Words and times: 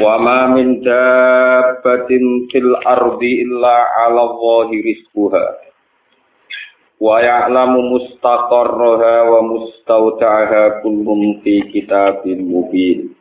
Wa 0.00 0.16
min 0.56 0.80
dabbatin 0.80 2.48
fil 2.48 2.72
ardi 2.80 3.44
illa 3.44 3.76
'ala 3.92 4.24
Allahi 4.24 4.80
rizquha. 4.80 5.44
Wa 7.02 7.20
ya'lamu 7.20 7.92
mustaqarraha 7.92 9.14
wa 9.28 9.40
mustawda'aha 9.42 10.80
kullun 10.80 11.42
fi 11.44 11.66
kitabin 11.68 12.46
mubin. 12.46 13.12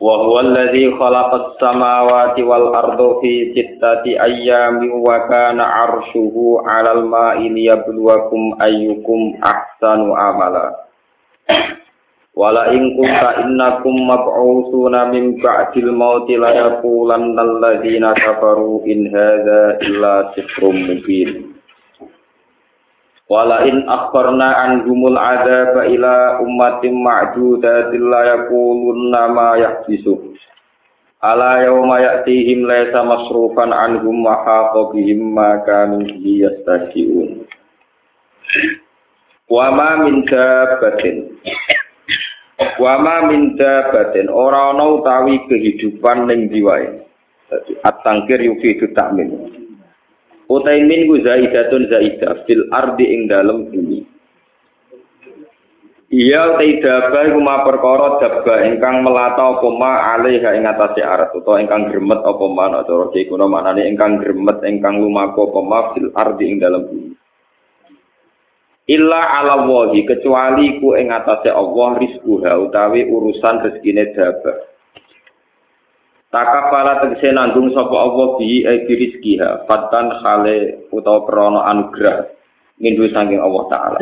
Wa 0.00 0.14
huwa 0.24 0.48
alladhi 0.48 0.88
khalaqa 0.96 1.36
as-samawati 1.44 2.40
wal 2.46 2.72
arda 2.72 3.20
fi 3.20 3.52
sittati 3.52 4.16
ayyamin 4.16 4.96
wa 4.96 5.28
kana 5.28 5.60
'arshuhu 5.66 6.64
'alal 6.64 7.04
ma'i 7.04 7.52
liyabluwakum 7.52 8.56
ayyukum 8.64 9.36
ahsanu 9.44 10.16
amala. 10.16 10.88
Wala 12.40 12.72
in 12.72 12.96
kunta 12.96 13.44
innakum 13.44 14.08
mab'utsuna 14.08 15.12
min 15.12 15.36
ba'dil 15.44 15.92
mauti 15.92 16.40
la 16.40 16.56
yaqulanna 16.56 17.36
alladziina 17.36 18.16
kafaru 18.16 18.80
in 18.88 19.12
hadza 19.12 19.76
illa 19.84 20.32
sihrun 20.32 20.88
mubin. 20.88 21.52
Wala 23.28 23.68
in 23.68 23.84
akharna 23.84 24.56
anhumul 24.56 25.20
adzaba 25.20 25.84
ila 25.84 26.40
ummatin 26.40 27.04
ma'dudatin 27.04 28.08
la 28.08 28.20
yaqulunna 28.32 29.20
ma 29.36 29.60
yahbisu. 29.60 30.32
Ala 31.20 31.60
yawma 31.60 32.00
ya'tihim 32.00 32.64
laysa 32.64 33.04
masrufan 33.04 33.68
anhum 33.68 34.24
wa 34.24 34.40
haqa 34.48 34.88
bihim 34.96 35.36
ma 35.36 35.60
kanu 35.68 36.08
yastahzi'un. 36.24 37.44
Wa 39.52 39.68
ma 39.76 40.08
min 40.08 40.24
dabbatin 40.24 41.36
Wama 42.60 43.32
minda 43.32 43.88
batin 43.88 44.28
ora 44.28 44.76
ana 44.76 44.84
utawi 44.84 45.48
kehidupan 45.48 46.28
ning 46.28 46.52
jiwae. 46.52 47.08
Dadi 47.48 47.72
at-tangkir 47.80 48.40
yufidu 48.44 48.92
ta'min. 48.92 49.28
Utai 50.44 50.84
min 50.84 51.08
ku 51.08 51.24
zaidatun 51.24 51.88
zaidah 51.88 52.44
fil 52.44 52.68
ardi 52.68 53.06
ing 53.08 53.32
dalem 53.32 53.64
bumi. 53.72 54.04
Iya 56.10 56.58
utai 56.58 56.82
daba 56.84 57.32
iku 57.32 57.40
ma 57.40 57.64
perkara 57.64 58.18
daba 58.20 58.66
ingkang 58.66 59.06
melata 59.08 59.56
apa 59.56 59.68
ma 59.70 59.92
alaiha 60.18 60.58
ing 60.58 60.66
atase 60.68 61.00
arat 61.00 61.32
utawa 61.32 61.62
ingkang 61.64 61.88
gremet 61.88 62.20
apa 62.20 62.44
ma 62.50 62.66
ana 62.66 62.82
cara 62.84 63.08
kuno 63.08 63.46
maknane 63.46 63.88
ingkang 63.88 64.20
gremet 64.20 64.58
ingkang 64.66 65.00
lumaku 65.00 65.48
apa 65.48 65.60
ma 65.64 65.78
fil 65.94 66.10
ardi 66.12 66.44
ing 66.44 66.58
dalem 66.60 66.82
bumi. 66.82 67.19
Illa 68.90 69.22
ala 69.38 69.70
wahi 69.70 70.02
kecuali 70.02 70.82
ku 70.82 70.98
ing 70.98 71.14
atase 71.14 71.46
Allah 71.46 71.94
rizquha 72.02 72.58
utawi 72.58 73.06
urusan 73.06 73.62
rezekine 73.62 74.10
daba 74.10 74.66
takapala 76.34 76.98
tegese 77.06 77.30
nanggung 77.30 77.70
sapa 77.70 77.94
Allah 77.94 78.34
bi 78.34 78.66
e 78.66 78.82
rizqiha 78.82 79.70
fatan 79.70 80.10
khale 80.18 80.90
utawa 80.90 81.22
krana 81.22 81.60
anugrah 81.70 82.26
mindu 82.82 83.06
saking 83.14 83.38
Allah 83.38 83.64
taala. 83.70 83.98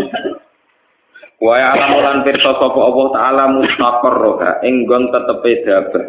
Wa 1.38 1.54
ya 1.54 1.68
alam 1.76 1.92
lan 2.00 2.16
pirsa 2.24 2.48
sapa 2.56 2.80
Allah 2.80 3.06
taala 3.12 3.44
mustaqarroha 3.60 4.64
ing 4.64 4.88
nggon 4.88 5.12
tetepe 5.12 5.52
daba 5.68 6.00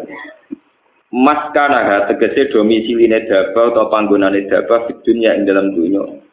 maskana 1.12 2.08
tegese 2.08 2.48
domisiline 2.48 3.28
daba 3.28 3.76
utawa 3.76 3.92
panggonane 3.92 4.48
daba 4.48 4.88
di 4.88 4.96
dunya 5.04 5.36
ing 5.36 5.44
dalam 5.44 5.76
dunya 5.76 6.29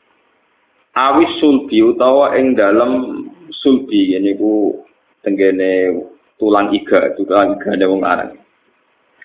awis 0.97 1.29
sulbi 1.37 1.85
utawa 1.85 2.33
ing 2.41 2.57
dalem 2.57 3.21
sulbi 3.61 4.17
ini 4.17 4.33
ku 4.33 4.81
tenggene 5.21 5.93
tulang 6.41 6.73
iga 6.73 7.13
tulang 7.13 7.61
iga 7.61 7.77
ada 7.77 7.85
wong 7.85 8.01
aran 8.01 8.29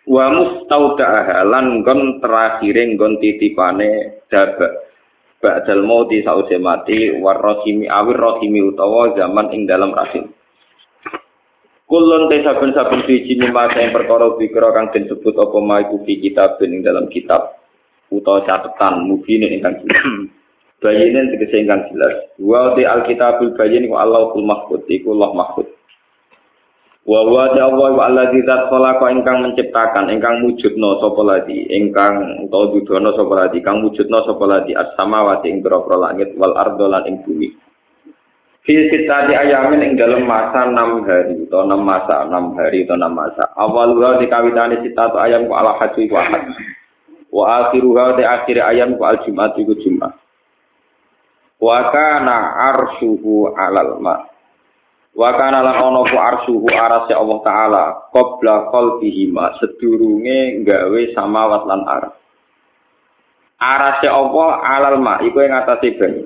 wa 0.05 0.25
mustaudaha 0.37 1.41
lan 1.49 1.81
gon 1.81 2.21
terakhir 2.21 2.77
gon 3.01 3.17
titipane 3.17 4.21
daba 4.29 4.93
ba'dal 5.43 5.83
mauti 5.83 6.23
sause 6.23 6.55
mati 6.63 7.11
warrohimi 7.19 7.91
awir 7.91 8.15
rohimi 8.15 8.63
utawa 8.63 9.11
zaman 9.19 9.51
ing 9.51 9.67
dalam 9.67 9.91
rahim. 9.91 10.31
Kulon 11.91 12.31
te 12.31 12.41
saben-saben 12.47 13.05
biji 13.05 13.37
mimasa 13.37 13.83
yang 13.83 13.93
perkara 13.93 14.33
pikira 14.39 14.71
kang 14.73 14.95
disebut 14.95 15.35
apa 15.35 15.59
ma 15.61 15.83
iku 15.83 16.01
kitab 16.07 16.57
ing 16.63 16.81
dalam 16.81 17.11
kitab 17.11 17.59
utawa 18.09 18.47
catatan 18.49 19.05
mubine 19.05 19.51
ingkang 19.51 19.83
bayinin 20.83 21.31
tegese 21.31 21.63
ingkang 21.63 21.87
jelas. 21.95 22.29
Wa 22.43 22.75
di 22.75 22.83
alkitabul 22.83 23.55
bayin 23.55 23.87
wa 23.87 24.03
Allahul 24.03 24.45
mahfud 24.45 24.83
iku 24.91 25.15
Allah 25.17 25.31
mahfud. 25.33 25.67
Wa 27.03 27.19
wa 27.27 27.51
ta 27.51 27.67
Allah 27.67 27.89
wa 27.99 28.03
alladzi 28.07 28.47
zat 28.47 28.71
khalaqa 28.71 29.11
ingkang 29.11 29.43
menciptakan 29.43 30.07
ingkang 30.11 30.47
wujudna 30.47 31.03
sapa 31.03 31.23
ladi 31.23 31.67
ingkang 31.67 32.47
utawa 32.47 32.71
dudono 32.71 33.11
sapa 33.19 33.35
ladi 33.43 33.59
kang 33.59 33.83
wujudna 33.83 34.23
sapa 34.23 34.45
ladi 34.47 34.71
as-samawati 34.75 35.51
ing 35.51 35.67
pira 35.67 35.83
langit 35.99 36.31
wal 36.39 36.55
ardo 36.55 36.87
lan 36.87 37.03
ing 37.11 37.27
bumi. 37.27 37.51
Fi 38.63 38.75
sitati 38.95 39.35
ayamin 39.35 39.83
ing 39.83 39.93
dalam 39.99 40.23
masa 40.31 40.63
6 40.71 41.03
hari 41.03 41.35
atau 41.51 41.67
6 41.67 41.83
masa 41.83 42.23
6 42.31 42.55
hari 42.55 42.87
atau 42.87 42.95
6 42.95 43.11
masa. 43.11 43.45
Awalnya 43.59 44.23
dikawitani 44.23 44.87
sitatu 44.87 45.19
ayam 45.19 45.51
ku 45.51 45.59
ala 45.59 45.75
haji 45.83 46.07
ku 46.07 46.15
ahad. 46.15 46.47
Wa 47.35 47.67
akhiruha 47.67 48.15
di 48.15 48.23
akhir 48.23 48.63
ayam 48.63 48.95
ku 48.95 49.03
al 49.03 49.19
jumat 49.27 49.59
iku 49.59 49.75
jumat. 49.83 50.22
Wa 51.63 51.79
kana 51.95 52.59
arsyuhu 52.75 53.55
alal 53.55 54.03
ma. 54.03 54.19
Wa 55.15 55.31
kana 55.39 55.63
lan 55.63 55.77
ana 55.79 56.01
ku 56.11 56.17
arsyuhu 56.19 56.67
arase 56.67 57.15
Allah 57.15 57.39
taala 57.47 57.85
qabla 58.11 58.75
qalbihi 58.75 59.31
ma. 59.31 59.55
Sedurunge 59.63 60.67
gawe 60.67 61.03
samawat 61.15 61.63
lan 61.71 61.83
ar 61.87 62.05
arase 63.63 64.11
Allah 64.11 64.51
alal 64.59 64.99
ma 64.99 65.23
iku 65.23 65.39
ing 65.39 65.55
atase 65.55 65.95
banyu 65.95 66.25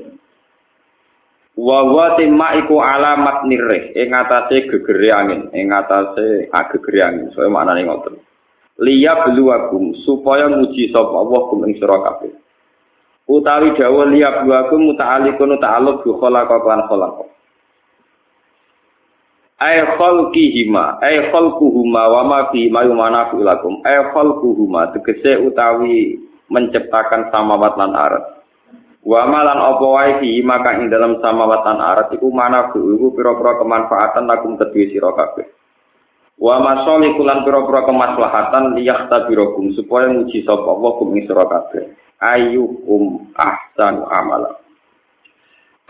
wa 1.56 1.84
wa 1.84 2.16
timma 2.16 2.56
iku 2.64 2.80
alamat 2.80 3.44
nirih 3.44 3.92
ing 3.92 4.08
atase 4.12 4.64
gegere 4.64 5.12
angin 5.12 5.52
ing 5.52 5.68
atase 5.68 6.48
agegere 6.48 7.00
angin 7.04 7.28
soe 7.36 7.48
maknane 7.52 7.84
ngoten. 7.84 8.16
Liya 8.76 9.24
beluwakum 9.24 9.96
supaya 10.04 10.52
nguji 10.52 10.92
sapa 10.92 11.12
Allah 11.16 11.40
kum 11.48 11.64
ing 11.64 11.80
sira 11.80 11.96
kabeh 11.96 12.45
utawi 13.26 13.74
dawa 13.74 14.06
liya 14.06 14.46
buaku 14.46 14.74
muta'alikun 14.78 15.58
ta'aluk 15.58 16.06
bi 16.06 16.10
khalaqa 16.14 16.56
lan 16.62 16.80
khalaqa 16.86 17.24
ay 19.56 19.80
khalqihima 19.96 21.00
ay 21.00 21.32
khalquhuma 21.32 22.02
wa 22.12 22.22
ma 22.28 22.38
fi 22.52 22.68
ma 22.68 22.84
yumana 22.84 23.32
fi 23.32 23.40
lakum. 23.40 23.80
Ay 23.84 24.12
khalquhuma 24.12 24.92
tegese 24.92 25.40
utawi 25.48 26.20
menciptakan 26.52 27.32
samawat 27.32 27.72
lan 27.80 27.92
arat. 27.96 28.24
Wa 29.06 29.22
malan 29.30 29.56
apa 29.56 29.86
wae 29.86 30.10
fi 30.20 30.42
maka 30.44 30.76
ing 30.76 30.92
dalam 30.92 31.16
samawat 31.24 31.60
lan 31.72 31.78
arat 31.80 32.08
iku 32.12 32.28
mana 32.28 32.68
iku 32.74 33.14
pira-pira 33.16 33.56
kemanfaatan 33.62 34.28
lakum 34.28 34.60
kedue 34.60 34.92
sira 34.92 35.14
kabeh. 35.16 35.46
Wa 36.36 36.60
masali 36.60 37.16
kulan 37.16 37.48
pira-pira 37.48 37.88
kemaslahatan 37.88 38.76
liyahtabirakum 38.76 39.72
supaya 39.72 40.12
nguji 40.12 40.44
sapa 40.44 40.68
Allah 40.68 40.92
kum 41.00 41.16
sira 41.16 41.44
kabeh 41.48 42.05
ayyukum 42.20 43.32
ahsanu 43.36 44.04
amala 44.08 44.56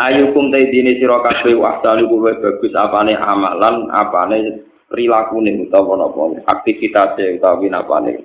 ayyukum 0.00 0.50
ta 0.50 0.58
dine 0.58 0.98
sira 0.98 1.22
kabeh 1.22 1.54
ahsanu 1.54 2.08
kuwe 2.10 2.34
bagus 2.42 2.72
apane 2.74 3.14
amalan 3.14 3.90
apane 3.94 4.62
prilakune 4.90 5.54
utawa 5.66 5.96
napa 5.98 6.42
aktivitate 6.50 7.38
utawa 7.38 7.62
napane 7.68 8.22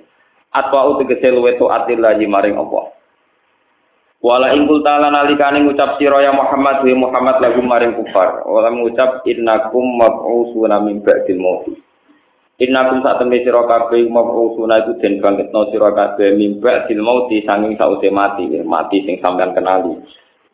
atwa 0.52 0.94
utegese 0.94 1.30
luwe 1.30 1.58
to 1.58 1.70
atillahi 1.72 2.26
maring 2.26 2.58
apa 2.58 3.02
Wala 4.22 4.54
ingkul 4.54 4.86
ta'ala 4.86 5.10
nalikane 5.10 5.66
ngucap 5.66 5.98
sira 5.98 6.22
ya 6.22 6.30
Muhammad 6.30 6.86
wa 6.86 6.94
Muhammad 6.94 7.42
lagu 7.42 7.58
maring 7.58 7.98
kufar. 7.98 8.46
Wala 8.46 8.70
ngucap 8.70 9.26
innakum 9.26 9.82
mab'usuna 9.98 10.78
min 10.78 11.02
ba'dil 11.02 11.42
maut. 11.42 11.66
Innakum 12.62 13.02
sak 13.02 13.18
tembe 13.18 13.42
sira 13.42 13.66
kabeh 13.66 14.06
mabusuna 14.06 14.86
iku 14.86 14.94
den 15.02 15.18
bangkitno 15.18 15.74
sira 15.74 15.90
kabeh 15.90 16.38
mimba 16.38 16.86
dil 16.86 17.02
mauti 17.02 17.42
sanging 17.42 17.74
sause 17.74 18.06
mati 18.14 18.46
mati 18.62 19.02
sing 19.02 19.18
sampean 19.18 19.50
kenali. 19.50 19.98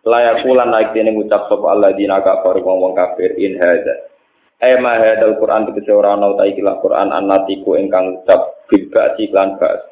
Layak 0.08 0.40
lan 0.40 0.72
naik 0.72 0.96
dene 0.96 1.12
ngucap 1.12 1.52
sapa 1.52 1.68
Allah 1.68 1.92
dina 1.92 2.24
kafir 2.24 2.64
wong 2.64 2.96
kafir 2.96 3.36
in 3.36 3.60
hadza. 3.60 4.08
Ay 4.56 4.80
ma 4.80 4.96
hadal 4.96 5.36
Quran 5.36 5.68
tegese 5.68 5.92
ora 5.92 6.16
ana 6.16 6.32
ta 6.32 6.48
iki 6.48 6.64
Quran 6.64 7.12
annatiku 7.12 7.76
ingkang 7.76 8.24
ngucap 8.24 8.64
bil 8.72 8.88
ba'si 8.88 9.28
lan 9.28 9.60
ba'as. 9.60 9.82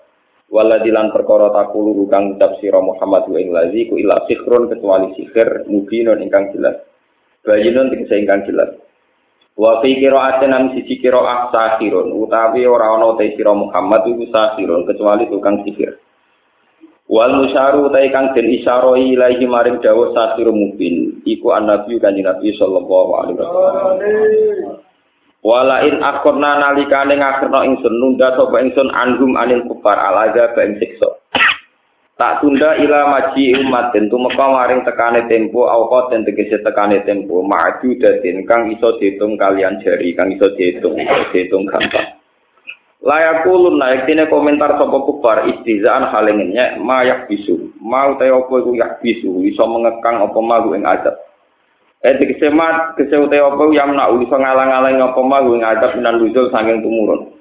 Waladilan 0.48 1.12
perkara 1.12 1.52
takulu 1.52 2.08
kang 2.08 2.40
ucap 2.40 2.56
sira 2.64 2.80
Muhammad 2.80 3.28
wa 3.28 3.36
ing 3.36 3.52
lazi 3.52 3.92
ku 3.92 4.00
ila 4.00 4.24
sihrun 4.24 4.72
kecuali 4.72 5.12
sihir 5.20 5.68
mubinun 5.68 6.24
ingkang 6.24 6.48
jelas. 6.56 6.80
Bayinun 7.44 7.92
tegese 7.92 8.24
ingkang 8.24 8.48
jelas. 8.48 8.85
Wa 9.56 9.80
fi 9.80 9.96
qira'atin 9.96 10.52
am 10.52 10.64
sisi 10.76 11.00
qira'ah 11.00 11.48
sahirun 11.48 12.12
utawi 12.12 12.68
ora 12.68 12.92
ana 12.92 13.16
te 13.16 13.32
sira 13.40 13.56
Muhammad 13.56 14.04
iku 14.04 14.28
sahirun 14.28 14.84
kecuali 14.84 15.24
tukang 15.32 15.64
sihir. 15.64 15.96
Wal 17.08 17.40
musyaru 17.40 17.88
utai 17.88 18.12
kang 18.12 18.36
den 18.36 18.52
isyara 18.52 19.00
ilahi 19.00 19.48
maring 19.48 19.80
dawuh 19.80 20.12
sahir 20.12 20.52
mubin 20.52 21.24
iku 21.24 21.56
annabi 21.56 21.96
kanjeng 21.96 22.28
Nabi 22.28 22.52
sallallahu 22.52 23.10
alaihi 23.16 23.36
wasallam. 23.40 24.84
Wala 25.46 25.86
in 25.86 26.02
akhirna 26.02 26.50
nalikane 26.58 27.14
ngakhirna 27.16 27.60
ingsun 27.70 27.94
nunda 27.96 28.34
sapa 28.34 28.58
ingsun 28.60 28.90
anhum 28.92 29.38
anil 29.38 29.62
kufar 29.70 29.94
alaga 29.94 30.52
ba 30.52 30.66
ing 30.66 30.76
siksa. 30.82 31.06
Tak 32.16 32.40
tunda 32.40 32.80
ila 32.80 33.12
maji 33.12 33.52
umat 33.60 33.92
den 33.92 34.08
tumeka 34.08 34.48
maring 34.48 34.80
tekane 34.88 35.28
tempo 35.28 35.68
awqat 35.68 36.16
den 36.16 36.24
tegese 36.24 36.64
tekane 36.64 37.04
tempo 37.04 37.44
maju 37.44 37.88
daden 38.00 38.40
kang 38.48 38.72
iso 38.72 38.96
diitung 38.96 39.36
kalian 39.36 39.76
jari 39.84 40.16
kang 40.16 40.32
iso 40.32 40.48
diitung 40.56 40.96
diitung 41.36 41.68
gampang. 41.68 42.16
Layakulun 43.04 43.76
naik 43.76 44.08
tine 44.08 44.32
komentar 44.32 44.80
sapa 44.80 44.96
kufar 45.04 45.44
istizaan 45.44 46.08
halengnya 46.08 46.80
mayak 46.80 47.28
bisu 47.28 47.76
mau 47.84 48.16
te 48.16 48.32
opo 48.32 48.64
iku 48.64 48.72
yak 48.80 49.04
bisu 49.04 49.44
iso 49.44 49.68
mengekang 49.68 50.16
apa 50.24 50.40
malu 50.40 50.72
ing 50.72 50.88
azab. 50.88 51.20
Eh 52.00 52.16
tegese 52.16 52.48
mat 52.48 52.96
kese 52.96 53.12
yang 53.76 53.92
nak 53.92 54.16
iso 54.16 54.32
ngalang-alang 54.32 55.04
apa 55.04 55.20
malu 55.20 55.52
ing 55.52 55.68
azab 55.68 55.92
minan 56.00 56.16
luzul 56.16 56.48
saking 56.48 56.80
tumurun. 56.80 57.36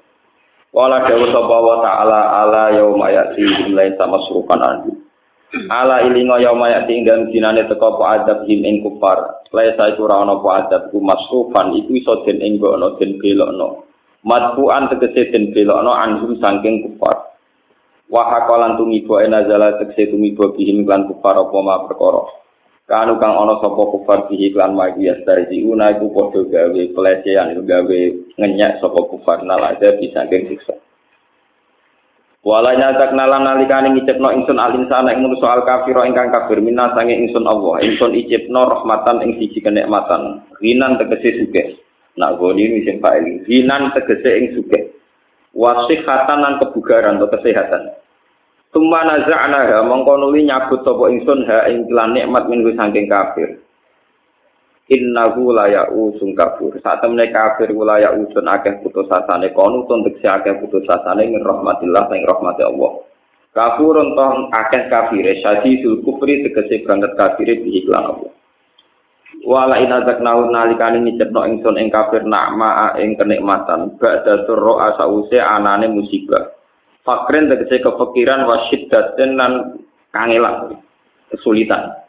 Wala 0.76 1.08
dawuh 1.08 1.32
sapa 1.32 1.56
wa 1.56 1.76
ta'ala 1.80 2.20
ala 2.44 2.64
yauma 2.76 3.08
ya'ti 3.08 3.72
lain 3.72 3.96
sama 3.96 4.20
surukan 4.28 4.60
anju. 4.60 4.92
Ala 5.72 6.04
ilinga 6.04 6.44
yauma 6.44 6.68
ya'ti 6.68 7.08
dalem 7.08 7.32
dinane 7.32 7.64
teka 7.64 7.96
apa 7.96 8.04
azab 8.20 8.40
him 8.44 8.68
ing 8.68 8.84
kufar. 8.84 9.48
Laisa 9.56 9.96
iku 9.96 10.04
ora 10.04 10.20
ana 10.20 10.36
apa 10.36 10.68
azab 10.68 10.92
ku 10.92 11.00
masrufan 11.00 11.72
iku 11.80 11.96
iso 11.96 12.14
den 12.28 12.44
enggono 12.44 13.00
den 13.00 13.16
belokno. 13.24 13.86
matbuan 14.26 14.90
tegese 14.90 15.30
den 15.30 15.54
belokno 15.54 15.94
anhum 15.94 16.34
saking 16.42 16.82
kufar 16.82 17.38
wa 18.10 18.26
hakalan 18.26 18.74
tumibo 18.74 19.22
enazala 19.22 19.78
tegese 19.78 20.10
tumibo 20.10 20.50
bihim 20.58 20.82
lan 20.90 21.06
kufar 21.06 21.38
apa 21.38 21.58
ma 21.62 21.86
perkara 21.86 22.26
kanu 22.86 23.18
kang 23.18 23.34
ana 23.34 23.58
sapa 23.62 23.84
kufar 23.90 24.30
bihi 24.30 24.54
lan 24.54 24.78
magi 24.78 25.10
astarji 25.10 25.66
una 25.66 25.90
iku 25.90 26.14
padha 26.14 26.42
gawe 26.46 26.82
pelecehan 26.94 27.58
gawe 27.58 28.00
ngenyak 28.38 28.78
sapa 28.78 29.02
kufar 29.10 29.42
nalaja 29.42 29.98
bisa 29.98 30.22
saking 30.22 30.54
siksa. 30.54 30.78
Wala 32.46 32.78
nyatak 32.78 33.18
nalan 33.18 33.42
nalikane 33.42 33.90
ngicipno 33.90 34.30
ingsun 34.30 34.62
alin 34.62 34.86
sana 34.86 35.18
ing 35.18 35.26
soal 35.42 35.66
kafir 35.66 35.98
ingkang 36.06 36.30
kafir 36.30 36.62
minna 36.62 36.86
sange 36.94 37.18
ingsun 37.18 37.42
Allah. 37.50 37.82
Ingsun 37.82 38.14
icipno 38.14 38.70
rahmatan 38.70 39.26
ing 39.26 39.42
siji 39.42 39.66
kenikmatan. 39.66 40.46
Rinan 40.62 41.02
tegese 41.02 41.42
sugih. 41.42 41.82
Nak 42.22 42.38
goni 42.38 42.70
ini 42.70 42.86
sing 42.86 43.02
paling 43.02 43.50
hinan 43.50 43.90
tegese 43.98 44.30
ing 44.30 44.54
suge. 44.54 44.94
Wasihatan 45.58 46.38
lan 46.38 46.62
kebugaran 46.62 47.18
atau 47.18 47.34
kesehatan. 47.34 47.98
Tumma 48.76 49.08
naza'na 49.08 49.72
ha 49.72 49.80
mongko 49.88 50.20
nuli 50.20 50.44
nyabut 50.44 50.84
sapa 50.84 51.08
ingsun 51.08 51.48
ha 51.48 51.64
ing 51.72 51.88
lan 51.96 52.12
nikmat 52.12 52.44
minggu 52.52 52.76
saking 52.76 53.08
kafir. 53.08 53.64
Innahu 54.92 55.56
la 55.56 55.72
ya'usun 55.72 56.36
kafir. 56.36 56.76
Saat 56.84 57.00
temne 57.00 57.32
kafir 57.32 57.72
la 57.72 58.04
ya'usun 58.04 58.44
akeh 58.44 58.84
putus 58.84 59.08
asane 59.08 59.56
kono 59.56 59.88
tun 59.88 60.04
tegese 60.04 60.28
akeh 60.28 60.60
putus 60.60 60.84
asane 60.92 61.24
min 61.24 61.40
rahmatillah 61.40 62.04
sing 62.12 62.28
rahmati 62.28 62.68
Allah. 62.68 62.92
Kafurun 63.56 64.12
toh 64.12 64.52
akeh 64.52 64.92
kafire 64.92 65.40
syadidul 65.40 66.04
kufri 66.04 66.44
tegese 66.44 66.84
banget 66.84 67.16
kafire 67.16 67.56
bihi 67.64 67.88
Allah. 67.96 68.28
wala 69.46 69.80
inazak 69.80 70.20
naun 70.20 70.52
nalikane 70.52 71.00
ngicepno 71.00 71.48
ingsun 71.48 71.80
ing 71.80 71.88
kafir 71.94 72.28
nakma 72.28 72.98
ing 72.98 73.14
kenikmatan 73.14 73.94
ba'da 74.02 74.44
turro 74.50 74.82
asause 74.82 75.38
anane 75.38 75.86
musibah 75.92 76.65
fakren 77.06 77.48
tegese 77.48 77.86
kepikiran 77.86 78.50
wasyiddaten 78.50 79.38
lan 79.38 79.52
kangelan 80.10 80.82
kesulitan. 81.30 82.02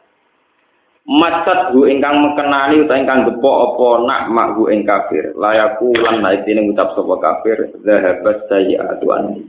Macat 1.07 1.71
hu 1.71 1.87
ingkang 1.87 2.19
mekenani 2.19 2.83
utawa 2.83 2.99
ingkang 2.99 3.31
gepok 3.31 3.57
apa 3.63 3.87
nak 4.03 4.21
mak 4.27 4.49
hu 4.59 4.67
ing 4.67 4.83
kafir. 4.83 5.31
Layaku 5.39 5.95
lan 6.03 6.19
naitine 6.19 6.67
ngucap 6.67 6.91
sapa 6.99 7.15
kafir 7.23 7.57
zahabat 7.87 8.43
sayyi'atu 8.51 9.07
anni. 9.15 9.47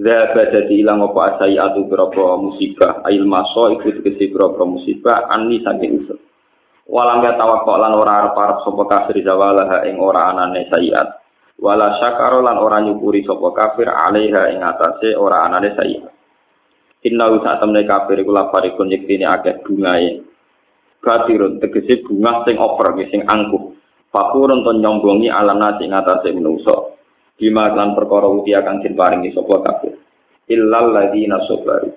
Zahabat 0.00 0.56
dadi 0.56 0.80
ilang 0.80 1.04
apa 1.04 1.36
sayyi'atu 1.44 1.84
berapa 1.84 2.40
musibah. 2.40 3.04
Ail 3.04 3.28
maso 3.28 3.76
iku 3.76 3.92
tegese 4.00 4.32
berapa 4.32 4.64
musibah 4.64 5.28
anni 5.28 5.60
saking 5.60 6.00
usul 6.00 6.16
walam 6.86 7.22
ya 7.26 7.34
tawakkol 7.34 7.82
lan 7.82 7.98
ora 7.98 8.12
arep-arep 8.24 8.62
sapa 8.62 8.82
kafir 8.86 9.18
zawalaha 9.26 9.82
ing 9.90 9.98
ora 9.98 10.30
anane 10.30 10.70
sayiat 10.70 11.25
wala 11.60 11.96
syakaro 12.00 12.44
lan 12.44 12.60
ora 12.60 12.84
nyukuri 12.84 13.24
sapa 13.24 13.48
kafir 13.56 13.88
alaiha 13.88 14.52
ing 14.52 14.60
atase 14.60 15.16
ora 15.16 15.48
anane 15.48 15.72
sayiat 15.72 16.12
inna 17.06 17.26
sak 17.40 17.62
temne 17.62 17.82
kafir 17.86 18.20
iku 18.20 18.34
lafarikun 18.34 18.90
yektine 18.90 19.24
akeh 19.30 19.62
bungae 19.62 20.26
katirun 21.06 21.62
tegese 21.62 22.02
bunga 22.02 22.42
sing 22.42 22.58
over 22.58 22.98
sing 23.06 23.22
angkuh. 23.22 23.78
Fakurun 24.10 24.66
to 24.66 24.74
nyombongi 24.74 25.30
ala 25.30 25.54
nasi 25.54 25.86
ing 25.86 25.94
atase 25.94 26.34
menungso. 26.34 26.98
Bima 27.38 27.70
lan 27.70 27.94
perkara 27.94 28.26
uti 28.26 28.56
akan 28.56 28.82
den 28.82 28.98
paringi 28.98 29.30
sapa 29.30 29.62
kafir. 29.62 29.94
Illal 30.50 30.94
ladina 30.94 31.42
sabaru 31.44 31.90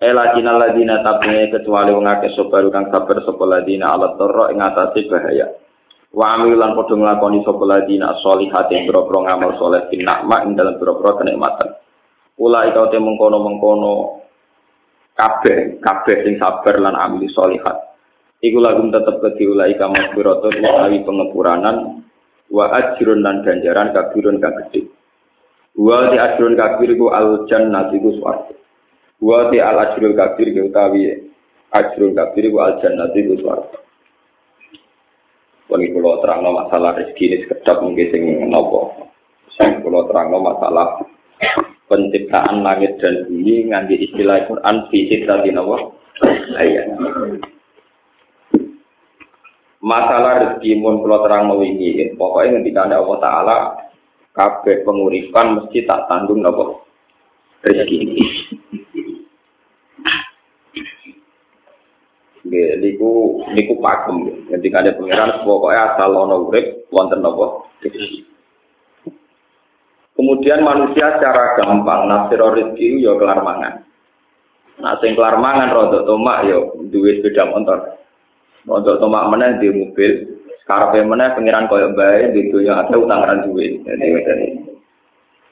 Ela 0.00 0.32
jinal 0.32 0.56
ladina 0.56 1.04
tabne 1.04 1.52
kecuali 1.52 1.92
wong 1.92 2.08
akeh 2.08 2.32
sobaru 2.32 2.72
kang 2.72 2.88
sabar 2.88 3.20
sapa 3.20 3.44
ladina 3.44 3.92
ala 3.92 4.16
torro 4.16 4.48
ing 4.48 4.58
atase 4.58 5.04
bahaya. 5.06 5.46
Wa 6.10 6.34
amil 6.34 6.58
lan 6.58 6.74
padha 6.74 6.98
nglakoni 6.98 7.46
sapa 7.46 7.62
ladina 7.70 8.18
sholihat 8.18 8.66
ing 8.74 8.90
boro 8.90 9.22
ngamal 9.22 9.54
saleh 9.62 9.86
bin 9.94 10.02
nikmat 10.02 10.42
ing 10.42 10.58
dalem 10.58 10.74
boro 10.82 10.98
kenikmatan. 11.14 11.78
Ula 12.34 12.66
ika 12.66 12.90
te 12.90 12.98
mengkono-mengkono 12.98 14.18
kabeh 15.14 15.78
kabeh 15.78 16.16
sing 16.26 16.34
sabar 16.42 16.82
lan 16.82 16.98
amil 16.98 17.30
sholihat. 17.30 17.94
Iku 18.42 18.58
lagu 18.58 18.82
tetep 18.90 19.22
kedhi 19.22 19.44
ula 19.46 19.70
ika 19.70 19.86
maghfiratu 19.86 20.50
utawi 20.50 20.98
pengepuranan 21.06 22.02
wa 22.50 22.64
ajrun 22.74 23.22
lan 23.22 23.46
ganjaran 23.46 23.94
kabirun 23.94 24.42
kang 24.42 24.56
gedhe. 24.66 24.90
Wa 25.78 26.10
di 26.10 26.18
ajrun 26.18 26.58
kabir 26.58 26.90
iku 26.90 27.14
al 27.14 27.46
jannati 27.46 28.02
iku 28.02 28.18
swarga. 28.18 28.56
Wa 29.22 29.52
ti 29.52 29.62
al 29.62 29.78
ajrul 29.78 30.18
kabir 30.18 30.58
utawi 30.58 31.22
ajrul 31.70 32.18
kabir 32.18 32.44
ku 32.50 32.58
al 32.58 32.82
jannati 32.82 33.30
ku 33.30 33.34
swarga. 33.38 33.78
Wali 35.70 35.86
kula 35.94 36.18
terangno 36.18 36.50
masalah 36.50 36.98
rezeki 36.98 37.24
ini 37.30 37.36
sekedap 37.46 37.78
mungkin 37.78 38.10
sing 38.10 38.22
nopo. 38.50 38.90
Sing 39.54 39.78
kula 39.86 40.02
terangno 40.10 40.42
masalah 40.42 40.98
penciptaan 41.86 42.66
langit 42.66 42.98
dan 42.98 43.30
bumi 43.30 43.70
ngangge 43.70 43.94
istilah 43.94 44.50
Quran 44.50 44.76
fisik 44.90 45.30
tadi 45.30 45.54
nopo 45.54 45.94
ayat. 46.58 46.90
Masalah 49.78 50.58
rezeki 50.58 50.74
mun 50.74 51.06
kula 51.06 51.22
terangno 51.22 51.62
wingi, 51.62 52.18
pokoknya 52.18 52.58
ngendika 52.58 52.90
Allah 52.90 53.18
taala 53.22 53.56
kabeh 54.34 54.82
penguripan 54.82 55.54
mesti 55.54 55.86
tak 55.86 56.10
tanggung 56.10 56.42
nopo 56.42 56.82
rezeki. 57.62 58.49
Niku 62.50 63.40
niku 63.54 63.74
pakem. 63.78 64.46
Ketika 64.50 64.82
ada 64.82 64.98
pangeran 64.98 65.46
pokoknya 65.46 65.94
asal 65.94 66.10
ono 66.18 66.50
urip 66.50 66.90
wonten 66.90 67.22
napa 67.22 67.70
Kemudian 70.18 70.60
manusia 70.60 71.16
secara 71.16 71.56
gampang 71.56 72.10
nafsir 72.10 72.42
rezeki 72.42 73.00
yo 73.00 73.16
kelar 73.16 73.40
mangan. 73.40 73.86
Nah, 74.82 74.98
sing 75.00 75.16
kelar 75.16 75.40
mangan 75.40 75.72
tomak 76.04 76.44
yo 76.44 76.76
duwe 76.92 77.22
sepeda 77.22 77.48
motor. 77.48 77.96
Rodok 78.68 79.00
tomak 79.00 79.32
meneh 79.32 79.56
di 79.56 79.72
mobil, 79.72 80.12
karepe 80.68 81.00
meneh 81.08 81.32
pangeran 81.32 81.64
koyo 81.72 81.96
bae 81.96 82.28
di 82.36 82.52
dunya 82.52 82.76
ada 82.76 82.92
utangan 82.92 83.48
duwe. 83.48 83.80
Jadi 83.80 84.08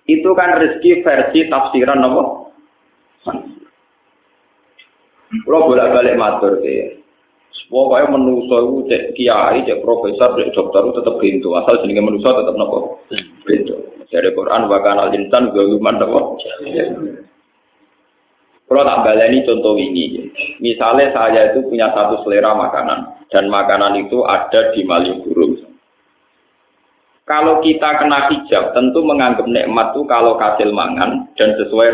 itu 0.09 0.29
kan 0.37 0.61
rezeki 0.61 1.01
versi 1.01 1.49
tafsiran 1.49 2.05
apa? 2.05 2.23
Kalau 5.29 5.69
bolak-balik 5.69 6.17
matur 6.17 6.57
ke, 6.65 7.05
pokoknya 7.69 8.17
menuso 8.17 8.57
itu 8.65 8.77
cek 8.89 9.03
kiai, 9.13 9.61
cek 9.69 9.85
profesor, 9.85 10.33
cek 10.41 10.57
dokter 10.57 10.81
itu 10.89 10.93
tetap 10.97 11.15
pintu. 11.21 11.49
Asal 11.53 11.85
jenenge 11.85 12.01
menuso 12.01 12.29
tetap 12.33 12.57
nopo 12.57 13.05
pintu. 13.45 13.77
Dari 14.09 14.33
Quran 14.33 14.73
bahkan 14.73 14.97
al 14.97 15.13
insan 15.13 15.53
galuman 15.53 16.01
nopo. 16.01 16.41
Kalau 18.69 18.85
tak 18.85 19.01
baleni 19.01 19.49
contoh 19.49 19.81
ini, 19.81 20.29
misalnya 20.61 21.09
saya 21.17 21.53
itu 21.53 21.65
punya 21.65 21.89
satu 21.97 22.21
selera 22.21 22.53
makanan 22.53 23.25
dan 23.33 23.49
makanan 23.49 24.05
itu 24.05 24.21
ada 24.29 24.77
di 24.77 24.85
Malioboro. 24.85 25.57
Kalau 27.25 27.65
kita 27.65 28.01
kena 28.01 28.29
hijab, 28.29 28.77
tentu 28.77 29.01
menganggap 29.05 29.49
nikmat 29.49 29.93
itu 29.93 30.05
kalau 30.05 30.37
kasil 30.37 30.69
mangan 30.73 31.29
dan 31.37 31.57
sesuai 31.61 31.89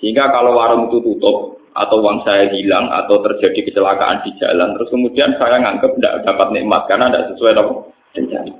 Sehingga 0.00 0.32
kalau 0.32 0.56
warung 0.56 0.88
itu 0.88 1.04
tutup 1.04 1.59
atau 1.74 2.02
uang 2.02 2.26
saya 2.26 2.50
hilang 2.50 2.90
atau 2.90 3.22
terjadi 3.22 3.70
kecelakaan 3.70 4.26
di 4.26 4.34
jalan, 4.42 4.74
terus 4.74 4.90
kemudian 4.90 5.30
saya 5.38 5.56
nganggap 5.62 5.90
tidak 5.96 6.14
dapat 6.26 6.48
nikmat 6.50 6.82
karena 6.90 7.06
tidak 7.10 7.26
sesuai 7.34 7.52
dengan 7.54 7.76
rencana. 8.16 8.52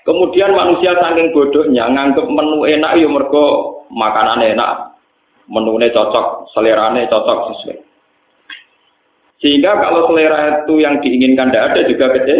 Kemudian 0.00 0.50
manusia 0.56 0.92
saking 0.96 1.30
bodohnya 1.34 1.84
nganggap 1.90 2.26
menu 2.26 2.66
enak 2.66 2.92
ya 2.98 3.08
mergo 3.10 3.46
makanan 3.90 4.42
enak, 4.54 4.72
menunya 5.50 5.92
cocok, 5.94 6.50
selerane 6.54 7.10
cocok 7.10 7.38
sesuai. 7.54 7.78
Sehingga 9.40 9.72
kalau 9.80 10.10
selera 10.12 10.62
itu 10.62 10.74
yang 10.84 11.00
diinginkan 11.00 11.48
tidak 11.48 11.66
ada 11.72 11.80
juga 11.88 12.06
kecil. 12.12 12.38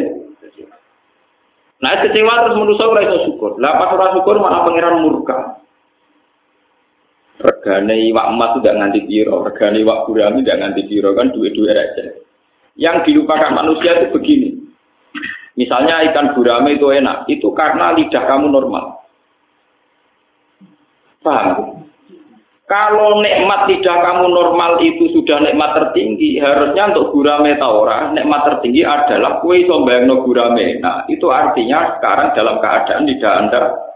Nah 1.81 1.93
kecewa 1.97 2.45
terus 2.45 2.77
saya 2.77 3.03
iso 3.09 3.19
syukur. 3.25 3.57
Lah 3.57 3.81
pas 3.81 3.97
ora 3.97 4.13
syukur 4.13 4.37
malah 4.37 4.69
pangeran 4.69 5.01
murka. 5.01 5.65
Regane 7.61 8.09
iwak 8.09 8.27
emas 8.33 8.57
tidak 8.57 8.77
nganti 8.81 9.01
piro, 9.05 9.45
regane 9.45 9.85
iwak 9.85 10.09
gurami 10.09 10.41
tidak 10.41 10.65
nganti 10.65 10.83
piro 10.89 11.13
kan 11.13 11.29
duit-duit 11.29 11.77
aja. 11.77 12.09
Yang 12.81 12.97
dilupakan 13.13 13.53
manusia 13.53 14.01
itu 14.01 14.17
begini. 14.17 14.49
Misalnya 15.61 16.09
ikan 16.09 16.33
gurame 16.33 16.81
itu 16.81 16.89
enak, 16.89 17.29
itu 17.29 17.53
karena 17.53 17.93
lidah 17.93 18.25
kamu 18.25 18.49
normal. 18.49 19.05
Paham? 21.21 21.85
Kalau 22.65 23.21
nikmat 23.21 23.69
tidak 23.69 23.99
kamu 24.09 24.33
normal 24.33 24.81
itu 24.81 25.13
sudah 25.13 25.45
nikmat 25.45 25.77
tertinggi, 25.77 26.41
harusnya 26.41 26.97
untuk 26.97 27.13
gurame 27.13 27.61
taura, 27.61 28.09
nikmat 28.17 28.41
tertinggi 28.49 28.89
adalah 28.89 29.45
kue 29.45 29.69
sombayangno 29.69 30.25
gurame. 30.25 30.81
Nah, 30.81 31.05
itu 31.13 31.29
artinya 31.29 32.01
sekarang 32.01 32.33
dalam 32.33 32.57
keadaan 32.57 33.05
lidah 33.05 33.35
Anda 33.37 33.90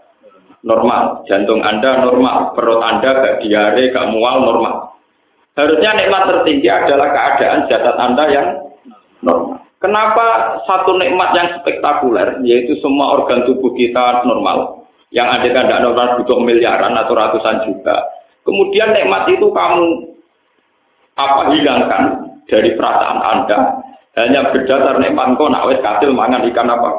normal, 0.64 1.22
jantung 1.28 1.60
Anda 1.60 2.02
normal, 2.02 2.56
perut 2.56 2.80
Anda 2.80 3.20
gak 3.20 3.36
diare, 3.44 3.92
gak 3.92 4.10
mual 4.10 4.42
normal. 4.42 4.96
Harusnya 5.54 5.94
nikmat 5.94 6.26
tertinggi 6.26 6.66
adalah 6.66 7.14
keadaan 7.14 7.70
jasad 7.70 7.96
Anda 8.00 8.24
yang 8.32 8.48
normal. 9.22 9.62
Kenapa 9.78 10.58
satu 10.64 10.96
nikmat 10.96 11.36
yang 11.36 11.48
spektakuler, 11.60 12.40
yaitu 12.40 12.80
semua 12.80 13.20
organ 13.20 13.44
tubuh 13.44 13.76
kita 13.76 14.24
normal, 14.24 14.88
yang 15.12 15.28
ada 15.28 15.44
tidak 15.44 15.84
normal 15.84 16.18
butuh 16.18 16.40
miliaran 16.40 16.96
atau 16.96 17.12
ratusan 17.12 17.68
juta, 17.68 17.96
Kemudian 18.44 18.92
nikmat 18.92 19.24
itu 19.32 19.48
kamu 19.48 19.84
apa 21.16 21.42
hilangkan 21.56 22.02
dari 22.44 22.76
perasaan 22.76 23.20
Anda 23.32 23.58
hanya 24.20 24.52
berdasar 24.52 25.00
nikmat 25.00 25.34
kau 25.40 25.48
nak 25.48 25.64
wes 25.66 25.80
kasil 25.80 26.12
mangan 26.12 26.44
ikan 26.52 26.68
apa? 26.68 26.90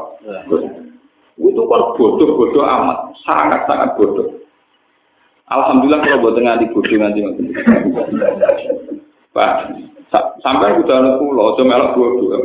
Itu 1.36 1.62
kan 1.68 1.82
bodoh-bodoh 2.00 2.63
amat, 2.63 3.12
sangat-sangat 3.27 3.89
bodoh. 4.00 4.27
Alhamdulillah 5.51 6.01
kalau 6.01 6.22
buat 6.25 6.39
di 6.39 6.68
bodoh 6.72 6.98
nanti 6.98 7.20
Pak, 9.36 9.51
sampai 10.39 10.80
udah 10.80 11.20
pulau, 11.20 11.60
cuma 11.60 11.75
melok 11.75 11.94
bodoh, 12.00 12.39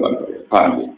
paham 0.50 0.90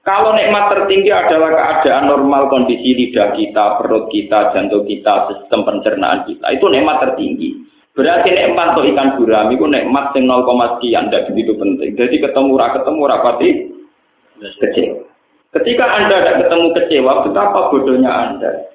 kalau 0.00 0.32
nikmat 0.32 0.72
tertinggi 0.72 1.12
adalah 1.12 1.52
keadaan 1.52 2.08
normal 2.08 2.48
kondisi 2.48 2.96
lidah 2.96 3.36
kita, 3.36 3.76
perut 3.76 4.08
kita, 4.08 4.56
jantung 4.56 4.88
kita, 4.88 5.28
sistem 5.28 5.60
pencernaan 5.60 6.24
kita, 6.24 6.46
itu 6.56 6.66
nikmat 6.72 7.04
tertinggi. 7.04 7.60
Berarti 7.92 8.32
nikmat 8.32 8.72
untuk 8.72 8.88
ikan 8.96 9.20
gurami 9.20 9.60
itu 9.60 9.66
nikmat 9.68 10.16
yang 10.16 10.24
0, 10.24 10.80
sekian, 10.80 11.12
tidak 11.12 11.26
begitu 11.28 11.52
penting. 11.52 11.90
Jadi 12.00 12.16
ketemu 12.16 12.56
rak 12.56 12.80
ketemu 12.80 13.00
rapati 13.04 13.48
kecewa. 14.40 15.09
Ketika 15.50 15.82
Anda 15.82 16.14
tidak 16.22 16.38
ketemu 16.46 16.66
kecewa, 16.78 17.12
betapa 17.26 17.74
bodohnya 17.74 18.10
Anda. 18.10 18.70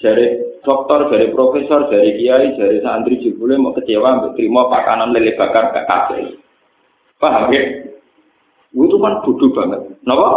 Dari 0.00 0.56
dokter, 0.64 1.12
dari 1.12 1.28
profesor, 1.32 1.92
dari 1.92 2.16
kiai, 2.16 2.56
dari 2.56 2.80
santri 2.80 3.20
jebule 3.20 3.60
mau 3.60 3.76
kecewa, 3.76 4.32
terima 4.32 4.68
pakanan 4.72 5.12
lele 5.12 5.36
bakar 5.36 5.76
ke 5.76 5.82
kafe. 5.84 6.20
Paham 7.20 7.52
ya? 7.52 7.62
Itu 8.72 8.96
kan 9.00 9.24
bodoh 9.24 9.50
banget. 9.52 9.80
Kenapa? 10.00 10.28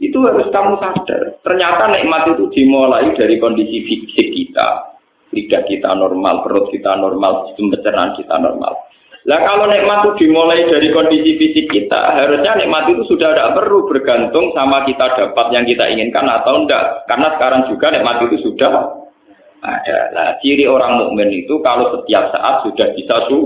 Itu 0.00 0.16
harus 0.26 0.48
kamu 0.50 0.80
sadar. 0.80 1.38
Ternyata 1.44 1.92
nikmat 1.92 2.34
itu 2.34 2.50
dimulai 2.50 3.14
dari 3.14 3.36
kondisi 3.36 3.84
fisik 3.84 4.28
kita. 4.32 4.98
Lidah 5.30 5.62
kita 5.70 5.94
normal, 5.94 6.42
perut 6.42 6.72
kita 6.74 6.98
normal, 6.98 7.46
sistem 7.46 7.70
pencernaan 7.70 8.18
kita 8.18 8.34
normal. 8.42 8.89
Lah 9.28 9.36
kalau 9.44 9.68
nikmat 9.68 10.00
itu 10.00 10.24
dimulai 10.24 10.64
dari 10.64 10.88
kondisi 10.96 11.36
fisik 11.36 11.68
kita, 11.68 12.16
harusnya 12.16 12.56
nikmat 12.56 12.88
itu 12.88 13.04
sudah 13.04 13.36
tidak 13.36 13.52
perlu 13.52 13.84
bergantung 13.84 14.48
sama 14.56 14.88
kita 14.88 15.12
dapat 15.12 15.46
yang 15.52 15.64
kita 15.68 15.84
inginkan 15.92 16.24
atau 16.24 16.64
enggak. 16.64 17.04
Karena 17.04 17.28
sekarang 17.36 17.68
juga 17.68 17.92
nikmat 17.92 18.16
itu 18.24 18.48
sudah 18.48 18.72
ada. 19.60 19.98
Nah, 20.16 20.28
ciri 20.40 20.64
orang 20.64 21.04
mukmin 21.04 21.28
itu 21.44 21.60
kalau 21.60 22.00
setiap 22.00 22.32
saat 22.32 22.64
sudah 22.64 22.86
bisa 22.96 23.16
su 23.28 23.38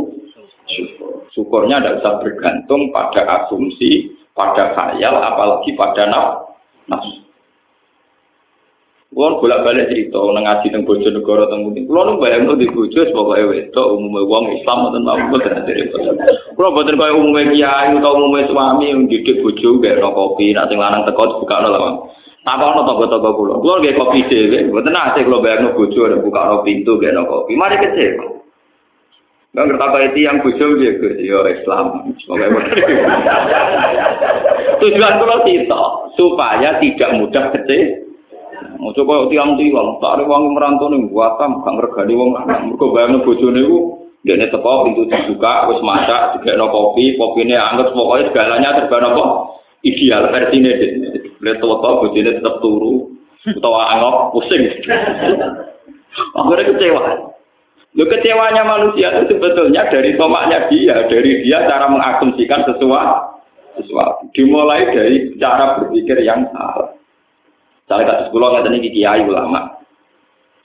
syukur. 0.71 1.26
Syukurnya 1.35 1.83
tidak 1.83 1.99
usah 2.07 2.14
bergantung 2.23 2.95
pada 2.95 3.26
asumsi, 3.43 4.14
pada 4.31 4.78
khayal, 4.78 5.14
apalagi 5.19 5.75
pada 5.75 6.07
nafsu. 6.87 7.19
Kulo 9.14 9.38
bolak 9.38 9.62
balik 9.62 9.94
cerita 9.94 10.18
nang 10.18 10.42
ngaji 10.42 10.75
teng 10.75 10.83
bojo 10.83 11.06
negara 11.06 11.47
teng 11.47 11.62
pundi. 11.62 11.87
Kulo 11.87 12.02
nu 12.02 12.18
bayangno 12.18 12.59
di 12.59 12.66
bojo 12.66 12.99
pokoke 13.14 13.47
wedok 13.47 13.94
umume 13.94 14.26
wong 14.26 14.59
Islam 14.59 14.90
mboten 14.90 15.06
mau 15.06 15.23
mboten 15.30 15.62
dari 15.62 15.87
Kulo 16.59 16.68
mboten 16.75 16.99
kaya 16.99 17.14
umume 17.14 17.47
kiai 17.54 17.94
utawa 17.94 18.18
umume 18.18 18.42
suami 18.50 18.90
yang 18.90 19.06
didik 19.06 19.38
bojo 19.38 19.78
gak 19.78 20.02
kopi, 20.02 20.50
nek 20.50 20.66
sing 20.66 20.83
lanang 20.83 21.06
teko 21.06 21.38
buka 21.38 21.62
lawang. 21.62 22.11
Apa 22.42 22.75
ono 22.75 22.83
toko-toko 22.90 23.30
kulo? 23.38 23.62
Kulo 23.62 23.87
nggih 23.87 23.94
kopi 23.94 24.26
dhewe, 24.26 24.75
mboten 24.75 24.90
nate 24.90 25.23
kulo 25.23 25.38
bayangno 25.38 25.78
bojo 25.78 26.11
buka 26.18 26.66
pintu 26.66 26.99
gak 26.99 27.14
kopi. 27.14 27.54
Mari 27.54 27.78
kecil. 27.87 28.18
Ngerti 29.54 29.78
apa 29.78 30.11
itu 30.11 30.26
yang 30.26 30.42
bojo 30.42 30.75
dia 30.83 30.99
ke 30.99 31.23
yo 31.23 31.38
Islam. 31.47 32.02
Tujuan 34.83 35.14
kalau 35.23 35.38
kita 35.47 35.83
supaya 36.18 36.83
tidak 36.83 37.14
mudah 37.14 37.54
kecil. 37.54 38.04
Mau 38.85 38.93
coba 38.93 39.33
tiang 39.33 39.57
tiang, 39.57 39.97
tak 39.97 40.12
ada 40.21 40.29
uang 40.29 40.53
merantau 40.53 40.93
nih 40.93 41.09
buatam, 41.09 41.64
kang 41.64 41.81
regani 41.81 42.21
uang 42.21 42.37
lanang. 42.37 42.69
Mereka 42.69 42.85
bayangin 42.93 43.25
bojone 43.25 43.61
ku, 43.64 43.79
dia 44.21 44.37
nih 44.37 44.53
teko 44.53 44.85
pintu 44.85 45.09
dibuka, 45.09 45.73
wes 45.73 45.81
masak, 45.81 46.37
juga 46.37 46.53
no 46.61 46.69
kopi, 46.69 47.17
kopi 47.17 47.49
ini 47.49 47.57
anggap 47.57 47.97
pokoknya 47.97 48.29
segalanya 48.29 48.76
serba 48.76 48.97
nopo 49.00 49.25
ideal 49.88 50.29
versi 50.29 50.61
ini. 50.61 50.73
Lihat 51.41 51.64
tua 51.64 51.81
bojone 51.81 52.31
tetap 52.37 52.61
turu, 52.61 53.09
atau 53.49 53.73
anggap 53.73 54.37
pusing. 54.37 54.62
Akhirnya 56.37 56.69
kecewa. 56.76 57.03
Lo 57.95 58.05
kecewanya 58.05 58.69
manusia 58.69 59.17
itu 59.17 59.33
sebetulnya 59.33 59.88
dari 59.88 60.12
tomaknya 60.21 60.69
dia, 60.69 61.09
dari 61.09 61.41
dia 61.41 61.64
cara 61.64 61.88
mengasumsikan 61.88 62.69
sesuatu. 62.69 63.41
sesuatu. 63.75 64.29
Dimulai 64.37 64.87
dari 64.93 65.35
cara 65.41 65.81
berpikir 65.81 66.21
yang 66.21 66.47
salah. 66.53 66.94
Saya 67.85 68.09
kasus 68.09 68.33
pulau 68.33 68.49
nggak 68.49 68.64
tadi 68.64 68.88
kiai 68.88 69.29
ulama, 69.29 69.69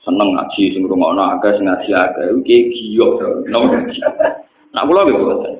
seneng 0.07 0.39
ngaji, 0.39 0.71
sing 0.71 0.88
rumah 0.88 1.11
agak, 1.35 1.59
sing 1.59 1.67
ngaji 1.67 1.91
agak, 1.91 2.31
itu 2.31 2.39
kayak 2.47 2.63
giyok, 2.71 3.11
nomor 3.51 3.75
ngaji. 3.75 3.99
Nah 4.71 4.83
pulau 4.88 5.03
gitu 5.03 5.27
kan. 5.27 5.55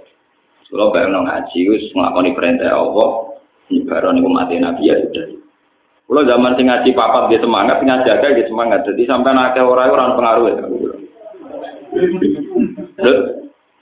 Pulau 0.72 0.94
bayang 0.94 1.26
ngaji, 1.26 1.60
us 1.68 1.84
ngelakoni 1.92 2.32
perintah 2.32 2.72
Allah, 2.72 3.36
nyebaran 3.68 4.22
itu 4.22 4.30
mati 4.32 4.56
nabi 4.62 4.88
ya 4.88 4.96
sudah. 5.04 5.26
Pulau 6.08 6.24
zaman 6.26 6.56
sing 6.56 6.66
ngaji 6.72 6.90
papat 6.96 7.28
dia 7.28 7.44
semangat, 7.44 7.76
sing 7.82 7.88
ngaji 7.92 8.08
agak 8.08 8.34
dia 8.40 8.48
semangat. 8.48 8.80
Jadi 8.88 9.02
sampai 9.04 9.36
nakal 9.36 9.68
orang 9.68 9.92
orang 9.92 10.16
pengaruh 10.16 10.46
ya. 10.48 10.56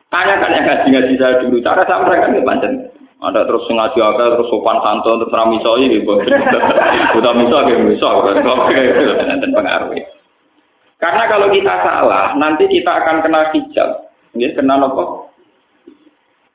Tanyakan 0.07 0.55
yang 0.55 0.65
ngaji-ngaji 0.65 1.13
saya 1.19 1.43
dulu, 1.43 1.60
cara 1.60 1.84
saya 1.84 2.00
mereka 2.07 2.31
nggak 2.31 2.48
panjang. 2.48 2.74
Ada 3.17 3.50
terus 3.50 3.65
ngaji 3.65 3.97
agak, 3.97 4.38
terus 4.38 4.50
sopan 4.53 4.77
santun, 4.86 5.17
terus 5.25 5.33
ramiso 5.33 5.74
ini, 5.81 6.05
gitu. 6.05 6.21
Udah 7.17 7.33
miso, 7.33 7.57
gitu, 7.65 7.81
miso, 7.81 8.09
dan 8.29 9.50
pengaruh. 9.57 9.89
Karena 11.01 11.24
kalau 11.25 11.50
kita 11.50 11.74
salah, 11.81 12.38
nanti 12.38 12.69
kita 12.69 12.89
akan 12.89 13.25
kena 13.25 13.50
hijab. 13.53 14.13
Ya, 14.38 14.53
kena 14.53 14.77
apa? 14.77 15.33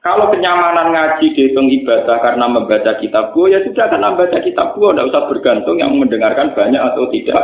Kalau 0.02 0.34
kenyamanan 0.34 0.90
ngaji 0.90 1.30
dihitung 1.34 1.70
ibadah 1.70 2.18
karena 2.18 2.46
membaca 2.50 2.98
kitab 2.98 3.30
gua, 3.34 3.54
ya 3.54 3.62
sudah 3.62 3.86
karena 3.86 4.10
membaca 4.14 4.38
kitab 4.42 4.74
gua, 4.74 4.90
tidak 4.90 5.14
usah 5.14 5.22
bergantung 5.30 5.78
yang 5.78 5.94
mendengarkan 5.94 6.54
banyak 6.58 6.82
atau 6.82 7.06
tidak. 7.10 7.42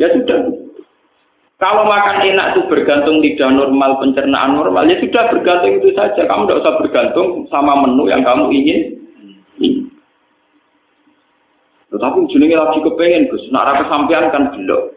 Ya 0.00 0.08
sudah, 0.16 0.48
kalau 1.62 1.86
makan 1.86 2.26
enak 2.26 2.58
itu 2.58 2.66
bergantung 2.66 3.22
lidah 3.22 3.54
normal, 3.54 4.02
pencernaan 4.02 4.58
normal, 4.58 4.82
ya 4.90 4.98
sudah 4.98 5.30
bergantung 5.30 5.78
itu 5.78 5.94
saja. 5.94 6.26
Kamu 6.26 6.50
tidak 6.50 6.66
usah 6.66 6.74
bergantung 6.82 7.46
sama 7.54 7.78
menu 7.86 8.10
yang 8.10 8.26
kamu 8.26 8.50
ingin. 8.50 8.80
Tetapi 11.94 12.18
ujungnya 12.18 12.66
lagi 12.66 12.82
kepengen, 12.82 13.30
Gus. 13.30 13.46
Nak 13.54 13.78
kesampaian 13.78 14.32
kan 14.34 14.50
belum. 14.50 14.90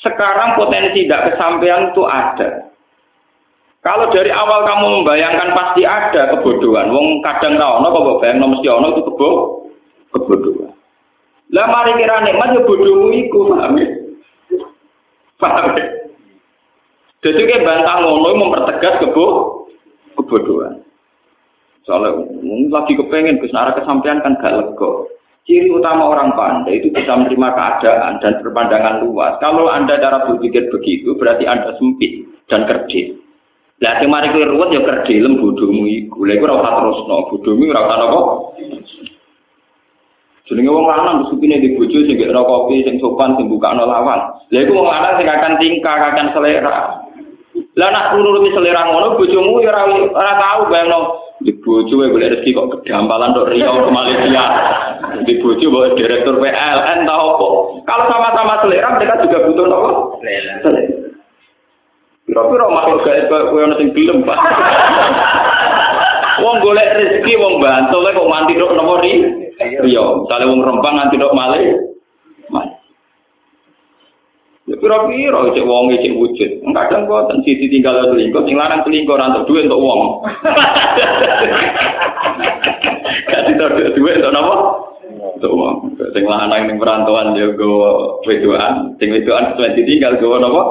Sekarang 0.00 0.56
potensi 0.56 1.04
tidak 1.04 1.28
kesampaian 1.28 1.92
itu 1.92 2.02
ada. 2.08 2.72
Kalau 3.84 4.08
dari 4.08 4.32
awal 4.32 4.64
kamu 4.64 5.04
membayangkan 5.04 5.52
pasti 5.52 5.84
ada 5.84 6.32
kebodohan. 6.32 6.88
Wong 6.88 7.20
kadang 7.20 7.60
ra 7.60 7.76
ono 7.76 7.92
kok 7.92 8.24
bayang 8.24 8.40
mesti 8.40 8.68
ono 8.72 8.86
itu 8.96 9.02
kebo 9.04 9.28
kebodohan. 10.16 10.72
Lah 11.52 11.66
mari 11.68 11.92
kira 12.00 12.24
nikmat 12.24 12.56
ya 12.56 12.60
bodohmu 12.64 13.08
iku, 13.10 13.52
paham 13.52 13.74
ya? 13.76 13.88
Paham 15.40 15.66
ya? 15.74 15.86
Jadi 17.70 17.86
kayak 17.86 17.86
bantah 17.86 17.96
ngono 18.02 18.30
mempertegas 18.34 18.94
kebo 18.98 19.26
kebodohan. 20.18 20.82
Soalnya 21.86 22.18
lagi 22.66 22.98
kepengen 22.98 23.38
Gus 23.38 23.54
Nara 23.54 23.78
kesampaian 23.78 24.18
kan 24.26 24.34
gak 24.42 24.58
lego. 24.58 25.06
Ciri 25.46 25.70
utama 25.70 26.10
orang 26.10 26.34
pandai 26.34 26.82
itu 26.82 26.90
bisa 26.90 27.14
menerima 27.14 27.48
keadaan 27.54 28.18
dan 28.20 28.42
berpandangan 28.42 29.06
luas. 29.06 29.38
Kalau 29.38 29.70
Anda 29.70 30.02
cara 30.02 30.26
berpikir 30.28 30.68
begitu, 30.68 31.14
berarti 31.16 31.46
Anda 31.46 31.78
sempit 31.78 32.26
dan 32.50 32.66
kerdil. 32.66 33.22
Lah 33.80 33.96
sing 34.02 34.12
mari 34.12 34.34
kowe 34.34 34.44
ruwet 34.44 34.74
ya 34.76 34.82
kerdilem 34.84 35.40
bodhomu 35.40 35.86
iku. 35.88 36.26
Lah 36.26 36.34
iku 36.36 36.44
ora 36.50 36.58
usah 36.60 36.72
terusno, 36.74 37.16
bodhomu 37.32 37.64
ora 37.70 37.80
usah 37.86 37.96
napa. 37.96 38.20
Jenenge 40.50 40.66
wong 40.66 40.86
lanang 40.90 41.30
supine 41.30 41.62
di 41.62 41.78
bojo 41.78 41.98
sing 42.04 42.18
gak 42.18 42.34
kopi 42.34 42.82
sing 42.82 42.98
sopan 42.98 43.38
sing 43.38 43.46
bukakno 43.46 43.86
lawang. 43.86 44.20
Lah 44.50 44.60
iku 44.60 44.76
wong 44.76 44.86
lanang 44.90 45.14
sing 45.16 45.26
akan 45.30 45.52
tingkah, 45.62 45.96
akan 45.96 46.26
selera. 46.36 46.99
Lah 47.78 47.88
nak 47.94 48.18
nuruti 48.18 48.50
selera 48.50 48.82
ngono 48.82 49.14
bojomu 49.14 49.62
ya 49.62 49.70
ora 49.70 49.86
ora 50.10 50.32
tau 50.42 50.66
bayangno 50.66 51.00
di 51.38 51.54
bojo 51.54 52.02
wae 52.02 52.10
golek 52.10 52.36
rezeki 52.36 52.52
kok 52.52 52.82
kedampalan 52.82 53.30
tok 53.30 53.48
Riau 53.48 53.86
ke 53.86 53.90
Malaysia. 53.94 54.44
Di 55.22 55.38
bojo 55.38 55.66
bawa 55.70 55.94
direktur 55.94 56.42
PLN 56.42 56.98
tau 57.06 57.24
apa. 57.38 57.48
Kalau 57.86 58.04
sama-sama 58.10 58.54
selera 58.60 58.98
mereka 58.98 59.22
juga 59.22 59.46
butuh 59.46 59.66
nopo? 59.70 59.90
Selera. 60.18 60.54
Piro-piro 62.26 62.66
makhluk 62.74 63.02
gaib 63.06 63.30
kowe 63.30 63.58
ono 63.58 63.74
sing 63.78 63.90
gelem, 63.94 64.26
Pak. 64.26 64.40
Wong 66.42 66.56
golek 66.62 66.90
rezeki 66.90 67.38
wong 67.38 67.62
bantu 67.62 68.02
kok 68.02 68.30
mati 68.34 68.58
tok 68.58 68.74
nopo 68.74 68.98
ri? 68.98 69.12
Riau. 69.86 70.26
Misale 70.26 70.44
wong 70.44 70.60
Rempang 70.66 70.94
nganti 70.98 71.22
tok 71.22 71.36
Malaysia. 71.38 71.90
Ya 74.70 74.78
pira-pira 74.78 75.50
cek 75.50 75.66
wong 75.66 75.90
cek 75.98 76.14
wujud. 76.14 76.50
Kadang 76.70 77.10
boten 77.10 77.42
sisi 77.42 77.66
tinggal 77.66 78.06
selingkuh, 78.06 78.46
sing 78.46 78.54
larang 78.54 78.86
selingkuh 78.86 79.18
ora 79.18 79.34
entuk 79.34 79.50
duit 79.50 79.66
untuk 79.66 79.82
wong. 79.82 80.22
Kasih 83.34 83.54
tau 83.58 83.74
duit 83.98 84.22
untuk 84.22 84.30
napa? 84.30 84.54
Untuk 85.10 85.52
wong. 85.58 85.98
Sing 86.14 86.22
lanang 86.22 86.70
ning 86.70 86.78
perantauan 86.78 87.34
ya 87.34 87.50
go 87.58 88.22
wedoan, 88.22 88.94
sing 89.02 89.10
wedoan 89.10 89.58
sesuai 89.58 89.74
ditinggal 89.74 90.22
go 90.22 90.38
napa? 90.38 90.62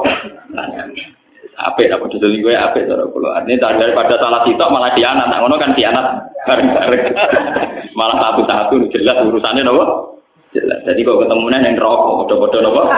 Apik 1.60 1.92
apa 1.92 2.08
selingkuh 2.08 2.56
ya 2.56 2.72
apik 2.72 2.88
cara 2.88 3.04
kula. 3.04 3.44
Ini 3.44 3.60
daripada 3.60 4.16
salah 4.16 4.48
sitok 4.48 4.72
malah 4.72 4.96
dianat, 4.96 5.28
ngono 5.28 5.60
kan 5.60 5.76
dianat 5.76 6.24
bareng-bareng. 6.48 7.04
malah 8.00 8.16
satu-satu 8.16 8.80
jelas 8.96 9.28
urusannya 9.28 9.60
napa? 9.60 10.09
Jelas. 10.50 10.82
Jadi 10.82 11.06
kok 11.06 11.20
ketemu 11.22 11.46
yang 11.54 11.78
rokok, 11.78 12.26
bodoh-bodoh 12.26 12.60
nopo. 12.62 12.82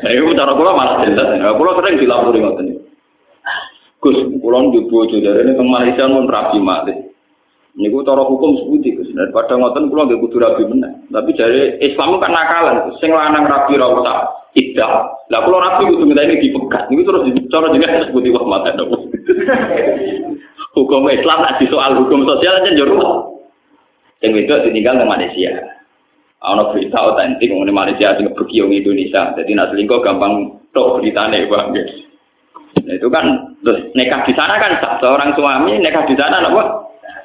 Nah, 0.00 0.10
itu 0.16 0.32
cara 0.32 0.52
kula 0.56 0.72
malah 0.72 1.04
jelas. 1.04 1.28
Nah, 1.36 1.54
kula 1.60 1.76
sering 1.76 2.00
dilapori 2.00 2.40
ngoten. 2.40 2.66
Gus, 4.00 4.16
kula 4.40 4.58
njuk 4.64 4.88
bojo 4.88 5.16
dari 5.20 5.44
ini 5.44 5.52
teng 5.52 5.68
Malaysia 5.68 6.08
mun 6.08 6.24
rapi 6.24 6.56
mati. 6.56 6.96
Niku 7.76 8.00
cara 8.02 8.24
hukum 8.24 8.56
seputi 8.58 8.96
Gus. 8.96 9.12
Daripada 9.12 9.60
ngoten 9.60 9.92
kula 9.92 10.08
nggih 10.08 10.20
kudu 10.24 10.40
rapi 10.40 10.64
meneh. 10.66 11.04
Tapi 11.12 11.30
dari 11.36 11.78
Islam 11.84 12.16
kan 12.16 12.32
nakalan. 12.32 12.90
Sing 12.96 13.12
lanang 13.12 13.44
rapi 13.44 13.76
ra 13.76 13.92
usah 13.92 14.48
tidak. 14.56 15.20
Lah 15.28 15.40
kula 15.44 15.58
rapi 15.68 15.92
kudu 15.92 16.08
ngenteni 16.08 16.48
dipegat. 16.48 16.88
Niku 16.88 17.04
terus 17.04 17.28
cara 17.52 17.68
jenenge 17.70 18.08
seputi 18.08 18.32
wah 18.32 18.44
mate 18.48 18.72
Hukum 20.74 21.06
Islam 21.12 21.38
nek 21.44 21.60
soal 21.68 21.92
hukum 22.02 22.24
sosial 22.24 22.56
aja 22.56 22.70
njero. 22.72 23.29
Yang 24.20 24.32
itu 24.44 24.54
ditinggal 24.68 25.00
di 25.00 25.06
Malaysia. 25.08 25.52
Ono 26.40 26.72
berita 26.72 26.98
otentik 27.04 27.52
mengenai 27.52 27.72
Malaysia 27.72 28.16
sing 28.16 28.32
pergi 28.32 28.64
wong 28.64 28.72
Indonesia. 28.72 29.36
Jadi 29.36 29.50
nak 29.52 29.72
selingkuh 29.72 30.00
gampang 30.00 30.60
tok 30.72 31.00
beritane, 31.00 31.44
Bang. 31.48 31.72
Nah, 32.80 32.94
itu 32.96 33.08
kan 33.12 33.24
terus 33.60 33.92
nikah 33.92 34.24
di 34.24 34.32
sana 34.32 34.56
kan. 34.56 34.72
Seorang 35.04 35.30
suami 35.36 35.76
nikah 35.80 36.04
di 36.08 36.16
sana 36.16 36.40
apa? 36.40 36.62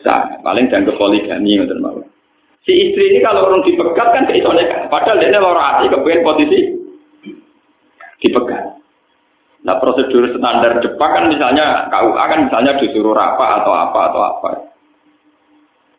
Sah. 0.03 0.39
Paling 0.43 0.67
jangan 0.67 0.95
poligami 0.99 1.60
ngoten 1.60 1.79
mawon. 1.79 2.05
Si 2.65 2.73
istri 2.73 3.13
ini 3.13 3.21
kalau 3.21 3.47
orang 3.47 3.63
dipegat 3.63 4.08
kan 4.12 4.27
kayak 4.27 4.43
nikah. 4.43 4.79
Padahal 4.91 5.21
dia 5.21 5.39
loro 5.39 5.62
hati 5.63 5.86
kepengen 5.88 6.25
posisi 6.25 6.60
dipegat. 8.19 8.75
Nah 9.65 9.75
prosedur 9.81 10.29
standar 10.38 10.77
Jepang 10.84 11.12
kan 11.13 11.25
misalnya 11.25 11.89
KUA 11.89 12.23
kan 12.29 12.39
misalnya 12.45 12.77
disuruh 12.77 13.17
apa 13.17 13.63
atau 13.63 13.73
apa 13.73 13.99
atau 14.12 14.21
apa. 14.21 14.49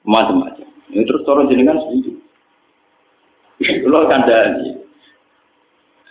Macam-macam. 0.06 0.65
Ini 0.96 1.04
terus 1.04 1.28
turun 1.28 1.52
jenengan 1.52 1.76
setuju. 1.76 2.08
Kalau 3.60 4.08
kandani. 4.08 4.80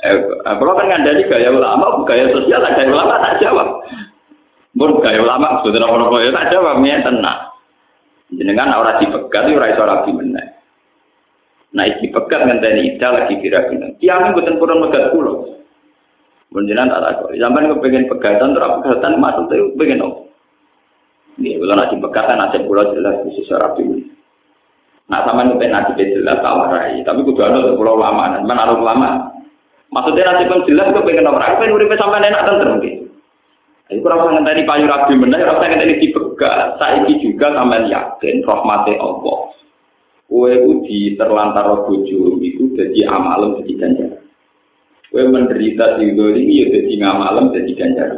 Eh, 0.06 0.18
kalau 0.46 0.78
kan 0.78 0.86
kandani 0.86 1.26
gaya 1.26 1.50
ulama, 1.50 2.06
gaya 2.06 2.30
sosial, 2.30 2.62
gaya 2.62 2.94
ulama 2.94 3.18
tak 3.18 3.42
jawab. 3.42 3.82
Bun 4.78 5.02
gaya 5.02 5.26
ulama, 5.26 5.66
sudah 5.66 5.82
apa 5.82 6.18
ya 6.22 6.30
tak 6.30 6.54
jawab, 6.54 6.86
ya 6.86 7.02
tenang. 7.02 7.40
Jenengan 8.30 8.78
orang 8.78 9.02
dipegat, 9.02 9.50
orang 9.50 9.74
iso 9.74 9.84
rapi 9.90 10.12
meneh. 10.14 10.46
Nah, 11.76 11.84
iki 11.90 12.08
pegat 12.14 12.46
ngenteni 12.46 12.96
ida 12.96 13.10
lagi 13.10 13.36
kira-kira. 13.42 13.92
Tiang 14.00 14.32
buatan 14.32 14.62
kurang 14.62 14.80
megat 14.86 15.12
pulau. 15.12 15.60
Menjenan 16.54 16.88
tak 16.88 17.04
takut. 17.04 17.36
Zaman 17.36 17.68
kepengen 17.68 18.08
pegatan, 18.08 18.56
terus 18.56 18.80
pegatan 18.80 19.20
masuk 19.20 19.52
tuh 19.52 19.76
pengen 19.76 20.06
apa? 20.08 20.20
Nih, 21.36 21.60
kalau 21.60 21.76
nasi 21.76 21.96
pegatan, 22.00 22.38
nasi 22.40 22.58
pulau 22.64 22.96
jelas 22.96 23.20
bisa 23.28 23.60
rapi. 23.60 24.15
Nah 25.06 25.22
sama 25.22 25.46
ngepen 25.46 25.70
nasib 25.70 26.02
jelas 26.02 26.42
tak 26.42 26.58
rai, 26.74 27.06
tapi 27.06 27.22
kudu 27.22 27.46
ada 27.46 27.78
pulau 27.78 27.94
lama, 27.94 28.34
dan 28.34 28.42
mana 28.50 28.66
ada 28.66 28.74
lama. 28.82 29.10
Maksudnya 29.94 30.34
nasib 30.34 30.50
pun 30.50 30.66
jelas 30.66 30.90
kok 30.90 31.06
pengen 31.06 31.30
orang, 31.30 31.62
pengen 31.62 31.78
urip 31.78 31.94
sampai 31.94 32.26
enak 32.26 32.46
tentu 32.50 32.66
mungkin. 32.66 32.96
Jadi 33.86 34.02
kurang 34.02 34.26
sangat 34.26 34.50
tadi 34.50 34.66
payu 34.66 34.90
rabi 34.90 35.14
benar, 35.14 35.46
kurang 35.46 35.62
sangat 35.62 35.78
tadi 35.86 36.02
dipegat. 36.02 36.60
Saiki 36.82 37.14
juga 37.22 37.54
sampai 37.54 37.86
yakin 37.86 38.36
rahmati 38.42 38.94
Allah. 38.98 39.40
Kue 40.26 40.58
di 40.90 41.14
terlantar 41.14 41.70
bojo 41.86 42.42
itu 42.42 42.74
jadi 42.74 43.00
amalem 43.14 43.62
jadi 43.62 43.74
ganjar. 43.78 44.12
Kue 45.14 45.22
menderita 45.30 46.02
di 46.02 46.18
ini 46.18 46.66
ya 46.66 46.66
jadi 46.82 46.94
ngamalem 46.98 47.54
jadi 47.54 47.72
ganjar. 47.78 48.10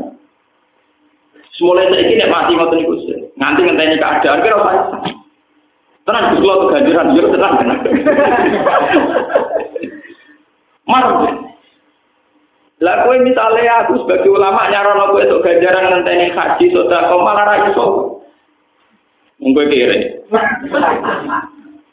Semulai 1.60 1.91
saya 1.91 2.06
ini 2.15 2.23
mati 2.32 2.56
ngotot 2.56 2.78
niku 2.80 2.95
Nanti 3.36 3.65
ngenteni 3.65 4.00
keadaan 4.00 4.39
kira 4.45 4.56
apa? 4.62 4.73
Tenang, 6.07 6.31
Gus 6.31 6.39
Kulo 6.39 6.71
keganjiran, 6.71 7.11
tenang, 7.11 7.53
tenang. 7.59 7.79
Marah. 10.87 11.35
Lah 12.77 13.03
kowe 13.03 13.17
misalnya 13.25 13.83
aku 13.83 14.05
sebagai 14.05 14.29
ulama 14.29 14.69
nyarono 14.69 15.09
kowe 15.09 15.19
untuk 15.25 15.43
ganjaran 15.43 15.89
ngenteni 15.89 16.29
haji 16.29 16.65
sedekah 16.69 17.17
malah 17.19 17.43
ra 17.43 17.55
iso. 17.73 18.21
Mung 19.41 19.51
kowe 19.57 19.65
kere. 19.65 20.23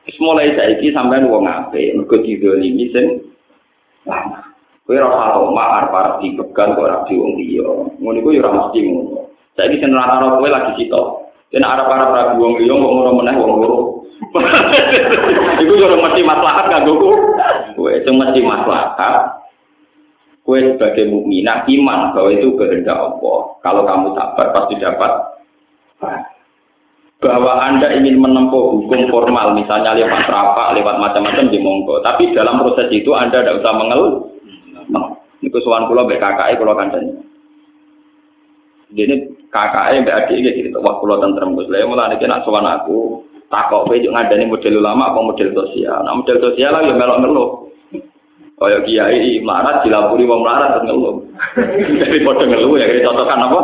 Wis 0.05 0.17
mulai 0.21 0.53
saiki 0.53 0.93
sampean 0.93 1.33
wong 1.33 1.49
apik, 1.49 1.97
mergo 1.97 2.21
didolimi 2.21 2.93
sing 2.93 3.33
lama. 4.05 4.45
Kowe 4.85 5.01
ora 5.01 5.33
tau 5.33 5.49
mak 5.57 5.89
arep 5.89 6.21
dipegang 6.21 6.77
kok 6.77 6.85
ora 6.85 7.01
di 7.09 7.17
wong 7.17 7.33
liya. 7.41 7.65
Ngono 8.05 8.21
iku 8.21 8.37
yo 8.37 8.45
ora 8.45 8.53
mesti 8.53 8.79
ngono. 8.85 9.33
Saiki 9.57 9.81
sing 9.81 9.89
ora 9.89 10.21
kowe 10.21 10.49
lagi 10.53 10.85
sitok. 10.85 11.33
Kena 11.49 11.73
arep 11.73 11.89
arep 11.89 12.13
ragu 12.13 12.45
wong 12.45 12.61
liya 12.61 12.77
kok 12.77 12.93
ngono 12.93 13.11
meneh 13.17 13.35
wong 13.41 13.53
loro. 13.57 13.94
Iku 15.63 15.73
yo 15.79 15.97
mesti 15.99 16.21
maslahat 16.23 16.67
kanggo 16.71 16.93
kowe. 16.99 17.91
Itu 17.95 18.11
mesti 18.15 18.41
maslahat. 18.43 19.45
Kowe 20.45 20.59
sebagai 20.61 21.09
mukminah 21.09 21.65
iman 21.65 22.13
bahwa 22.13 22.31
itu 22.31 22.53
kehendak 22.59 22.99
Allah. 22.99 23.39
Kalau 23.65 23.83
kamu 23.89 24.09
sabar 24.13 24.47
pasti 24.53 24.75
dapat 24.77 25.13
bahwa 27.25 27.57
Anda 27.57 27.89
ingin 27.97 28.21
menempuh 28.21 28.85
hukum 28.85 29.09
formal, 29.09 29.57
misalnya 29.57 29.97
lewat 29.97 30.29
rapat, 30.29 30.77
lewat 30.77 31.01
macam-macam 31.01 31.49
di 31.49 31.57
monggo. 31.57 32.05
Tapi 32.05 32.37
dalam 32.37 32.61
proses 32.61 32.93
itu 32.93 33.09
Anda 33.17 33.41
tidak 33.41 33.65
usah 33.65 33.73
mengeluh. 33.73 34.15
Nah, 34.93 35.17
itu 35.41 35.57
suan 35.65 35.89
pulau 35.89 36.05
BKKI 36.05 36.61
pulau 36.61 36.77
kandang. 36.77 37.25
Jadi 38.93 39.33
kakaknya 39.49 40.05
mbak 40.05 40.19
adik 40.29 40.55
gitu, 40.55 40.79
wah 40.85 41.01
pulau 41.01 41.17
tentrem 41.19 41.57
gus. 41.57 41.67
Lalu 41.73 41.97
mulai 41.97 42.15
nak 42.21 42.45
suan 42.45 42.69
aku, 42.69 43.25
takok 43.55 43.87
kowe 43.87 44.03
juga 44.03 44.19
ngadani 44.19 44.51
model 44.51 44.83
ulama 44.83 45.15
apa 45.15 45.21
model 45.23 45.49
sosial. 45.55 45.99
Nah 46.03 46.13
model 46.19 46.39
sosial 46.43 46.75
ya 46.75 46.95
melok 46.99 47.21
ngeluh. 47.23 47.51
Kaya 48.55 48.79
kiai 48.87 49.39
melarat 49.43 49.87
dilapuri 49.87 50.27
wong 50.27 50.43
melarat 50.43 50.75
terus 50.75 50.87
ngeluh. 50.91 51.15
Jadi 52.03 52.19
padha 52.27 52.45
ngeluh 52.51 52.75
ya 52.83 52.87
contohkan 53.07 53.47
apa? 53.47 53.61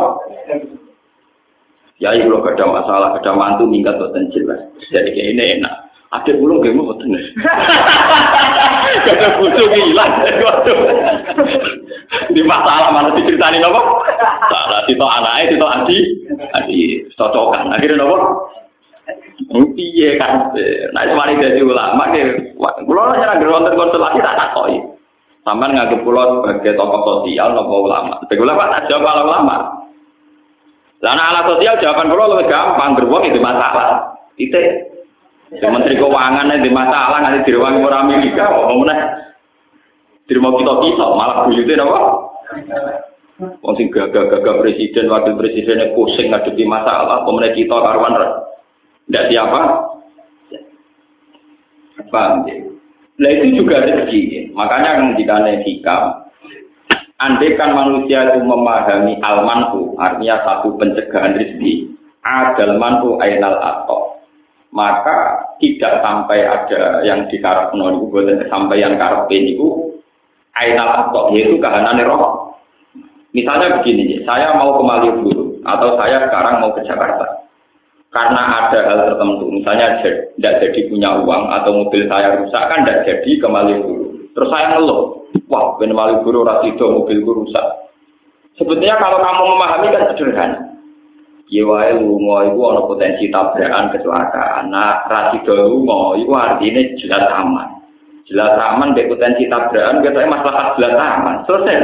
Kiai 1.99 2.23
kalau 2.23 2.41
ada 2.41 2.65
masalah, 2.65 3.09
ada 3.19 3.31
mantu 3.35 3.67
minggat 3.67 3.99
boten 3.99 4.31
jelas. 4.31 4.57
Jadi 4.95 5.11
kayak 5.11 5.27
ini 5.35 5.43
enak. 5.59 5.73
Ada 6.11 6.35
pulau 6.35 6.59
gak 6.59 6.75
mau 6.75 6.91
boten. 6.91 7.13
Kada 9.07 9.27
butuh 9.39 9.65
gila. 9.71 10.05
Di 12.31 12.41
masalah 12.43 12.89
mana 12.91 13.15
diceritani 13.15 13.63
apa? 13.63 13.81
Salah 14.51 14.81
itu 14.91 14.99
anaknya, 14.99 15.51
itu 15.55 15.65
adi, 15.65 15.97
adi 16.59 16.79
cocokan. 17.15 17.71
Akhirnya 17.71 18.03
apa? 18.03 18.17
Piye 19.51 20.15
kan? 20.15 20.53
Nah, 20.95 21.03
mari 21.15 21.39
dadi 21.39 21.61
ulama 21.63 22.11
ke 22.11 22.55
kula 22.85 23.11
ora 23.11 23.19
nyerang 23.19 23.43
wonten 23.43 23.75
konstelasi 23.75 24.23
tak 24.23 24.37
takoki. 24.39 24.77
Sampeyan 25.41 25.73
nganggep 25.75 26.03
kula 26.05 26.23
sebagai 26.45 26.77
tokoh 26.77 27.01
sosial 27.03 27.51
nopo 27.55 27.89
ulama. 27.89 28.19
Sebagai 28.23 28.45
ulama 28.45 28.71
tak 28.71 28.85
jawab 28.87 29.09
ala 29.11 29.21
ulama. 29.27 29.55
Lah 31.01 31.17
ala 31.17 31.41
sosial 31.49 31.81
jawaban 31.81 32.13
kula 32.13 32.25
lebih 32.31 32.47
gampang, 32.47 32.95
beruang 32.95 33.23
itu 33.25 33.39
masalah. 33.41 34.15
Titik. 34.37 34.91
Menteri 35.51 35.99
Keuangan 35.99 36.47
itu 36.63 36.71
masalah 36.71 37.19
nanti 37.19 37.43
direwangi 37.43 37.83
orang 37.83 38.07
Amerika, 38.07 38.47
kok 38.47 38.71
mau 38.71 38.87
Terima 40.23 40.47
kita 40.47 40.73
kita 40.79 41.05
malah 41.11 41.43
buyutnya 41.43 41.83
apa? 41.83 41.99
Wong 43.59 43.73
sing 43.75 43.91
gagah-gagah 43.91 44.55
presiden, 44.63 45.11
wakil 45.11 45.35
presidennya 45.35 45.91
pusing 45.91 46.31
ngadepi 46.31 46.63
masalah, 46.63 47.27
pemerintah 47.27 47.57
kita 47.57 47.75
karuan 47.83 48.15
tidak 49.11 49.27
siapa? 49.27 49.61
Paham 52.07 52.47
ya? 52.47 52.55
Nah 53.19 53.29
itu 53.35 53.59
juga 53.59 53.83
rezeki. 53.83 54.55
Makanya 54.55 55.19
jika 55.19 55.35
hikam, 55.67 56.03
andai 57.19 57.59
kan 57.59 57.75
manusia 57.75 58.31
itu 58.31 58.39
memahami 58.47 59.19
almanku, 59.19 59.99
artinya 59.99 60.39
satu 60.47 60.79
pencegahan 60.79 61.35
rezeki, 61.35 61.91
adal 62.23 62.79
manhu 62.79 63.19
ainal 63.19 63.59
atau 63.59 64.23
maka 64.71 65.51
tidak 65.59 65.99
sampai 65.99 66.47
ada 66.47 67.03
yang 67.03 67.27
dikarep 67.27 67.75
itu 67.75 68.07
bukan 68.07 68.39
sampai 68.47 68.79
yang 68.79 68.95
karep 68.95 69.27
itu 69.27 69.99
ainal 70.55 70.87
atau 70.87 71.35
yaitu 71.35 71.59
kahanan 71.59 71.99
roh. 72.07 72.55
Misalnya 73.35 73.79
begini, 73.79 74.23
saya 74.23 74.55
mau 74.55 74.75
ke 74.75 74.83
Malioboro 74.83 75.59
atau 75.63 75.95
saya 75.99 76.27
sekarang 76.27 76.63
mau 76.63 76.71
ke 76.75 76.83
Jakarta. 76.83 77.47
Karena 78.11 78.67
ada 78.67 78.79
hal 78.91 78.99
tertentu, 79.07 79.47
misalnya 79.47 80.03
tidak 80.03 80.59
jadi 80.59 80.79
punya 80.91 81.23
uang 81.23 81.47
atau 81.47 81.71
mobil 81.79 82.11
saya 82.11 82.35
rusak 82.43 82.59
kan 82.67 82.83
tidak 82.83 83.07
jadi 83.07 83.31
ke 83.39 83.47
Malioboro. 83.47 84.27
Terus 84.35 84.51
saya 84.51 84.75
ngeluh, 84.75 85.31
wah 85.47 85.79
ben 85.79 85.95
Malioboro 85.95 86.43
rasido 86.43 86.91
mobilku 86.91 87.31
rusak. 87.31 87.87
Sebetulnya 88.59 88.99
kalau 88.99 89.23
kamu 89.23 89.43
memahami 89.55 89.87
kan 89.95 90.03
sederhana. 90.11 90.59
Ya 91.47 91.63
wae 91.63 91.95
lunga 91.95 92.51
iku 92.51 92.59
ana 92.67 92.81
potensi 92.83 93.31
tabrakan 93.31 93.95
kecelakaan. 93.95 94.67
Nah, 94.67 95.07
rasido 95.07 95.55
lunga 95.55 96.19
iku 96.19 96.31
artinya 96.35 96.83
jelas 96.99 97.25
aman. 97.39 97.79
Jelas 98.27 98.59
aman 98.59 98.91
dek 98.91 99.07
potensi 99.07 99.47
tabrakan 99.47 100.03
biasanya 100.03 100.35
masalah 100.35 100.75
jelas 100.75 100.95
aman. 100.99 101.35
Selesai. 101.47 101.75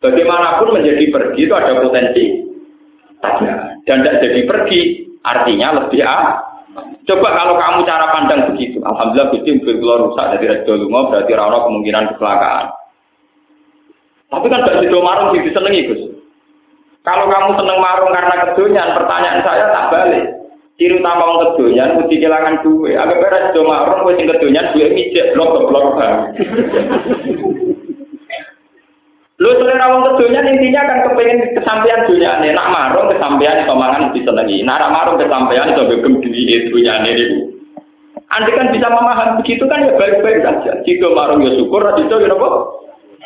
Bagaimanapun 0.00 0.72
menjadi 0.72 1.04
pergi 1.12 1.40
itu 1.44 1.52
ada 1.52 1.84
potensi 1.84 2.45
dan 3.86 3.96
tidak 4.02 4.18
jadi 4.22 4.40
pergi 4.46 4.80
artinya 5.22 5.68
lebih 5.82 6.02
ah. 6.06 6.42
Coba 7.06 7.28
kalau 7.32 7.54
kamu 7.56 7.86
cara 7.86 8.06
pandang 8.12 8.40
begitu, 8.52 8.82
alhamdulillah 8.82 9.30
Gusti 9.32 9.48
mobil 9.56 9.76
keluar 9.78 9.98
rusak 10.04 10.26
dari 10.36 10.44
rasido 10.50 10.74
lunga 10.76 11.08
berarti 11.08 11.32
rano 11.32 11.58
kemungkinan 11.70 12.04
kecelakaan. 12.12 12.66
Tapi 14.26 14.46
kan 14.50 14.66
gak 14.66 14.78
sido 14.82 14.98
marung 15.00 15.30
sih 15.32 15.46
disenengi 15.46 15.86
Gus. 15.86 16.02
Kalau 17.06 17.30
kamu 17.30 17.54
seneng 17.54 17.78
marung 17.78 18.10
karena 18.10 18.34
kedonyan, 18.42 18.88
pertanyaan 18.98 19.40
saya 19.46 19.64
tak 19.70 19.88
balik. 19.94 20.26
Ciri 20.76 20.98
utama 20.98 21.24
wong 21.24 21.38
kedonyan 21.54 21.94
mesti 21.96 22.18
kehilangan 22.18 22.60
duit. 22.66 22.98
Agak 22.98 23.22
beres 23.22 23.54
do 23.54 23.62
marung 23.62 24.02
sing 24.18 24.26
kedonyan 24.26 24.74
duit 24.74 24.90
mijek 24.92 25.32
blok 25.38 25.70
blok. 25.70 25.96
Lu 29.36 29.52
selera 29.60 29.92
wong 29.92 30.16
kedonyan 30.16 30.48
intinya 30.48 30.88
kan 30.88 30.98
kepengen 31.04 31.52
kesampaian 31.52 32.08
dunia 32.08 32.40
nih. 32.40 32.56
Nak 32.56 32.72
marung 32.72 33.12
kesampaian 33.12 33.60
itu 33.60 33.74
mangan 33.76 34.08
disenengi. 34.16 34.64
Nak 34.64 34.88
marung 34.88 35.20
kesampaian 35.20 35.76
itu 35.76 35.82
begem 35.92 36.14
duit 36.24 36.62
dunia 36.72 36.94
nih. 37.04 37.16
Anda 38.32 38.50
kan 38.56 38.72
bisa 38.72 38.88
memahami 38.88 39.44
begitu 39.44 39.68
kan 39.68 39.84
ya 39.84 39.92
baik-baik 39.92 40.40
saja. 40.40 40.72
Jika 40.88 41.12
marung 41.12 41.44
ya 41.44 41.52
syukur, 41.52 41.84
jika 42.00 42.16
ya 42.16 42.32
apa? 42.32 42.48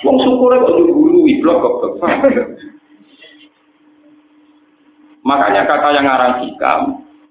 Wong 0.03 0.17
syukur 0.27 0.51
kok 0.59 0.75
dulu 0.75 1.31
blok 1.41 1.59
kok. 1.63 1.95
Makanya 5.21 5.69
kata 5.69 5.89
yang 5.95 6.09
ngarang 6.09 6.35
hikam, 6.43 6.81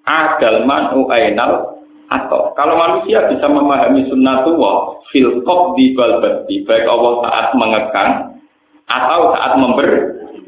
adal 0.06 0.64
manu 0.64 1.10
ainal 1.10 1.82
atau 2.10 2.54
kalau 2.58 2.74
manusia 2.74 3.22
bisa 3.30 3.46
memahami 3.46 4.02
sunnatullah 4.10 4.98
fil 5.14 5.46
di 5.78 5.94
balbati 5.94 6.66
baik 6.66 6.90
Allah 6.90 7.14
saat 7.30 7.48
mengekang 7.54 8.29
atau 8.90 9.38
saat 9.38 9.54
memberi 9.58 9.98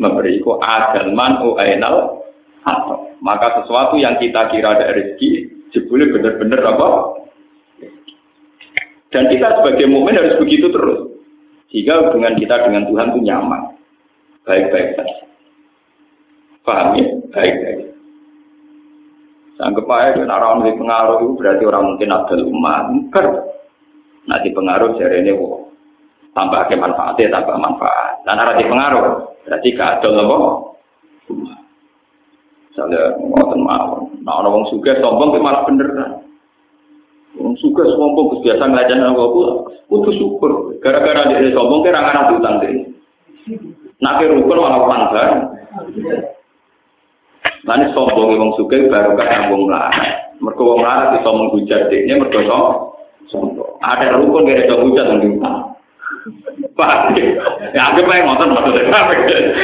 memberi 0.01 0.41
itu 0.41 0.49
adal 0.60 1.13
manu 1.13 1.56
ainal 1.62 2.25
atau 2.65 3.13
maka 3.21 3.62
sesuatu 3.62 3.97
yang 4.01 4.17
kita 4.17 4.49
kira 4.49 4.77
ada 4.77 4.93
rezeki 4.97 5.49
jebule 5.73 6.10
benar-benar 6.10 6.62
apa 6.65 6.88
dan 9.13 9.30
kita 9.30 9.62
sebagai 9.62 9.86
mukmin 9.89 10.17
harus 10.17 10.41
begitu 10.41 10.73
terus 10.73 10.99
sehingga 11.69 12.10
hubungan 12.10 12.36
kita 12.38 12.65
dengan 12.65 12.89
Tuhan 12.89 13.08
itu 13.13 13.19
nyaman 13.30 13.62
baik-baik 14.45 14.97
saja 14.97 15.32
Paham 16.62 16.93
ya? 16.93 17.06
Baik-baik. 17.34 17.80
Sanggup 19.58 19.89
aja, 19.89 20.21
orang 20.25 20.65
di 20.65 20.73
pengaruh 20.77 21.17
itu 21.21 21.38
berarti 21.38 21.63
orang 21.65 21.86
mungkin 21.93 22.10
ada 22.13 22.36
umat. 22.38 22.86
Nanti 24.30 24.49
pengaruh 24.54 24.97
ini, 24.97 25.34
wah. 25.34 25.70
Tambah 26.31 26.61
ke 26.71 26.79
manfaatnya, 26.79 27.27
tambah 27.27 27.59
manfaat. 27.59 28.23
Dan 28.23 28.39
arah 28.39 28.55
di 28.55 28.63
pengaruh, 28.63 29.05
berarti 29.43 29.69
ada 29.75 30.07
loh. 30.15 30.79
Misalnya, 32.71 33.19
ngotot 33.19 33.59
mau. 33.59 34.07
Nah, 34.23 34.33
orang 34.39 34.63
suka 34.71 34.95
sombong, 35.03 35.35
itu 35.35 35.43
malah 35.43 35.67
kan. 35.67 36.23
Wong 37.35 37.55
suka 37.59 37.83
sombong, 37.83 38.39
biasa 38.39 38.63
ngelajan 38.63 39.11
aku, 39.11 39.21
aku, 39.27 39.41
aku 39.91 40.11
syukur. 40.15 40.51
Gara-gara 40.79 41.27
dia 41.27 41.51
sombong, 41.51 41.83
kira 41.83 41.99
anak 41.99 42.31
utang 42.39 42.63
deh. 42.63 42.79
Nah, 43.99 44.15
kira 44.23 44.31
rukun 44.39 44.55
malah 44.55 44.81
panggang. 44.87 45.35
Nanti 47.67 47.85
sombong 47.91 48.39
wong 48.39 48.51
suka 48.55 48.87
baru 48.87 49.19
kan 49.19 49.51
wong 49.51 49.67
melarat. 49.67 50.39
Mereka 50.39 50.61
wong 50.63 50.79
melarat 50.79 51.19
bisa 51.19 51.29
menghujat 51.29 51.81
ini 51.91 52.13
mereka 52.15 52.39
sombong. 53.27 53.75
Ada 53.83 54.15
rukun 54.15 54.47
gak 54.47 54.63
ada 54.63 54.75
hujat 54.79 55.05
yang 55.11 55.19
diutang. 55.19 55.70
Pak, 56.77 57.17
ya 57.73 57.81
aku 57.89 58.05
pengen 58.05 58.29
nonton 58.29 58.53
maksudnya. 58.53 58.93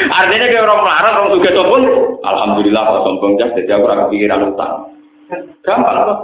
Artinya 0.10 0.46
kayak 0.50 0.66
orang 0.66 0.82
melarat, 0.82 1.14
orang 1.14 1.34
suka 1.38 1.50
sombong. 1.54 1.84
Alhamdulillah 2.26 2.82
kok 2.82 3.04
sombong 3.06 3.32
jadi 3.38 3.72
aku 3.78 3.86
orang 3.86 4.10
pikiran 4.10 4.50
utang. 4.50 4.74
Gampang 5.62 5.98
kok. 6.08 6.20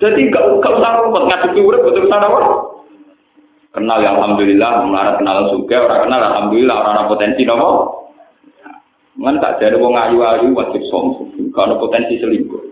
Jadi 0.00 0.32
gak, 0.32 0.44
gak 0.64 0.74
usah 0.80 0.96
rumput 1.00 1.28
ngadepi 1.28 1.60
urip 1.60 1.84
betul 1.84 2.08
sana 2.08 2.24
apa? 2.24 2.40
Kenal 3.70 4.00
ya 4.00 4.16
alhamdulillah, 4.16 4.88
melarat 4.88 5.20
kenal 5.20 5.52
suka, 5.52 5.76
orang 5.76 6.08
kenal 6.08 6.20
alhamdulillah, 6.24 6.76
orang 6.80 6.94
ada 6.96 7.10
potensi 7.12 7.44
nopo. 7.44 7.68
Kan 9.20 9.36
tak 9.44 9.60
jadi 9.60 9.76
wong 9.76 9.92
ayu-ayu 9.92 10.56
wajib 10.56 10.80
sombong. 10.88 11.52
Kalau 11.52 11.76
potensi 11.76 12.16
selingkuh. 12.16 12.64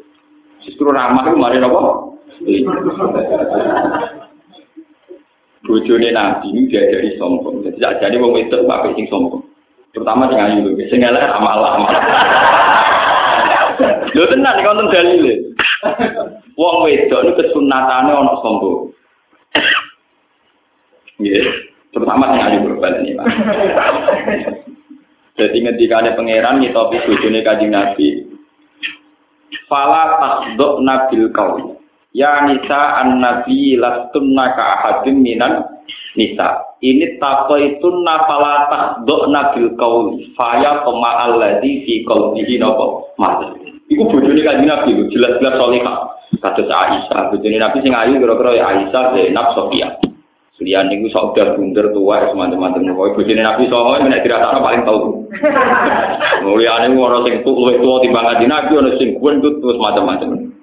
Justru 0.64 0.88
ramah 0.88 1.28
itu 1.28 1.37
mari 1.37 1.61
nopo. 1.61 2.16
Bojone 5.68 6.09
nabi 6.16 6.48
ini 6.48 6.72
dia 6.72 6.88
jadi 6.88 7.12
sombong. 7.20 7.61
Jadi 7.61 7.76
tak 7.76 8.00
jadi 8.00 8.16
wong 8.16 8.40
itu 8.40 8.57
pakai 8.64 8.96
sing 8.96 9.04
sombong. 9.12 9.44
Terutama 9.92 10.24
sing 10.33 10.40
ayu 10.40 10.64
lho. 10.64 10.81
Sing 10.88 11.04
elek 11.04 11.28
amal 11.28 11.61
amal. 11.61 11.92
Lho 14.16 14.24
tenan 14.33 14.57
iki 14.57 14.64
wonten 14.64 14.88
dalile. 14.88 15.35
Wong 16.57 16.88
wedok 16.88 17.20
niku 17.20 17.37
kesunatane 17.37 18.16
ana 18.16 18.33
sombong. 18.40 18.96
Nggih, 21.20 21.44
terutama 21.92 22.33
sing 22.33 22.40
ayu 22.48 22.64
berbalik 22.64 23.04
ini, 23.04 23.20
Pak. 23.20 23.28
Jadi 25.38 25.57
ngendikane 25.62 26.18
pangeran 26.18 26.59
ngitopi 26.59 26.98
bojone 27.07 27.46
Kanjeng 27.46 27.70
Nabi. 27.70 28.26
Fala 29.70 30.18
tasduk 30.18 30.83
nabil 30.83 31.31
kau. 31.31 31.77
Ya 32.18 32.42
nisa 32.50 32.98
an 32.98 33.22
nabi 33.22 33.78
lastunna 33.78 34.59
ka 34.59 34.64
ahadim 34.74 35.22
minan 35.22 35.62
nisa. 36.18 36.74
Ini 36.83 37.14
tapo 37.22 37.54
itu 37.62 37.87
nafala 38.02 38.66
tasduk 38.66 39.31
nabil 39.31 39.70
kau. 39.78 40.18
Faya 40.35 40.83
koma 40.83 41.31
alladhi 41.31 41.87
fi 41.87 42.02
qalbihi 42.02 42.59
napa 42.59 43.14
mas. 43.22 43.54
Iku 43.87 44.02
bojone 44.11 44.42
Kanjeng 44.42 44.66
Nabi 44.66 44.98
jelas-jelas 45.14 45.62
solihah. 45.62 45.96
Kados 46.42 46.66
Aisyah, 46.66 47.31
bojone 47.31 47.57
Nabi 47.57 47.87
sing 47.87 47.94
ayu 47.94 48.20
kira-kira 48.20 48.50
ya 48.52 48.64
Aisyah, 48.66 49.14
Zainab, 49.14 49.54
Sofia. 49.54 49.88
Lian 50.59 50.90
niku 50.90 51.07
sok 51.14 51.38
udah 51.38 51.54
bunder 51.54 51.87
tua 51.94 52.35
semacam-macam. 52.35 52.83
Pokoknya 52.83 53.14
bojone 53.14 53.42
Nabi 53.46 53.62
songo 53.70 53.94
nek 54.02 54.22
dirasakno 54.26 54.59
paling 54.59 54.83
tau. 54.83 54.98
Mulyane 56.44 56.90
ora 56.98 57.22
sing 57.22 57.46
tuwa 57.46 57.62
luwih 57.62 57.78
tuwa 57.78 58.02
timbang 58.02 58.26
Nabi 58.42 58.74
ana 58.74 58.90
sing 58.98 59.22
gendut 59.22 59.62
terus 59.62 59.78
macam-macam. 59.78 60.57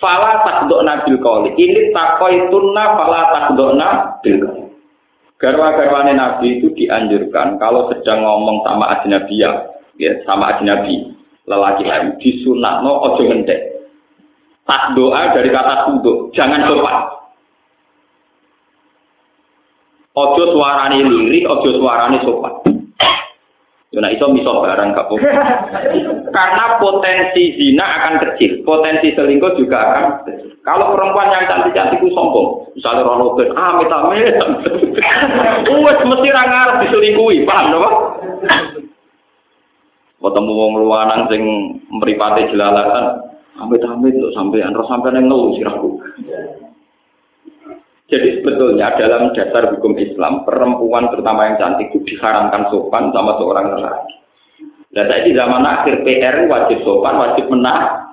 Fala 0.00 0.40
takdok 0.42 0.80
nabil 0.80 1.20
koli. 1.20 1.52
Ini 1.60 1.92
takoi 1.92 2.48
tunna 2.48 2.96
fala 2.96 3.20
takdok 3.36 3.76
nabil 3.76 4.40
Garwa-garwane 5.40 6.12
Nabi 6.12 6.60
itu 6.60 6.68
dianjurkan 6.76 7.56
kalau 7.56 7.88
sedang 7.88 8.20
ngomong 8.20 8.60
sama 8.60 8.92
ajnabiyah, 8.92 9.72
ya 9.96 10.12
sama 10.28 10.52
ajnabi, 10.52 11.16
lelaki 11.48 11.88
lain 11.88 12.12
disunatno 12.20 13.00
ojo 13.08 13.24
ngendek. 13.24 13.88
Tak 14.68 14.92
doa 14.92 15.32
dari 15.32 15.48
kata 15.48 15.88
tuduk, 15.88 16.28
jangan 16.36 16.68
sopan. 16.68 16.96
Ojo 20.12 20.44
suarane 20.52 21.08
lirik, 21.08 21.48
ojo 21.48 21.72
suarane 21.80 22.20
sopan. 22.20 22.79
Yo 23.90 23.98
nek 23.98 24.14
iso 24.14 24.30
miso 24.30 24.62
barang 24.62 24.94
gak 24.94 25.10
Karena 26.36 26.64
potensi 26.78 27.58
zina 27.58 27.82
akan 27.82 28.22
kecil, 28.22 28.62
potensi 28.62 29.10
selingkuh 29.18 29.58
juga 29.58 29.82
akan 29.82 30.04
kecil. 30.22 30.54
Kalau 30.62 30.94
perempuan 30.94 31.34
yang 31.34 31.50
cantik-cantik 31.50 31.98
sombong, 32.14 32.70
misalnya 32.78 33.02
rono 33.02 33.34
ben 33.34 33.50
amit 33.50 33.90
amit, 33.90 34.38
wes 35.90 36.00
mesti 36.06 36.28
ra 36.30 36.44
ngarep 36.46 36.76
diselingkuhi, 36.86 37.42
paham 37.42 37.66
napa? 37.74 37.90
Ketemu 40.20 40.52
wong 40.52 40.72
luwanang 40.86 41.26
sing 41.26 41.42
mripate 41.90 42.46
jelalatan, 42.54 43.26
amit 43.58 43.82
amit 43.82 44.14
lho 44.14 44.30
sampean, 44.30 44.70
ro 44.70 44.86
sampean 44.86 45.18
ngeluh 45.18 45.56
sirahku. 45.58 45.98
Jadi 48.10 48.42
sebetulnya 48.42 48.90
dalam 48.98 49.30
dasar 49.38 49.70
hukum 49.70 49.94
Islam, 49.94 50.42
perempuan 50.42 51.06
terutama 51.14 51.46
yang 51.46 51.62
cantik 51.62 51.94
itu 51.94 52.02
diharamkan 52.02 52.66
sopan 52.74 53.14
sama 53.14 53.38
seorang 53.38 53.70
lelaki. 53.70 54.14
Dan 54.90 55.06
saya 55.06 55.22
di 55.22 55.32
zaman 55.38 55.62
akhir 55.62 56.02
PR 56.02 56.50
wajib 56.50 56.82
sopan, 56.82 57.22
wajib 57.22 57.46
menang, 57.46 58.10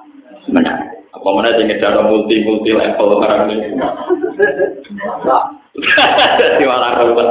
menang. 0.54 1.02
Apa 1.18 1.30
mana 1.34 1.58
jadi 1.58 1.82
cara 1.82 2.06
multi 2.06 2.46
multi 2.46 2.78
level 2.78 3.18
orang 3.18 3.50
ini? 3.50 3.74
Jadi 6.38 6.64
malah 6.66 7.02
ruwet. 7.02 7.30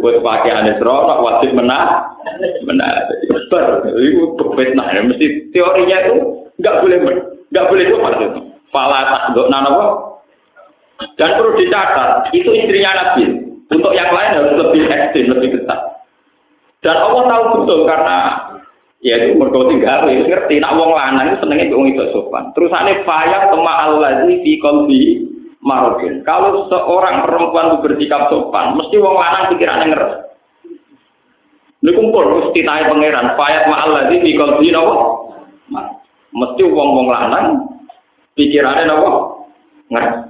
Buat 0.00 0.24
pakai 0.24 0.52
aneh 0.52 0.80
rokok 0.80 1.20
wajib 1.20 1.52
menang, 1.52 2.16
menang. 2.64 2.88
Besar, 3.28 3.84
itu 3.92 4.24
berbeda. 4.40 5.04
Mesti 5.04 5.52
teorinya 5.52 5.96
itu 6.08 6.16
nggak 6.64 6.80
boleh 6.80 6.96
nggak 7.52 7.68
boleh 7.68 7.84
sopan 7.92 8.24
itu. 8.24 8.40
Fala 8.72 9.00
tak 9.04 9.36
nana 9.36 9.68
dan 11.16 11.36
perlu 11.40 11.56
dicatat, 11.56 12.28
itu 12.36 12.50
istrinya 12.52 12.92
Nabi. 12.92 13.24
Untuk 13.70 13.94
yang 13.94 14.10
lain 14.10 14.34
harus 14.34 14.54
lebih 14.58 14.82
ekstrim, 14.90 15.30
lebih 15.30 15.48
ketat. 15.56 15.80
Dan 16.82 16.96
Allah 16.96 17.22
tahu 17.28 17.44
betul 17.62 17.80
karena 17.86 18.18
ya 19.00 19.14
itu 19.20 19.36
mergo 19.36 19.68
tinggal 19.70 20.08
ngerti 20.10 20.58
nak 20.58 20.74
wong 20.76 20.90
lanang 20.92 21.38
senenge 21.38 21.70
wong 21.72 21.92
itu 21.92 22.04
sopan. 22.10 22.50
Terus 22.56 22.72
ane 22.74 23.04
faya 23.06 23.52
tema 23.52 23.86
allazi 23.86 24.42
fi 24.42 24.52
qalbi 24.58 25.28
marokin. 25.60 26.24
Kalau 26.24 26.66
seorang 26.66 27.22
perempuan 27.24 27.76
itu 27.76 27.78
bersikap 27.84 28.32
sopan, 28.32 28.74
mesti 28.74 28.96
wong 28.98 29.16
lanang 29.16 29.44
pikirannya 29.54 29.86
ngeres. 29.92 30.14
Ini 31.80 31.96
kumpul 31.96 32.24
mesti 32.44 32.60
naik 32.60 32.92
pangeran. 32.92 33.40
Ma'al 33.40 33.90
ladzi 33.96 34.20
fi 34.20 34.30
qalbi 34.36 34.68
napa? 34.68 34.94
Mesti 36.30 36.62
wong-wong 36.68 37.08
lanang 37.08 37.46
pikirannya 38.36 38.84
napa? 38.84 39.10
Ngeres. 39.88 40.29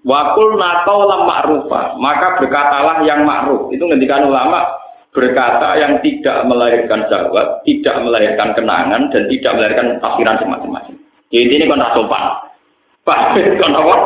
Wakul 0.00 0.56
nakau 0.56 1.04
lam 1.04 1.28
ma'rufa, 1.28 2.00
maka 2.00 2.40
berkatalah 2.40 3.04
yang 3.04 3.28
ma'ruf. 3.28 3.68
Itu 3.68 3.84
ngendikan 3.84 4.24
ulama 4.24 4.80
berkata 5.12 5.76
yang 5.76 6.00
tidak 6.00 6.46
melahirkan 6.48 7.04
jawab, 7.12 7.60
tidak 7.68 7.96
melahirkan 8.00 8.56
kenangan, 8.56 9.12
dan 9.12 9.22
tidak 9.28 9.52
melahirkan 9.58 9.86
tafsiran 10.00 10.40
masing-masing. 10.40 10.96
Jadi 11.28 11.52
ini 11.52 11.68
kan 11.68 11.84
sopan. 11.92 12.24
Pak, 13.04 13.20
kan 13.60 13.72
apa? 13.76 13.96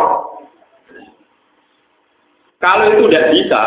Kalau 2.58 2.84
itu 2.90 3.04
tidak 3.06 3.28
bisa, 3.36 3.62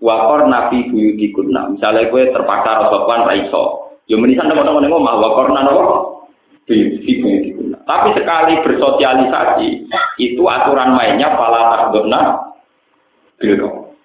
wakor 0.00 0.46
nabi 0.48 0.88
buyuti 0.88 1.28
kunna. 1.34 1.68
Misalnya 1.74 2.08
gue 2.08 2.22
terpaksa 2.32 2.88
sopan 2.88 3.28
raiso. 3.28 3.94
Ya 4.08 4.16
menisan 4.16 4.48
teman-teman 4.48 4.88
ngomong, 4.88 5.20
wakor 5.20 5.52
nana 5.52 5.76
buyuti 5.76 6.08
buyuti 6.64 7.12
tapi 7.82 8.14
sekali 8.14 8.62
bersosialisasi, 8.62 9.68
itu 10.22 10.42
aturan 10.46 10.94
mainnya 10.94 11.34
pala 11.34 11.74
takdona 11.74 12.20
bilo. 13.42 13.98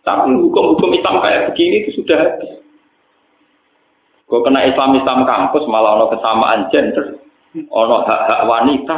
Tapi 0.00 0.32
hukum-hukum 0.32 0.96
Islam 0.96 1.20
kayak 1.20 1.52
begini 1.52 1.82
itu 1.82 2.00
sudah 2.00 2.16
habis. 2.16 2.62
Kena 4.26 4.66
Islam 4.66 4.98
Islam 4.98 5.26
kampus 5.26 5.66
malah 5.70 5.98
ono 5.98 6.06
kesamaan 6.10 6.70
gender, 6.70 7.18
ono 7.70 7.96
hak 8.06 8.20
hak 8.26 8.42
wanita, 8.46 8.96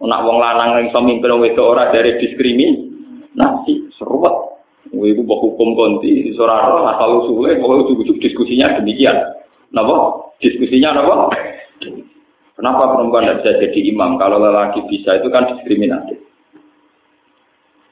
nak 0.00 0.22
wong 0.26 0.38
lanang 0.38 0.78
yang 0.78 0.84
iso 0.90 0.98
mimpin 1.02 1.30
itu 1.42 1.62
ora 1.62 1.90
dari 1.90 2.18
diskriminasi, 2.22 3.94
seruat. 3.98 4.50
Ibu 4.90 5.22
bawa 5.22 5.38
hukum 5.46 5.78
konti, 5.78 6.34
seorang 6.34 6.82
asal 6.90 7.22
usulnya, 7.22 7.62
pokoknya 7.62 7.82
ujuk-ujuk 7.86 8.16
diskusinya 8.18 8.74
demikian. 8.82 9.14
Napa? 9.70 10.18
Diskusinya 10.42 10.98
napa? 10.98 11.30
Kenapa 12.60 12.92
perempuan 12.92 13.24
tidak 13.24 13.40
bisa 13.40 13.52
jadi 13.56 13.80
imam? 13.88 14.20
Kalau 14.20 14.36
lelaki 14.36 14.84
bisa 14.92 15.16
itu 15.16 15.32
kan 15.32 15.48
diskriminatif. 15.48 16.20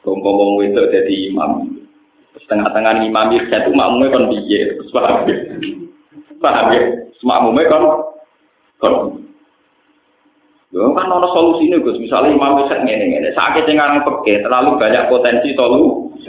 Ngomong 0.05 0.61
itu 0.69 0.77
jadi 0.93 1.15
imam. 1.33 1.73
Setengah-tengah 2.37 3.01
imam 3.01 3.33
itu 3.33 3.49
itu 3.49 3.71
makmumnya 3.73 4.13
kan 4.13 4.29
biye. 4.29 4.77
Paham 4.93 5.25
ya? 5.25 5.37
Paham 6.37 6.67
ya? 6.77 6.83
Makmumnya 7.25 7.65
kan 7.73 7.83
kan 8.85 8.95
Ya 10.69 10.85
kan 10.85 11.09
ada 11.09 11.29
solusi 11.33 11.65
ini 11.65 11.81
Gus. 11.81 11.97
Misalnya 11.97 12.37
imam 12.37 12.61
bisa 12.61 12.77
ngene 12.77 13.09
ngene. 13.09 13.33
Sakit 13.33 13.65
yang 13.73 14.05
peke 14.05 14.45
terlalu 14.45 14.77
banyak 14.77 15.09
potensi 15.09 15.57
solusi. 15.57 16.29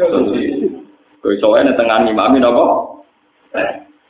Gue 1.20 1.36
soalnya 1.44 1.76
tengah 1.76 2.08
imam 2.08 2.40
ini 2.40 2.48
apa? 2.48 2.64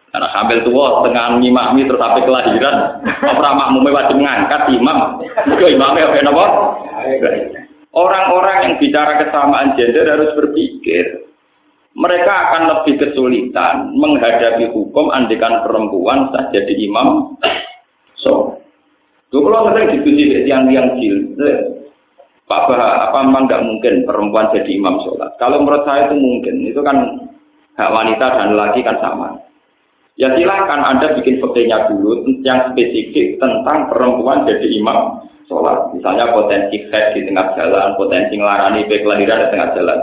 Karena 0.09 0.29
sambil 0.33 0.65
tua 0.65 1.05
tengah 1.05 1.37
ngimami 1.37 1.85
terus 1.85 2.01
sampai 2.01 2.25
kelahiran, 2.25 2.75
apa 3.05 3.49
makmumnya 3.53 3.93
wajib 3.93 4.15
mengangkat 4.17 4.61
imam. 4.73 4.97
Itu 5.53 5.65
imamnya 5.69 6.09
apa 6.09 6.17
apa? 6.33 6.45
Orang-orang 7.93 8.57
yang 8.65 8.73
bicara 8.81 9.21
kesamaan 9.21 9.77
gender 9.77 10.05
harus 10.09 10.33
berpikir. 10.33 11.29
Mereka 11.93 12.29
akan 12.29 12.61
lebih 12.69 13.01
kesulitan 13.01 13.93
menghadapi 13.97 14.69
hukum 14.73 15.09
andikan 15.09 15.61
perempuan 15.65 16.29
saja 16.33 16.57
jadi 16.57 16.85
imam. 16.85 17.37
So, 18.21 18.59
Tuh 19.29 19.45
kalau 19.45 19.69
sering 19.69 19.93
diskusi 19.93 20.25
yang 20.49 20.65
jil, 20.97 21.37
Pak 22.49 22.65
Bah, 22.65 23.05
apa 23.05 23.21
memang 23.21 23.45
nggak 23.45 23.61
mungkin 23.61 23.93
perempuan 24.09 24.49
jadi 24.49 24.73
imam 24.73 25.05
sholat? 25.05 25.37
Kalau 25.37 25.61
menurut 25.61 25.85
saya 25.85 26.09
itu 26.09 26.17
mungkin, 26.17 26.65
itu 26.65 26.81
kan 26.81 26.97
hak 27.77 27.93
wanita 27.93 28.25
dan 28.25 28.57
laki 28.57 28.81
kan 28.81 28.97
sama. 28.97 29.37
Ya 30.19 30.27
silahkan 30.35 30.83
Anda 30.83 31.15
bikin 31.15 31.39
fotonya 31.39 31.87
dulu 31.87 32.27
yang 32.43 32.75
spesifik 32.75 33.39
tentang 33.39 33.87
perempuan 33.87 34.43
jadi 34.43 34.67
imam 34.67 35.23
sholat. 35.47 35.95
Misalnya 35.95 36.35
potensi 36.35 36.75
head 36.91 37.15
di 37.15 37.23
tengah 37.23 37.55
jalan, 37.55 37.95
potensi 37.95 38.35
ngelarani 38.35 38.83
baik 38.91 39.07
kelahiran 39.07 39.47
di 39.47 39.51
tengah 39.55 39.69
jalan. 39.79 39.99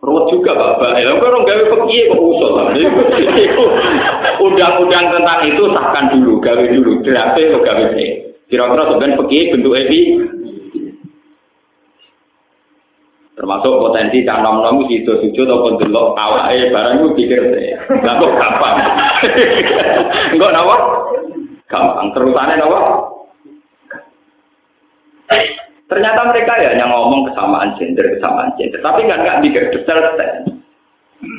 Ruwet 0.00 0.32
juga 0.32 0.56
Bapak. 0.56 0.96
Ya, 0.96 1.12
orang 1.12 1.44
gawe 1.44 1.64
pergi 1.68 2.08
kok 2.08 2.16
usul. 2.24 2.52
Undang-undang 4.40 5.06
tentang 5.12 5.40
itu 5.44 5.62
sahkan 5.68 6.04
dulu, 6.16 6.40
gawe 6.40 6.64
dulu. 6.72 7.04
Draft 7.04 7.36
atau 7.36 7.60
gawe 7.60 7.84
Kira-kira 8.48 8.82
sebenarnya 8.88 9.18
pergi 9.20 9.38
bentuk 9.52 9.76
epi 9.76 10.00
termasuk 13.40 13.72
potensi 13.80 14.20
cak 14.20 14.44
nom 14.44 14.60
nom 14.60 14.84
itu 14.84 15.08
sujud 15.08 15.48
ataupun 15.48 15.80
delok 15.80 16.12
awake 16.12 16.68
barang 16.68 17.00
itu 17.00 17.08
pikir 17.16 17.40
deh 17.40 17.72
nggak 17.88 18.20
kok 18.20 18.36
gampang? 18.36 18.76
Enggak 20.36 20.52
nawa 20.52 20.76
gampang. 21.64 22.06
Terusannya 22.12 22.60
nawa 22.60 22.80
ternyata 25.88 26.20
mereka 26.30 26.52
ya 26.60 26.70
yang 26.76 26.92
ngomong 26.92 27.32
kesamaan 27.32 27.72
gender 27.80 28.04
kesamaan 28.20 28.52
gender. 28.60 28.76
Tapi 28.84 29.08
nggak 29.08 29.20
nggak 29.24 29.40
pikir 29.48 29.62
detail 29.72 29.98
detail 30.04 30.32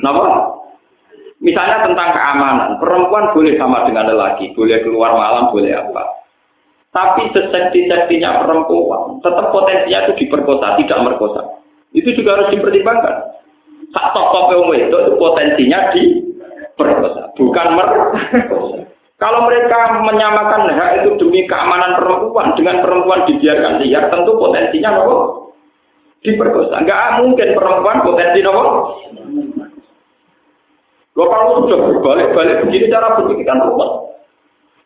nawa 0.02 0.58
misalnya 1.38 1.86
tentang 1.86 2.18
keamanan. 2.18 2.82
Perempuan 2.82 3.30
boleh 3.30 3.54
sama 3.62 3.86
dengan 3.86 4.10
lelaki 4.10 4.50
boleh 4.58 4.82
keluar 4.82 5.14
malam 5.14 5.54
boleh 5.54 5.70
apa. 5.70 6.18
Tapi 6.90 7.30
sesekti-sektinya 7.30 8.42
perempuan 8.42 9.22
tetap 9.22 9.54
potensinya 9.54 10.10
itu 10.10 10.26
diperkosa 10.26 10.74
tidak 10.82 10.98
merkosa 11.06 11.61
itu 11.92 12.08
juga 12.16 12.40
harus 12.40 12.48
dipertimbangkan. 12.52 13.16
Sak 13.92 14.06
tokoh 14.16 14.72
itu 14.72 14.98
potensinya 15.20 15.92
di 15.92 16.02
perkosa, 16.76 17.28
bukan 17.36 17.66
merkosa. 17.76 18.18
Kalau 19.22 19.46
mereka 19.46 20.02
menyamakan 20.02 20.66
hak 20.66 21.04
itu 21.04 21.14
demi 21.14 21.46
keamanan 21.46 21.94
perempuan 21.94 22.58
dengan 22.58 22.82
perempuan 22.82 23.22
dibiarkan 23.30 23.78
liar, 23.78 24.10
tentu 24.10 24.34
potensinya 24.34 24.98
nopo 24.98 25.14
diperkosa. 26.26 26.82
Enggak 26.82 27.22
mungkin 27.22 27.54
perempuan 27.54 28.02
potensi 28.02 28.42
nopo. 28.42 28.62
Lo 31.12 31.28
kalau 31.28 31.62
sudah 31.62 31.78
berbalik-balik 31.86 32.66
begini 32.66 32.90
cara 32.90 33.14
berpikir 33.14 33.46
kan 33.46 33.62
ruwet. 33.62 34.10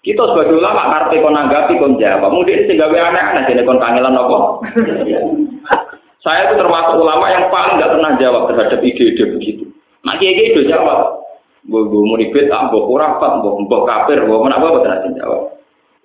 Kita 0.05 0.23
sebagai 0.23 0.59
ulama 0.59 0.92
karpe 0.92 1.23
kon 1.25 1.38
anggapi 1.38 1.81
kon 1.81 1.97
jawab. 1.97 2.29
Mungkin 2.29 2.69
sehingga 2.69 2.92
aneh-aneh 2.92 3.49
jadi 3.49 3.64
kon 3.64 3.81
kangelan 3.81 4.12
nopo. 4.12 4.61
Saya 6.26 6.50
itu 6.50 6.58
termasuk 6.58 6.98
ulama 6.98 7.30
yang 7.30 7.46
paling 7.54 7.78
nggak 7.78 7.92
pernah 7.94 8.10
jawab 8.18 8.50
terhadap 8.50 8.82
ide-ide 8.82 9.24
begitu. 9.38 9.70
Nah, 10.02 10.18
kiai 10.18 10.50
itu 10.50 10.66
jawab. 10.66 11.22
Gue 11.66 11.86
mau 11.86 12.18
ribet, 12.18 12.50
ah, 12.50 12.66
gue 12.66 12.82
kurang, 12.82 13.22
gue 13.22 13.52
mau 13.62 13.86
kafir, 13.86 14.22
gue 14.26 14.38
mana 14.38 14.58
gue 14.58 14.74
pernah 14.74 15.02
jawab. 15.14 15.56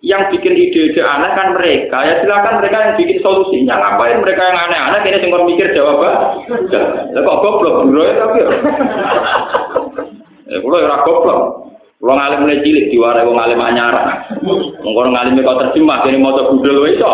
yang 0.01 0.33
bikin 0.33 0.57
ide-ide 0.57 0.97
aneh 1.05 1.31
kan 1.37 1.53
mereka. 1.53 1.97
Ya 2.01 2.25
silakan 2.25 2.57
mereka 2.57 2.77
yang 2.81 2.93
bikin 2.97 3.21
solusinya. 3.21 3.77
Ngapain 3.77 4.17
mereka 4.17 4.41
yang 4.49 4.57
aneh-aneh 4.57 4.99
ini 5.05 5.17
sing 5.21 5.29
mikir 5.29 5.77
jawaban. 5.77 6.13
Lah 7.13 7.21
kok 7.21 7.39
goblok 7.45 7.85
bro 7.85 8.01
ya 8.01 8.13
tapi. 8.17 8.39
Ya 10.49 10.57
kula 10.57 10.77
ora 10.89 11.05
goblok. 11.05 11.39
Kula 12.01 12.13
ngalim 12.17 12.49
mulai 12.49 12.65
cilik 12.65 12.89
diwarai 12.89 13.29
wong 13.29 13.37
alim 13.37 13.61
anyar. 13.61 13.93
Mengko 14.41 15.01
ngalim 15.05 15.37
kok 15.37 15.59
terjemah 15.69 16.01
kene 16.01 16.17
maca 16.17 16.49
wae 16.49 16.97
iso. 16.97 17.11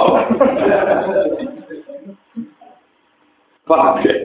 Paham 3.68 4.00
ya? 4.02 4.16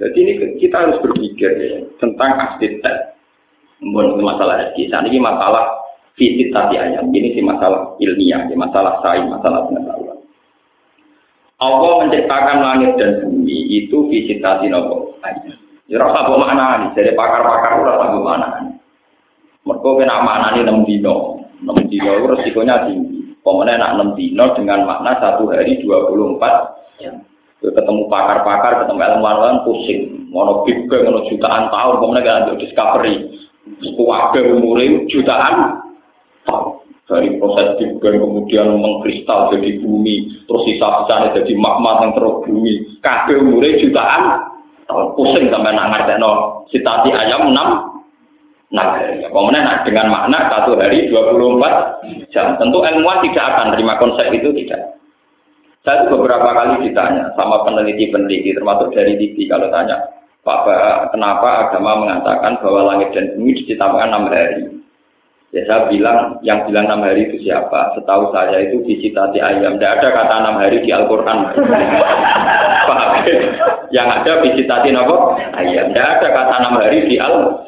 Jadi 0.00 0.18
ini 0.22 0.32
kita 0.62 0.80
harus 0.80 1.02
berpikir 1.04 1.50
ya, 1.60 1.84
tentang 2.00 2.30
arsitek. 2.38 3.20
Bukan 3.84 4.22
masalah 4.22 4.72
kisah, 4.76 5.04
ini 5.04 5.20
masalah 5.20 5.76
fisik 6.16 6.52
tadi 6.52 6.80
ayam. 6.80 7.10
Ini 7.12 7.36
sih 7.36 7.44
masalah 7.44 7.96
ilmiah, 8.00 8.48
ini 8.48 8.56
masalah 8.56 9.00
sains, 9.04 9.28
masalah 9.28 9.66
pengetahuan. 9.68 10.20
Allah 11.60 11.92
menciptakan 12.04 12.58
langit 12.64 12.96
dan 12.96 13.24
bumi 13.24 13.84
itu 13.84 14.08
fisik 14.08 14.40
tadi 14.40 14.72
nopo 14.72 15.20
ayam. 15.20 15.56
Ya 15.90 15.98
rasa 15.98 16.22
apa 16.22 16.34
mana 16.38 16.64
nih? 16.86 16.90
Jadi 16.96 17.18
pakar-pakar 17.18 17.82
rasa 17.82 18.04
apa 18.14 18.20
mana 18.20 18.48
nih? 18.64 18.76
Mereka 19.68 19.90
kena 20.00 20.24
makna 20.24 20.56
ini 20.56 20.60
enam 20.64 20.78
dino, 20.88 21.16
enam 21.60 21.76
dino 21.90 22.10
itu 22.16 22.26
resikonya 22.32 22.88
tinggi. 22.88 23.36
Pemenang 23.44 23.76
nak 23.80 23.92
enam 23.96 24.08
dino 24.16 24.44
dengan 24.56 24.88
makna 24.88 25.20
satu 25.20 25.48
hari 25.52 25.80
dua 25.84 26.08
puluh 26.08 26.36
empat 26.36 26.54
jam. 27.00 27.20
Ketemu 27.60 28.08
pakar-pakar, 28.08 28.84
ketemu 28.84 29.00
ilmuwan 29.00 29.62
pusing. 29.68 30.00
Mono 30.32 30.64
big 30.64 30.88
bang, 30.88 31.12
jutaan 31.28 31.68
tahun, 31.68 32.00
kemudian 32.00 32.24
kan 32.24 32.56
discovery. 32.56 33.14
Kuwabe 33.94 34.40
umure 34.56 35.04
jutaan 35.12 35.84
dari 37.10 37.36
proses 37.42 37.74
Big 37.76 37.98
Bang 37.98 38.22
kemudian 38.22 38.70
mengkristal 38.78 39.50
jadi 39.50 39.82
bumi, 39.82 40.46
terus 40.46 40.62
sisa-sisanya 40.64 41.34
jadi 41.42 41.52
magma 41.58 42.06
yang 42.06 42.14
terus 42.14 42.46
bumi. 42.46 42.74
Kabeh 43.02 43.36
umure 43.42 43.82
jutaan 43.82 44.22
tahun 44.86 45.06
pusing 45.18 45.50
sampai 45.50 45.74
nak 45.74 45.90
ngerti 45.90 46.14
no 46.18 46.64
sitati 46.70 47.10
ayam 47.14 47.50
enam 47.50 47.90
Nah, 48.70 48.86
kemudian 49.26 49.66
nah, 49.66 49.82
dengan 49.82 50.06
makna 50.14 50.46
satu 50.46 50.78
hari 50.78 51.10
24 51.10 52.30
jam. 52.30 52.54
Tentu 52.54 52.78
ilmuwan 52.78 53.18
tidak 53.26 53.44
akan 53.50 53.74
terima 53.74 53.98
konsep 53.98 54.30
itu 54.30 54.46
tidak. 54.62 54.99
Saya 55.80 56.04
itu 56.04 56.12
beberapa 56.12 56.52
kali 56.52 56.92
ditanya 56.92 57.32
sama 57.40 57.64
peneliti-peneliti, 57.64 58.52
termasuk 58.52 58.92
dari 58.92 59.16
TV 59.16 59.48
kalau 59.48 59.72
tanya, 59.72 59.96
Pak, 60.44 60.68
kenapa 61.12 61.68
agama 61.68 62.04
mengatakan 62.04 62.60
bahwa 62.60 62.92
langit 62.92 63.12
dan 63.16 63.32
bumi 63.36 63.56
diciptakan 63.60 64.08
enam 64.12 64.28
hari? 64.28 64.80
Ya 65.50 65.66
saya 65.66 65.90
bilang, 65.90 66.38
yang 66.46 66.62
bilang 66.68 66.86
enam 66.86 67.02
hari 67.02 67.26
itu 67.26 67.42
siapa? 67.48 67.96
Setahu 67.98 68.30
saya 68.30 68.60
itu 68.60 68.86
visitasi 68.86 69.42
ayam. 69.42 69.76
Tidak 69.76 69.92
ada 69.98 70.08
kata 70.14 70.34
enam 70.46 70.62
hari 70.62 70.78
di 70.84 70.94
Al-Quran. 70.94 71.38
Pak, 72.88 73.00
yang 73.90 74.08
ada 74.08 74.32
visitasi 74.46 74.94
apa? 74.94 75.16
Ayam. 75.58 75.90
Tidak 75.90 76.06
ada 76.06 76.26
kata 76.30 76.54
enam 76.60 76.78
hari 76.78 77.08
di 77.08 77.16
Al. 77.18 77.66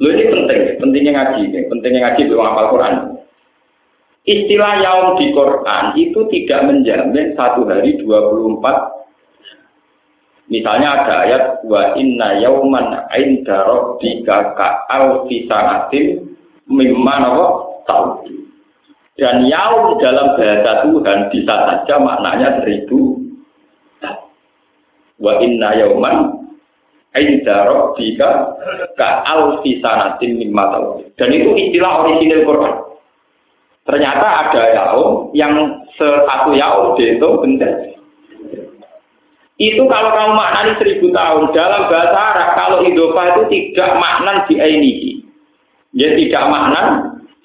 Lo 0.00 0.08
ini 0.08 0.24
penting, 0.32 0.60
pentingnya 0.80 1.12
ngaji, 1.12 1.42
pentingnya 1.68 2.00
ngaji 2.08 2.22
di 2.26 2.34
Al-Quran. 2.34 3.19
Istilah 4.28 4.84
yaum 4.84 5.08
di 5.16 5.32
Quran 5.32 5.84
itu 5.96 6.20
tidak 6.28 6.60
menjamin 6.68 7.32
satu 7.40 7.64
hari 7.64 7.96
24 8.04 9.00
Misalnya 10.50 10.88
ada 11.00 11.14
ayat 11.24 11.44
wa 11.62 11.94
inna 11.94 12.42
yauman 12.42 13.06
inda 13.14 13.70
rabbika 13.70 14.58
ka 14.58 14.82
alfi 14.90 15.46
sanatin 15.46 16.26
mimma 16.66 17.16
tahu. 17.86 18.26
Dan 19.14 19.46
yaum 19.46 19.94
dalam 20.02 20.34
bahasa 20.34 20.82
Tuhan 20.82 21.18
bisa 21.30 21.54
saja 21.70 21.94
maknanya 22.02 22.60
seribu 22.60 23.22
Wa 25.22 25.38
inna 25.38 25.70
yauman 25.78 26.50
inda 27.14 27.70
rabbika 27.70 28.58
ka 28.98 29.22
alfi 29.22 29.78
sanatin 29.78 30.34
mimma. 30.34 30.98
Dan 31.14 31.30
itu 31.30 31.54
istilah 31.54 32.02
orisinil 32.02 32.42
Quran. 32.42 32.89
Ternyata 33.90 34.26
ada 34.46 34.62
yaum 34.70 35.34
yang 35.34 35.82
satu 35.98 36.54
yaum 36.54 36.94
itu 36.94 37.28
benar 37.42 37.90
itu 39.60 39.82
kalau 39.92 40.08
kamu 40.16 40.32
maknani 40.32 40.72
seribu 40.80 41.12
tahun 41.12 41.52
dalam 41.52 41.92
bahasa 41.92 42.16
Arab 42.16 42.48
kalau 42.56 42.78
idofa 42.80 43.22
itu 43.28 43.42
tidak 43.52 43.92
maknan 44.00 44.48
ini 44.48 45.20
ya 45.92 46.16
tidak 46.16 46.48
maknan 46.48 46.86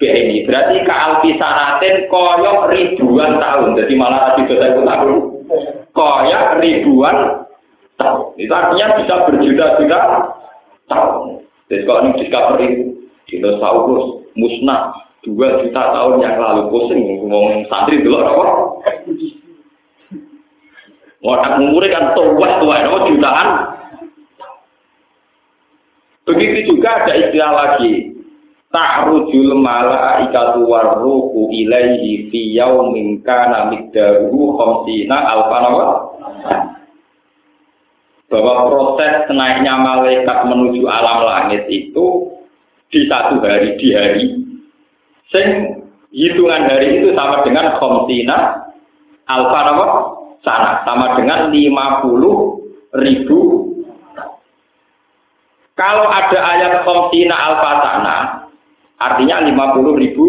ini 0.00 0.44
berarti 0.48 0.80
ke 0.80 0.92
alfisanatin 0.92 2.08
koyok 2.12 2.68
ribuan 2.72 3.36
tahun. 3.40 3.76
Jadi 3.80 3.92
malah 3.96 4.32
tadi 4.32 4.48
bahasa 4.48 4.80
tahun 4.80 5.12
koyok 5.92 6.44
ribuan 6.64 7.16
tahun. 8.00 8.24
Itu 8.40 8.52
artinya 8.52 8.86
bisa 9.00 9.14
berjuta-juta 9.28 10.00
tahun. 10.88 11.44
Jadi 11.68 11.82
kalau 11.84 12.00
ini 12.00 12.12
discovery 12.20 12.68
dinosaurus 13.28 14.04
musnah 14.36 15.05
dua 15.26 15.58
juta 15.58 15.82
tahun 15.90 16.22
yang 16.22 16.38
lalu 16.38 16.70
pusing 16.70 17.02
ngomong 17.26 17.66
santri 17.66 17.98
dulu 18.06 18.22
apa 18.22 18.44
Orang 21.26 21.58
umurnya 21.58 21.90
kan 21.90 22.04
tua 22.14 22.48
tua, 22.62 22.76
itu 22.86 23.18
jutaan. 23.18 23.48
Begitu 26.22 26.70
juga 26.70 27.02
ada 27.02 27.18
istilah 27.18 27.50
lagi. 27.50 28.14
Ta'rujul 28.70 29.58
malaikatu 29.58 30.62
warruhu 30.70 31.50
ilaihi 31.50 32.30
fi 32.30 32.40
yaumin 32.54 33.26
kana 33.26 33.74
miqdaruhu 33.74 34.54
khamsina 34.54 35.18
alfa 35.34 35.58
bahwa 38.26 38.54
proses 38.66 39.30
naiknya 39.30 39.74
malaikat 39.78 40.38
menuju 40.50 40.82
alam 40.90 41.24
langit 41.30 41.62
itu 41.70 42.36
di 42.90 43.06
satu 43.06 43.38
hari 43.38 43.78
di 43.78 43.88
hari 43.94 44.24
sing 45.34 45.46
hitungan 46.14 46.62
hari 46.70 47.02
itu 47.02 47.12
sama 47.12 47.42
dengan 47.42 47.76
khamsina 47.76 48.66
alfa 49.26 49.60
sana. 50.46 50.86
Sama 50.86 51.18
dengan 51.18 51.50
50 51.50 53.02
ribu. 53.02 53.40
Kalau 55.76 56.08
ada 56.08 56.38
ayat 56.40 56.72
komsina 56.88 57.36
alfa 57.36 57.72
sana 57.84 58.16
artinya 58.96 59.44
50 59.44 60.00
ribu 60.00 60.26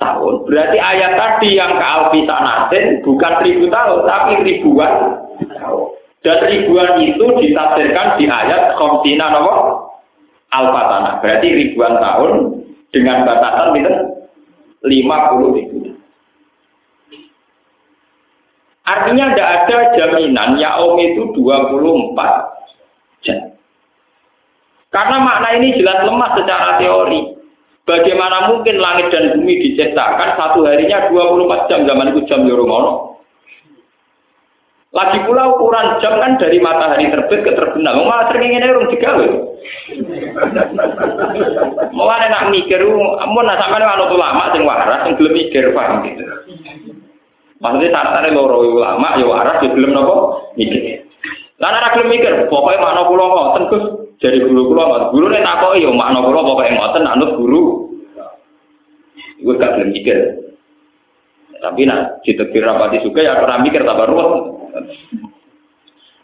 tahun. 0.00 0.34
Berarti 0.48 0.78
ayat 0.80 1.12
tadi 1.18 1.48
yang 1.58 1.76
ke 1.76 1.84
alfi 1.84 2.20
sanatin 2.24 3.04
bukan 3.04 3.34
ribu 3.44 3.68
tahun 3.68 3.98
tapi 4.08 4.32
ribuan 4.46 4.92
tahun. 5.44 5.84
Dan 6.24 6.38
ribuan 6.50 6.98
itu 7.04 7.26
ditafsirkan 7.36 8.16
di 8.16 8.24
ayat 8.26 8.78
komsina 8.80 9.28
nopo 9.28 9.54
alfa 10.56 10.82
sana. 10.88 11.10
Berarti 11.20 11.48
ribuan 11.52 12.00
tahun 12.00 12.32
dengan 12.88 13.28
batasan 13.28 13.76
itu 13.76 14.17
50 14.82 15.56
ribu 15.58 15.78
Artinya 18.88 19.36
tidak 19.36 19.48
ada 19.52 19.78
jaminan 20.00 20.56
yaum 20.56 20.96
itu 20.96 21.28
24 21.36 22.16
jam. 23.20 23.52
Karena 24.88 25.16
makna 25.20 25.48
ini 25.60 25.76
jelas 25.76 26.08
lemah 26.08 26.32
secara 26.40 26.80
teori. 26.80 27.36
Bagaimana 27.84 28.48
mungkin 28.52 28.80
langit 28.80 29.12
dan 29.12 29.36
bumi 29.36 29.60
diciptakan 29.60 30.40
satu 30.40 30.64
harinya 30.64 31.08
24 31.12 31.68
jam 31.68 31.80
zaman 31.84 32.16
itu 32.16 32.24
jam 32.28 32.48
Yoromono. 32.48 33.07
Lagi 34.88 35.20
pula 35.28 35.52
ukuran 35.52 36.00
jam 36.00 36.16
kan 36.16 36.40
dari 36.40 36.56
matahari 36.64 37.12
terbit 37.12 37.44
ke 37.44 37.52
terbenam. 37.52 38.08
Malah 38.08 38.32
sering 38.32 38.56
ini 38.56 38.72
orang. 38.72 38.88
Mau 41.92 42.08
nak 42.08 42.48
mikir, 42.48 42.80
mau 42.88 43.44
nak 43.44 43.60
sampai 43.60 43.84
anu 43.84 44.16
lama 44.16 44.48
sing 44.56 44.64
waras, 44.64 45.04
sing 45.04 45.12
belum 45.20 45.36
mikir 45.36 45.76
paham 45.76 46.08
gitu. 46.08 46.24
Maksudnya 47.58 47.90
syaratnya 47.90 48.32
loro 48.32 48.64
ulama, 48.64 49.18
ya 49.18 49.26
waras, 49.28 49.60
ya 49.60 49.68
belum 49.76 49.92
nopo 49.92 50.14
mikir. 50.56 51.04
Lah 51.58 51.68
nek 51.74 51.92
gelem 51.98 52.08
mikir, 52.14 52.32
pokoke 52.46 52.78
makna 52.78 53.02
kula 53.10 53.24
ngoten 53.28 53.64
Gus, 53.66 53.84
jadi 54.22 54.40
guru 54.46 54.72
kula 54.72 54.82
ngoten. 54.88 55.10
Guru 55.10 55.26
nek 55.26 55.44
takoki 55.44 55.84
ya 55.84 55.90
makna 55.92 56.22
kula 56.22 56.40
pokoke 56.48 56.70
ngoten 56.70 57.04
anut 57.04 57.30
guru. 57.36 57.62
Iku 59.42 59.52
gak 59.58 59.74
gelem 59.76 59.92
mikir. 59.92 60.18
Tapi 61.58 61.82
nak 61.84 62.22
ditekir 62.22 62.62
rapati 62.62 63.02
juga 63.02 63.26
ya 63.26 63.42
ora 63.42 63.58
mikir 63.60 63.82
tambah 63.82 64.06
ruwet. 64.06 64.57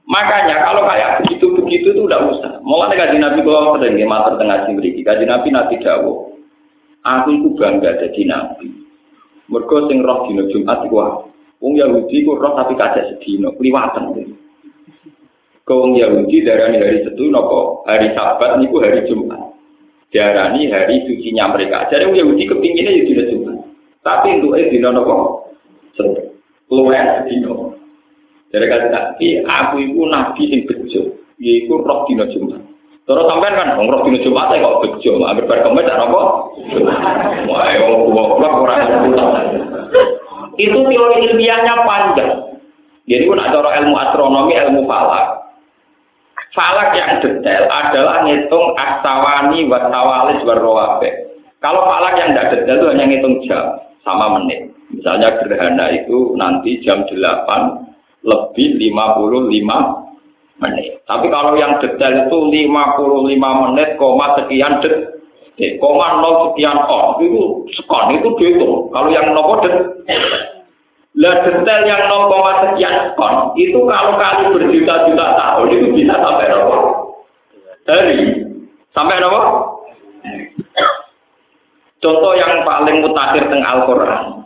Makanya 0.05 0.69
kalau 0.69 0.85
kayak 0.85 1.25
begitu-begitu 1.25 1.97
itu 1.97 2.01
udah 2.05 2.21
usah. 2.29 2.53
Mulai 2.61 2.93
kaji 2.97 3.17
Nabi 3.17 3.41
kalau 3.41 3.81
sering 3.81 4.05
mater 4.05 4.37
tengah 4.37 4.69
sini, 4.69 5.01
kaji 5.01 5.25
Nabi 5.25 5.49
Nabi 5.49 5.75
Dawo. 5.81 6.37
Aku 7.05 7.29
itu 7.37 7.49
bangga 7.57 8.01
jadi 8.01 8.23
Nabi. 8.29 8.69
Mergo 9.49 9.89
sing 9.93 10.01
roh 10.01 10.25
dina 10.25 10.49
Jumat 10.49 10.89
iku 10.89 10.97
wong 11.61 11.73
Yahudi 11.77 12.25
ku 12.25 12.37
roh 12.37 12.57
tapi 12.57 12.77
kacek 12.77 13.13
sedina, 13.13 13.53
kliwatan. 13.57 14.13
Kau 15.69 15.85
wong 15.85 15.97
Yahudi 15.97 16.45
darani 16.45 16.81
hari 16.81 17.05
Setu 17.05 17.29
napa 17.29 17.85
hari 17.89 18.13
Sabat 18.17 18.61
niku 18.61 18.81
hari 18.81 19.05
Jumat. 19.09 19.53
diarani 20.15 20.71
hari 20.71 21.03
sucinya 21.11 21.51
mereka. 21.51 21.91
Jadi 21.91 22.07
Yahudi 22.07 22.47
kepinginnya 22.47 22.95
ya 22.95 23.03
dina 23.03 23.25
Jumat. 23.35 23.57
Tapi 24.07 24.39
untuk 24.39 24.55
eh 24.55 24.71
dina 24.71 24.95
nopo? 24.95 25.43
Luwes 26.71 27.27
dina. 27.27 27.84
Jadi 28.55 28.71
kata 28.71 28.87
tapi 28.95 29.43
aku 29.43 29.83
itu 29.83 30.03
nabi 30.07 30.43
sing 30.47 30.63
bejo. 30.63 31.03
Yaiku 31.43 31.83
roh 31.83 32.07
dina 32.07 32.23
Jumat. 32.31 32.63
Terus 33.03 33.27
sampean 33.27 33.59
kan 33.59 33.75
roh 33.83 34.01
dina 34.07 34.23
Jumat 34.23 34.55
kok 34.55 34.79
bejo, 34.87 35.19
anggere 35.27 35.51
bar 35.51 35.59
kemet 35.67 35.91
apa? 35.91 36.23
Wah, 37.51 37.67
wong 37.83 38.15
goblok 38.15 38.63
ora 38.63 38.79
Itu 40.55 40.79
teori 40.87 41.19
ilmiahnya 41.27 41.75
panjang. 41.83 42.31
Jadi 43.11 43.27
pun 43.27 43.43
ada 43.43 43.59
ilmu 43.59 43.95
astronomi, 43.99 44.55
ilmu 44.55 44.87
falak. 44.87 45.51
Falak 46.55 46.95
yang 46.95 47.19
detail 47.19 47.67
adalah 47.67 48.23
ngitung 48.23 48.79
asawani 48.79 49.67
wasawalis 49.67 50.39
warrowabe. 50.47 51.11
Kalau 51.59 51.91
falak 51.91 52.15
yang 52.23 52.31
tidak 52.31 52.55
detail 52.55 52.79
itu 52.79 52.87
hanya 52.95 53.05
ngitung 53.11 53.35
jam 53.51 53.83
sama 54.07 54.39
menit. 54.39 54.71
Misalnya 54.95 55.43
gerhana 55.43 55.91
itu 55.91 56.39
nanti 56.39 56.79
jam 56.87 57.03
8 57.03 57.94
lebih 58.25 58.81
55 58.81 60.65
menit. 60.65 60.99
Tapi 61.05 61.27
kalau 61.29 61.53
yang 61.61 61.77
detail 61.79 62.25
itu 62.25 62.39
55 62.49 63.63
menit, 63.69 63.89
koma 64.01 64.33
sekian 64.41 64.81
detik, 64.81 65.77
koma 65.77 66.25
nol 66.25 66.51
sekian 66.51 66.79
on, 66.89 67.21
itu 67.21 67.69
sekon, 67.77 68.17
itu 68.17 68.29
dihitung. 68.41 68.89
Kalau 68.89 69.09
yang 69.13 69.37
nopo 69.37 69.61
detik, 69.61 69.85
lah 71.15 71.37
detail 71.47 71.81
yang 71.85 72.11
0, 72.11 72.65
sekian 72.65 72.97
kon 73.15 73.55
itu 73.61 73.79
kalau 73.85 74.17
kali 74.17 74.43
berjuta-juta 74.57 75.27
tahun 75.37 75.69
itu 75.71 75.87
bisa 75.95 76.15
sampai 76.19 76.49
berapa? 76.49 76.77
Dari 77.85 78.17
sampai 78.97 79.21
berapa? 79.21 79.41
Contoh 82.01 82.33
yang 82.37 82.65
paling 82.69 83.01
mutakhir 83.01 83.49
teng 83.49 83.65
Al-Qur'an. 83.65 84.44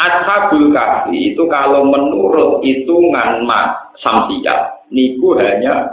Ashabul 0.00 0.72
Kahfi 0.72 1.36
itu 1.36 1.44
kalau 1.52 1.84
menurut 1.84 2.64
hitungan 2.64 3.44
mak 3.44 3.92
samsia 4.00 4.80
niku 4.88 5.36
hanya 5.36 5.92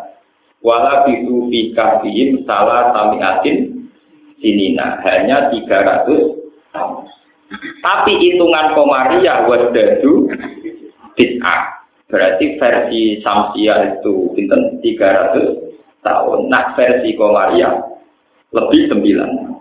wala 0.63 1.03
bisu 1.03 1.51
fi 1.51 1.75
kahfihim 1.75 2.47
salah 2.47 2.95
samiatin 2.95 3.87
sinina 4.39 5.01
hanya 5.03 5.51
300 5.51 6.07
tahun. 6.71 7.03
Tapi 7.79 8.11
hitungan 8.19 8.75
Komaria 8.75 9.47
wadadu 9.47 10.27
bid'ah. 11.15 11.79
Berarti 12.07 12.55
versi 12.55 13.19
Samsia 13.19 13.99
itu 13.99 14.31
pinten 14.31 14.79
300 14.79 16.03
tahun. 16.03 16.39
Nah 16.47 16.71
versi 16.75 17.11
Komaria 17.19 17.67
lebih 18.55 18.87
9. 18.95 19.56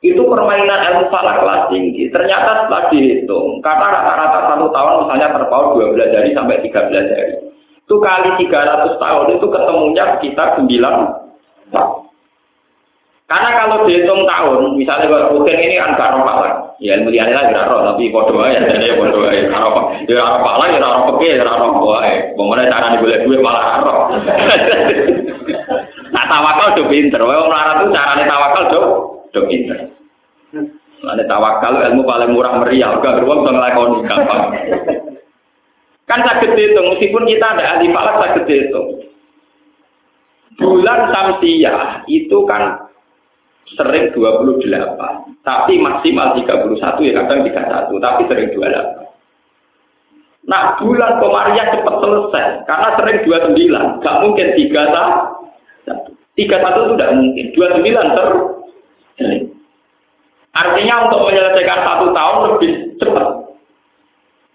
Itu 0.00 0.24
permainan 0.24 0.80
ilmu 0.80 1.12
falak 1.12 1.44
kelas 1.44 1.62
tinggi. 1.68 2.08
Ternyata 2.08 2.64
setelah 2.64 2.88
dihitung, 2.88 3.60
karena 3.60 4.00
rata-rata 4.00 4.38
satu 4.48 4.72
tahun 4.72 5.04
misalnya 5.04 5.28
terpaut 5.36 5.76
12 5.76 6.16
hari 6.16 6.32
sampai 6.32 6.56
13 6.64 7.12
hari. 7.12 7.36
Itu 7.84 8.00
kali 8.00 8.30
300 8.48 8.96
tahun 8.96 9.26
itu 9.36 9.46
ketemunya 9.52 10.04
sekitar 10.16 10.56
9 10.56 10.64
tahun. 11.76 12.00
Karena 13.28 13.50
kalau 13.62 13.84
dihitung 13.84 14.24
tahun, 14.24 14.74
misalnya 14.74 15.06
kalau 15.06 15.36
rutin 15.36 15.60
ini 15.60 15.76
kan 15.76 15.94
gak 15.94 16.16
roh 16.16 16.24
palang. 16.24 16.56
Ya 16.80 16.96
ilmu 16.96 17.12
liane 17.12 17.36
lah 17.36 17.52
gak 17.52 17.68
roh, 17.68 17.84
tapi 17.92 18.08
bodoh 18.08 18.40
aja, 18.40 18.64
jadi 18.66 18.96
bodoh 18.96 19.28
aja. 19.28 19.52
Gak 19.52 19.60
roh 19.60 19.92
ya 20.08 20.16
roh 20.16 20.40
palang, 20.40 20.68
ya 20.74 20.80
roh 20.80 21.12
peke, 21.12 21.38
ya 21.38 21.44
roh 21.44 21.76
wae. 21.78 22.34
Bagaimana 22.34 22.72
cara 22.72 22.96
boleh 22.96 23.20
duit 23.28 23.40
malah 23.44 23.84
roh. 23.84 23.98
nah 26.16 26.24
tawakal 26.24 26.72
udah 26.72 26.86
pinter, 26.88 27.20
melarat 27.20 27.84
tuh 27.84 27.92
caranya 27.92 28.24
tawakal 28.32 28.62
udah 28.66 29.19
udah 29.30 29.44
pinter. 29.46 29.78
Nah, 31.00 31.16
tawakal 31.24 31.80
ilmu 31.80 32.04
paling 32.04 32.36
murah 32.36 32.60
meriah, 32.60 32.92
gak 33.00 33.22
beruang 33.22 33.40
bisa 33.46 33.50
ngelakoni 33.56 33.98
gampang. 34.04 34.42
Kan 36.04 36.20
sakit 36.26 36.52
itu, 36.58 36.76
meskipun 36.76 37.24
kita 37.24 37.46
ada 37.56 37.78
ahli 37.78 37.88
falak 37.94 38.20
sakit 38.20 38.44
itu. 38.50 38.82
Bulan 40.60 41.08
Samsiah 41.08 42.04
itu 42.04 42.38
kan 42.44 42.90
sering 43.78 44.12
28, 44.12 44.60
tapi 45.46 45.78
maksimal 45.78 46.34
31 46.36 47.06
ya 47.06 47.12
kadang 47.24 47.40
31, 47.46 47.96
tapi 48.02 48.22
sering 48.28 48.48
28. 48.52 49.00
Nah, 50.50 50.74
bulan 50.82 51.22
Komariah 51.22 51.70
cepat 51.70 51.94
selesai 52.02 52.66
karena 52.66 52.88
sering 52.98 53.18
29, 53.24 54.02
gak 54.02 54.18
mungkin 54.20 54.46
31. 54.58 55.40
31 56.34 56.44
itu 56.44 56.92
tidak 56.96 57.12
mungkin, 57.16 57.46
29 57.54 58.16
ter 58.16 58.28
Artinya 60.50 60.94
untuk 61.06 61.30
menyelesaikan 61.30 61.80
satu 61.86 62.06
tahun 62.10 62.36
lebih 62.50 62.72
cepat. 62.98 63.28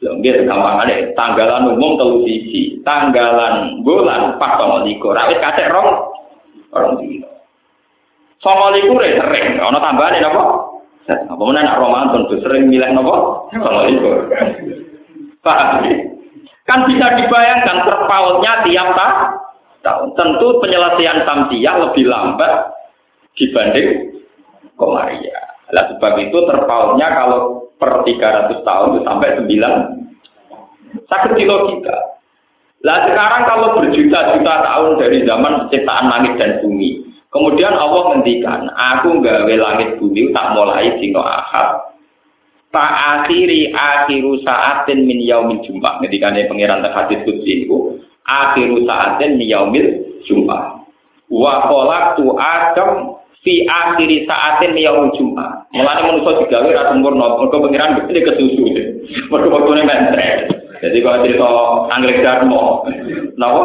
Lho, 0.03 0.11
gampang 0.21 0.83
ada 0.83 0.95
tanggalan 1.15 1.71
umum 1.71 1.95
telu 1.95 2.21
sisi, 2.27 2.83
tanggalan 2.83 3.79
bulan 3.81 4.35
pas 4.35 4.59
sama 4.59 4.83
likur, 4.83 5.15
rawit 5.15 5.39
kacek 5.39 5.71
rong, 5.71 5.87
orang 6.75 6.99
dino. 6.99 7.31
Songo 8.43 8.75
liku 8.75 8.99
re 8.99 9.15
sering, 9.17 9.57
ana 9.57 9.79
tambahane 9.79 10.19
napa? 10.21 10.43
Apa 11.05 11.41
meneh 11.41 11.63
nak 11.63 11.79
Ramadan 11.79 12.27
tuh 12.27 12.37
sering 12.43 12.67
milih 12.67 12.91
napa? 12.91 13.15
Songo 13.55 13.81
liku. 13.87 14.09
Kan 16.65 16.79
bisa 16.89 17.07
dibayangkan 17.15 17.77
terpautnya 17.87 18.61
tiap 18.67 18.89
tahun. 19.85 20.09
Tentu 20.17 20.47
penyelesaian 20.59 21.23
tamtiyah 21.23 21.75
lebih 21.77 22.05
lambat 22.09 22.73
dibanding 23.37 24.14
komaria. 24.75 25.39
Lah 25.73 25.83
sebab 25.95 26.13
itu 26.21 26.37
terpautnya 26.45 27.07
kalau 27.11 27.71
per 27.75 28.05
300 28.05 28.61
tahun 28.61 28.87
itu 28.95 29.01
sampai 29.03 29.29
9 29.41 31.07
sakit 31.09 31.31
di 31.35 31.43
logika. 31.43 31.97
Lah 32.85 32.97
sekarang 33.09 33.43
kalau 33.49 33.67
berjuta-juta 33.81 34.53
tahun 34.61 35.01
dari 35.01 35.25
zaman 35.25 35.67
ciptaan 35.73 36.05
langit 36.05 36.37
dan 36.37 36.61
bumi, 36.61 37.05
Kemudian 37.35 37.75
Allah 37.75 38.15
ngendikan, 38.15 38.63
aku 38.71 39.19
gawe 39.19 39.53
langit 39.59 39.99
bumi 39.99 40.31
tak 40.31 40.55
mulai 40.55 40.87
dino 41.03 41.19
ahad. 41.19 41.91
Tak 42.71 42.91
akhiri 42.95 43.75
akhiru 43.75 44.39
saatin 44.39 45.03
min 45.03 45.19
yaumil 45.19 45.59
jumat. 45.67 45.99
Ngendikane 45.99 46.47
pangeran 46.47 46.79
tak 46.79 46.95
hadis 46.95 47.27
kudsi 47.27 47.67
itu. 47.67 47.99
Akhiru 48.23 48.87
saatin 48.87 49.35
min 49.35 49.51
yaumil 49.51 50.15
jumat. 50.23 50.87
Wa 51.27 51.67
tu 52.15 52.31
adam 52.39 53.14
fi 53.45 53.53
akhiri 53.69 54.25
saatin 54.25 54.73
min 54.73 54.83
yaumil 54.83 55.13
jumat. 55.13 55.69
Mulane 55.69 56.01
manusia 56.09 56.41
digawe 56.41 56.69
ra 56.73 56.89
sempurna. 56.89 57.37
Mergo 57.37 57.57
pangeran 57.61 58.01
mesti 58.01 58.19
kesusu. 58.25 58.63
Mergo 59.29 59.53
waktune 59.53 59.85
mentre. 59.85 60.49
Jadi 60.81 60.97
kalau 60.99 61.23
cerita 61.23 61.49
Anggrek 61.93 62.19
Darmo, 62.19 62.83
napa? 63.39 63.63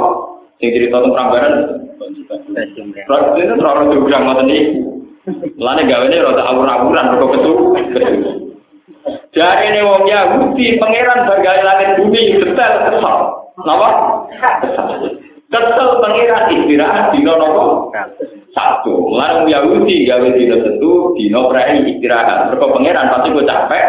Sing 0.60 0.70
cerita 0.76 1.00
tentang 1.00 1.32
Prambanan, 1.32 1.52
Proses 3.08 3.40
itu 3.40 3.54
terlalu 3.56 3.96
juga 3.96 4.20
ngoten 4.20 4.46
niku. 4.46 4.80
Lane 5.60 5.82
gawene 5.88 6.16
rada 6.20 6.42
awur-awuran 6.52 7.12
kok 7.16 7.30
ketu. 7.32 7.52
Dari 9.30 9.62
ini 9.72 9.80
wong 9.86 10.04
Yahudi 10.04 10.76
pangeran 10.76 11.28
bagai 11.28 11.60
langit 11.64 11.90
bumi 12.02 12.40
detail 12.40 12.72
kesal. 12.88 13.18
Napa? 13.64 13.88
Kesel 15.48 15.88
pangeran 16.02 16.44
istirahat 16.52 17.12
dino 17.14 17.32
nopo? 17.36 17.66
Satu. 18.50 19.14
Lan 19.14 19.46
Yahudi 19.46 20.10
gawe 20.10 20.28
dino 20.34 20.56
tentu 20.66 21.14
dino 21.14 21.46
prei 21.50 21.86
istirahat. 21.86 22.50
Mergo 22.50 22.66
pangeran 22.74 23.10
pasti 23.14 23.28
gue 23.30 23.44
capek. 23.46 23.86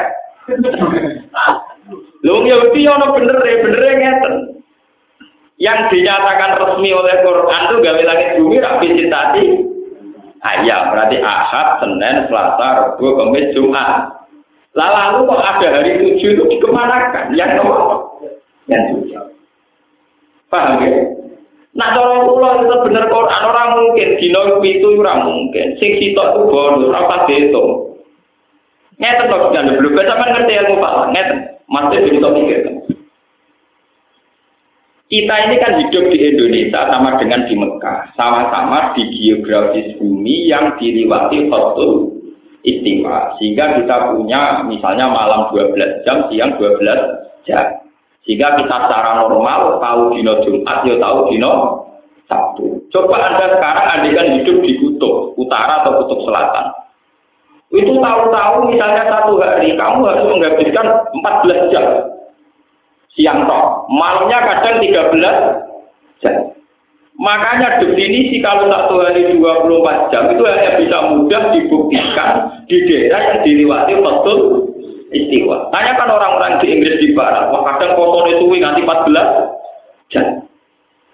Lu 2.25 2.45
Yahudi 2.45 2.81
ono 2.85 3.17
bener 3.17 3.37
bener 3.41 3.81
ngeten 3.97 4.35
yang 5.61 5.93
dinyatakan 5.93 6.57
resmi 6.57 6.89
oleh 6.89 7.21
Quran 7.21 7.61
itu 7.69 7.75
gawe 7.85 8.01
langit 8.01 8.29
bumi 8.41 8.57
rapi 8.57 8.87
citati 8.97 9.45
ayam 10.41 10.89
berarti 10.89 11.21
ahad 11.21 11.67
senin 11.85 12.25
selasa 12.25 12.67
rabu 12.81 13.13
kamis 13.13 13.53
jumat 13.53 14.09
lalu 14.73 15.29
kok 15.29 15.37
ada 15.45 15.67
hari 15.69 16.01
tujuh 16.01 16.29
itu 16.33 16.43
dikemanakan 16.57 17.37
yang 17.37 17.61
nomor 17.61 18.09
yang 18.65 18.81
tujuh 18.89 19.21
paham 20.49 20.81
ya 20.81 20.89
Nah, 21.71 21.87
cara 21.95 22.27
kula 22.27 22.67
itu 22.67 22.75
bener 22.83 23.07
Quran 23.07 23.43
orang 23.47 23.69
mungkin 23.79 24.09
dino 24.19 24.59
itu 24.59 24.87
ora 24.99 25.23
mungkin. 25.23 25.79
Sing 25.79 25.91
sitok 26.03 26.27
itu 26.35 26.41
bonus, 26.51 26.91
ora 26.91 27.07
pas 27.07 27.23
dihitung. 27.31 27.95
Ngeten 28.99 29.31
kok 29.31 29.49
jangan 29.55 29.79
belum 29.79 29.97
sampean 29.97 30.31
ngerti 30.35 30.53
ilmu 30.61 30.83
Pak. 30.83 30.93
Ngeten. 31.15 31.39
Masih 31.71 31.99
bisa 32.11 32.29
mikir. 32.35 32.59
Kita 35.11 35.35
ini 35.43 35.55
kan 35.59 35.75
hidup 35.75 36.07
di 36.07 36.17
Indonesia 36.23 36.87
sama 36.87 37.19
dengan 37.19 37.43
di 37.43 37.55
Mekah, 37.59 38.15
sama-sama 38.15 38.95
di 38.95 39.11
geografis 39.11 39.99
bumi 39.99 40.47
yang 40.47 40.79
diliwati 40.79 41.51
hotul 41.51 42.15
istimewa. 42.63 43.35
Sehingga 43.35 43.75
kita 43.75 44.15
punya 44.15 44.63
misalnya 44.63 45.11
malam 45.11 45.51
12 45.51 46.07
jam, 46.07 46.31
siang 46.31 46.55
12 46.55 47.43
jam. 47.43 47.80
Sehingga 48.25 48.53
kita 48.53 48.75
secara 48.85 49.25
normal 49.25 49.81
tahu 49.81 50.13
dino 50.13 50.37
Jumat, 50.45 50.85
ya 50.85 50.95
tahu 51.01 51.19
dino 51.33 51.51
Sabtu. 52.29 52.79
Coba 52.93 53.17
Anda 53.17 53.57
sekarang 53.57 53.87
andikan 53.97 54.27
hidup 54.39 54.57
di 54.61 54.77
kutub 54.79 55.35
utara 55.35 55.81
atau 55.81 56.05
kutub 56.05 56.21
selatan. 56.29 56.65
Itu 57.71 57.97
tahu-tahu 58.03 58.67
misalnya 58.67 59.07
satu 59.07 59.39
hari 59.39 59.73
kamu 59.79 60.03
harus 60.03 60.27
menghabiskan 60.27 60.85
14 61.15 61.71
jam. 61.71 61.85
Siang 63.15 63.47
toh, 63.47 63.87
malamnya 63.91 64.39
kadang 64.43 64.79
13 64.79 66.23
jam. 66.23 66.35
Makanya 67.21 67.83
definisi 67.83 68.39
kalau 68.39 68.67
satu 68.71 69.03
hari 69.03 69.27
24 69.35 70.11
jam 70.11 70.23
itu 70.31 70.43
hanya 70.47 70.71
bisa 70.79 70.97
mudah 71.11 71.43
dibuktikan 71.53 72.31
di 72.65 72.77
daerah 72.87 73.21
yang 73.29 73.39
dilewati 73.43 73.93
betul 73.99 74.39
istiwa. 75.11 75.69
Tanyakan 75.69 76.09
orang-orang 76.09 76.63
di 76.63 76.67
Inggris 76.71 76.97
di 77.03 77.09
Barat, 77.11 77.51
wah 77.51 77.63
kadang 77.67 77.99
itu 77.99 78.45
nanti 78.57 78.81
14 78.81 80.11
jam. 80.11 80.25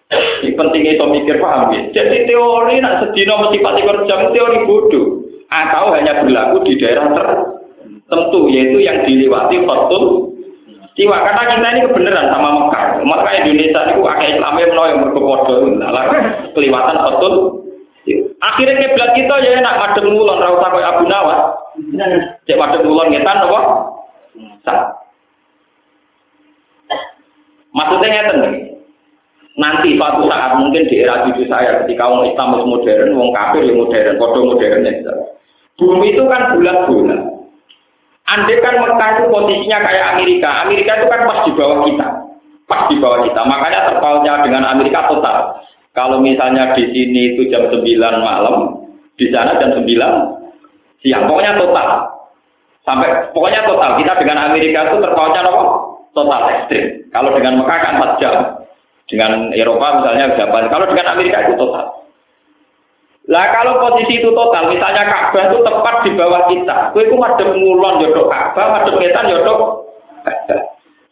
Ini 0.07 0.55
pentingnya 0.55 0.95
itu 0.95 1.05
mikir 1.11 1.35
paham 1.43 1.75
ya. 1.75 1.81
Jadi 1.91 2.29
teori 2.29 2.79
nak 2.79 3.03
sedino 3.03 3.43
mesti 3.43 3.59
14 3.59 4.07
jam 4.07 4.31
teori 4.31 4.63
bodoh 4.63 5.19
atau 5.51 5.91
hanya 5.97 6.23
berlaku 6.23 6.63
di 6.63 6.79
daerah 6.79 7.11
tertentu 7.11 8.47
yaitu 8.47 8.79
yang 8.79 9.03
dilewati 9.03 9.59
betul 9.67 10.27
Siwa, 10.97 11.13
karena 11.13 11.45
kita 11.45 11.67
ini 11.77 11.85
kebenaran 11.85 12.33
sama 12.33 12.49
Mekah. 12.57 13.05
Maka 13.05 13.29
Indonesia 13.37 13.85
itu 13.93 14.01
akhirnya 14.01 14.33
Islamnya 14.33 14.65
menolong 14.65 14.89
yang 14.89 15.01
berkepodo. 15.05 15.55
Nah, 15.77 15.93
kelewatan 16.57 16.97
betul. 17.05 17.33
Akhirnya 18.41 18.97
kita 19.13 19.35
ya 19.45 19.61
enak 19.61 19.77
madem 19.77 20.09
ngulon 20.09 20.41
ra 20.41 20.57
usah 20.57 20.73
Abu 20.73 21.05
Nawas. 21.05 21.41
Cek 21.77 22.57
madem 22.57 22.81
ngulon 22.85 23.13
ngetan 23.13 23.45
apa? 23.45 23.59
Sah. 24.65 24.81
Maksudnya 27.69 28.09
ngeten. 28.09 28.41
Nanti 29.57 29.97
suatu 29.97 30.29
saat 30.29 30.53
mungkin 30.61 30.85
di 30.85 31.01
era 31.01 31.25
cucu 31.25 31.49
saya 31.49 31.81
ketika 31.81 32.05
orang 32.05 32.29
Islam 32.29 32.61
modern, 32.61 33.17
wong 33.17 33.33
kafir 33.33 33.65
yang 33.65 33.81
modern, 33.81 34.21
kodoh 34.21 34.53
modern 34.53 34.85
ya. 34.85 35.13
Bumi 35.81 36.13
itu 36.13 36.23
kan 36.29 36.53
bulat-bulat. 36.53 37.21
Andai 38.27 38.61
kan 38.61 38.75
Mekah 38.85 39.09
itu 39.17 39.23
posisinya 39.33 39.77
kayak 39.87 40.07
Amerika, 40.13 40.49
Amerika 40.65 40.91
itu 40.99 41.07
kan 41.09 41.21
pas 41.25 41.39
di 41.47 41.51
bawah 41.57 41.79
kita, 41.89 42.07
pas 42.69 42.81
di 42.85 42.95
bawah 43.01 43.19
kita. 43.25 43.41
Makanya 43.49 43.79
terpautnya 43.87 44.33
dengan 44.45 44.63
Amerika 44.67 45.09
total. 45.09 45.57
Kalau 45.97 46.21
misalnya 46.21 46.77
di 46.77 46.85
sini 46.93 47.33
itu 47.33 47.49
jam 47.49 47.65
9 47.71 47.81
malam, 48.21 48.83
di 49.17 49.25
sana 49.33 49.57
jam 49.57 49.73
9 49.73 50.37
siang. 51.03 51.25
Pokoknya 51.29 51.57
total. 51.59 51.87
Sampai 52.87 53.09
pokoknya 53.35 53.61
total. 53.67 53.99
Kita 53.99 54.13
dengan 54.21 54.37
Amerika 54.51 54.87
itu 54.87 54.97
terpautnya 55.03 55.41
apa? 55.43 55.63
Total 56.15 56.41
ekstrim. 56.55 56.85
Kalau 57.11 57.29
dengan 57.35 57.53
Mekah 57.61 57.77
kan 57.83 57.93
4 57.99 58.21
jam. 58.21 58.35
Dengan 59.07 59.31
Eropa 59.55 60.03
misalnya 60.03 60.35
Japan. 60.35 60.67
Kalau 60.71 60.85
dengan 60.89 61.07
Amerika 61.15 61.47
itu 61.47 61.55
total. 61.55 61.97
Lah 63.27 63.45
kalau 63.51 63.83
posisi 63.83 64.23
itu 64.23 64.31
total, 64.31 64.71
misalnya 64.71 65.03
Ka'bah 65.03 65.51
itu 65.51 65.59
tepat 65.59 65.95
di 66.07 66.11
bawah 66.15 66.47
kita. 66.47 66.95
Kowe 66.95 67.03
itu 67.03 67.15
madhep 67.19 67.49
ngulon 67.59 67.99
yodok 68.07 68.31
Ka'bah, 68.31 68.71
madhep 68.71 68.95
wetan 68.95 69.27
yodok 69.27 69.83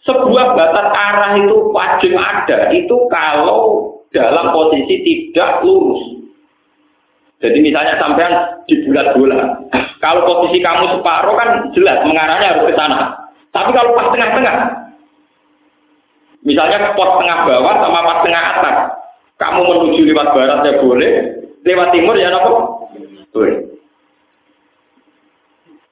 Sebuah 0.08 0.56
batas 0.56 0.88
arah 0.96 1.36
itu 1.36 1.56
wajib 1.76 2.16
ada. 2.16 2.72
Itu 2.72 3.10
kalau 3.12 3.92
dalam 4.16 4.56
posisi 4.56 5.04
tidak 5.04 5.60
lurus. 5.66 6.15
Jadi 7.46 7.62
misalnya 7.62 8.02
sampean 8.02 8.34
di 8.66 8.82
bulat 8.90 9.14
bola, 9.14 9.38
kalau 10.02 10.26
posisi 10.26 10.58
kamu 10.66 10.98
separuh 10.98 11.38
kan 11.38 11.50
jelas 11.78 12.02
mengarahnya 12.02 12.58
harus 12.58 12.74
ke 12.74 12.74
sana. 12.74 13.30
Tapi 13.54 13.70
kalau 13.70 13.94
pas 13.94 14.10
tengah-tengah, 14.10 14.56
misalnya 16.42 16.98
pos 16.98 17.22
tengah 17.22 17.38
bawah 17.46 17.74
sama 17.86 18.00
pas 18.02 18.20
tengah 18.26 18.44
atas, 18.58 18.78
kamu 19.38 19.62
menuju 19.62 20.02
lewat 20.10 20.28
barat 20.34 20.60
ya 20.66 20.74
boleh, 20.82 21.12
lewat 21.62 21.88
timur 21.94 22.18
ya 22.18 22.34
nopo 22.34 22.54
boleh. 23.30 23.78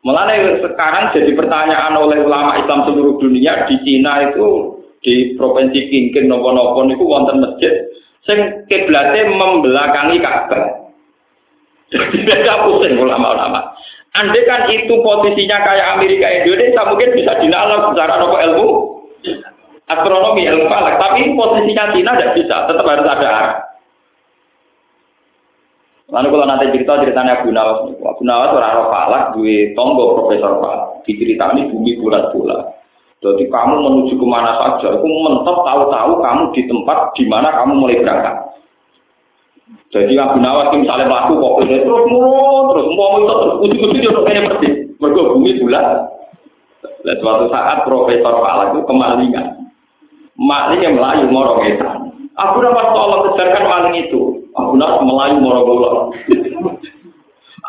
Mulai 0.04 0.60
sekarang 0.60 1.16
jadi 1.16 1.32
pertanyaan 1.38 1.96
oleh 1.96 2.26
ulama 2.26 2.60
Islam 2.60 2.90
seluruh 2.90 3.22
dunia 3.22 3.70
di 3.70 3.78
Cina 3.88 4.34
itu 4.34 4.82
di 5.00 5.38
provinsi 5.38 5.80
Kingking 5.88 6.28
nopo-nopo 6.28 6.84
itu 6.90 7.06
wonten 7.06 7.40
masjid 7.40 7.72
sing 8.28 8.68
kiblate 8.68 9.32
membelakangi 9.32 10.20
Ka'bah. 10.20 10.83
Beda 11.94 12.54
pusing 12.66 12.98
ulama-ulama. 12.98 13.74
Andai 14.14 14.46
kan 14.46 14.70
itu 14.70 14.94
posisinya 15.02 15.58
kayak 15.66 15.98
Amerika 15.98 16.30
Indonesia 16.30 16.86
mungkin 16.86 17.18
bisa 17.18 17.34
dinalar 17.42 17.90
secara 17.90 18.22
nopo 18.22 18.38
ilmu 18.38 18.68
astronomi 19.90 20.46
ilmu 20.46 20.70
falak, 20.70 21.02
tapi 21.02 21.34
posisinya 21.34 21.92
Cina 21.98 22.14
tidak 22.18 22.34
bisa, 22.38 22.56
tetap 22.70 22.86
harus 22.86 23.10
ada 23.10 23.28
arah. 23.30 23.56
Lalu 26.14 26.30
kalau 26.30 26.46
nanti 26.46 26.70
cerita 26.70 27.02
ceritanya 27.02 27.42
Abu 27.42 27.50
Nawas, 27.50 27.90
Abu 27.90 28.22
Nawas 28.22 28.54
orang 28.54 28.86
falak, 28.94 29.24
gue 29.34 29.74
tonggo 29.74 30.14
profesor 30.14 30.62
falak, 30.62 31.02
diceritani 31.10 31.74
bumi 31.74 31.98
bulat-bulat. 31.98 32.70
Jadi 33.24 33.48
kamu 33.50 33.76
menuju 33.82 34.20
ke 34.20 34.26
mana 34.28 34.62
saja, 34.62 34.94
aku 34.94 35.08
mentok 35.08 35.64
tahu-tahu 35.64 36.12
kamu 36.22 36.44
di 36.54 36.62
tempat 36.68 37.18
di 37.18 37.24
mana 37.26 37.50
kamu 37.56 37.82
mulai 37.82 37.98
berangkat. 38.04 38.36
Jadi 39.94 40.18
Abu 40.18 40.42
Nawas 40.42 40.74
misalnya 40.74 41.06
melaku 41.06 41.38
kok 41.38 41.70
terus 41.70 42.04
mulu 42.10 42.74
terus 42.74 42.88
mau 42.98 43.22
itu 43.22 43.30
terus 43.30 43.56
ujung-ujung 43.62 44.02
dia 44.02 44.10
kayak 44.26 44.42
seperti 44.42 44.68
mergo 44.98 45.38
bumi 45.38 45.62
bulat. 45.62 46.10
Dan 47.06 47.16
suatu 47.22 47.46
saat 47.54 47.86
Profesor 47.86 48.42
Falak 48.42 48.74
itu 48.74 48.82
kemalingan. 48.90 49.70
Maling 50.34 50.82
yang 50.82 50.98
melayu 50.98 51.30
morong 51.30 51.62
itu. 51.70 51.86
Abu 52.42 52.66
Nawas 52.66 52.90
tolong 52.90 53.22
kejarkan 53.30 53.70
maling 53.70 53.96
itu. 54.02 54.50
Abu 54.58 54.74
Nawas 54.82 55.06
melayu 55.06 55.38
gulung. 55.62 56.10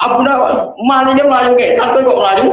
Abu 0.01 0.19
Nawas 0.25 0.73
malingnya 0.81 1.29
melayu 1.29 1.53
kayak 1.61 1.77
tapi 1.77 2.09
kok 2.09 2.21
melayu. 2.25 2.49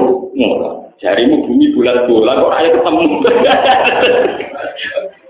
Jarimu 1.00 1.48
bumi 1.48 1.72
bulan 1.72 2.12
bulan 2.12 2.44
kok 2.44 2.56
ayo 2.60 2.70
ketemu. 2.76 3.04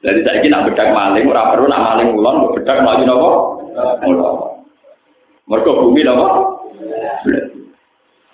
Jadi 0.00 0.20
saya 0.24 0.40
nak 0.48 0.64
bedak 0.72 0.96
maling, 0.96 1.28
ora 1.28 1.52
perlu 1.52 1.68
nak 1.68 1.84
maling 1.84 2.08
ulon, 2.16 2.56
bedak 2.56 2.80
maju 2.80 3.04
nopo. 3.04 3.30
Mereka 5.44 5.70
bumi 5.76 6.00
nopo. 6.08 6.26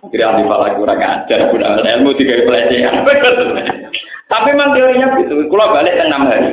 Kira 0.06 0.30
ahli 0.30 0.46
falak 0.46 0.78
kurang 0.78 1.02
ajar, 1.02 1.50
guna 1.50 1.82
ilmu 1.82 2.14
tiga 2.14 2.46
pelecehan. 2.46 3.02
Tapi 4.30 4.48
memang 4.54 4.74
teorinya 4.74 5.18
gitu. 5.18 5.34
Kalau 5.50 5.74
balik 5.74 5.98
ke 5.98 6.04
enam 6.06 6.26
hari. 6.30 6.50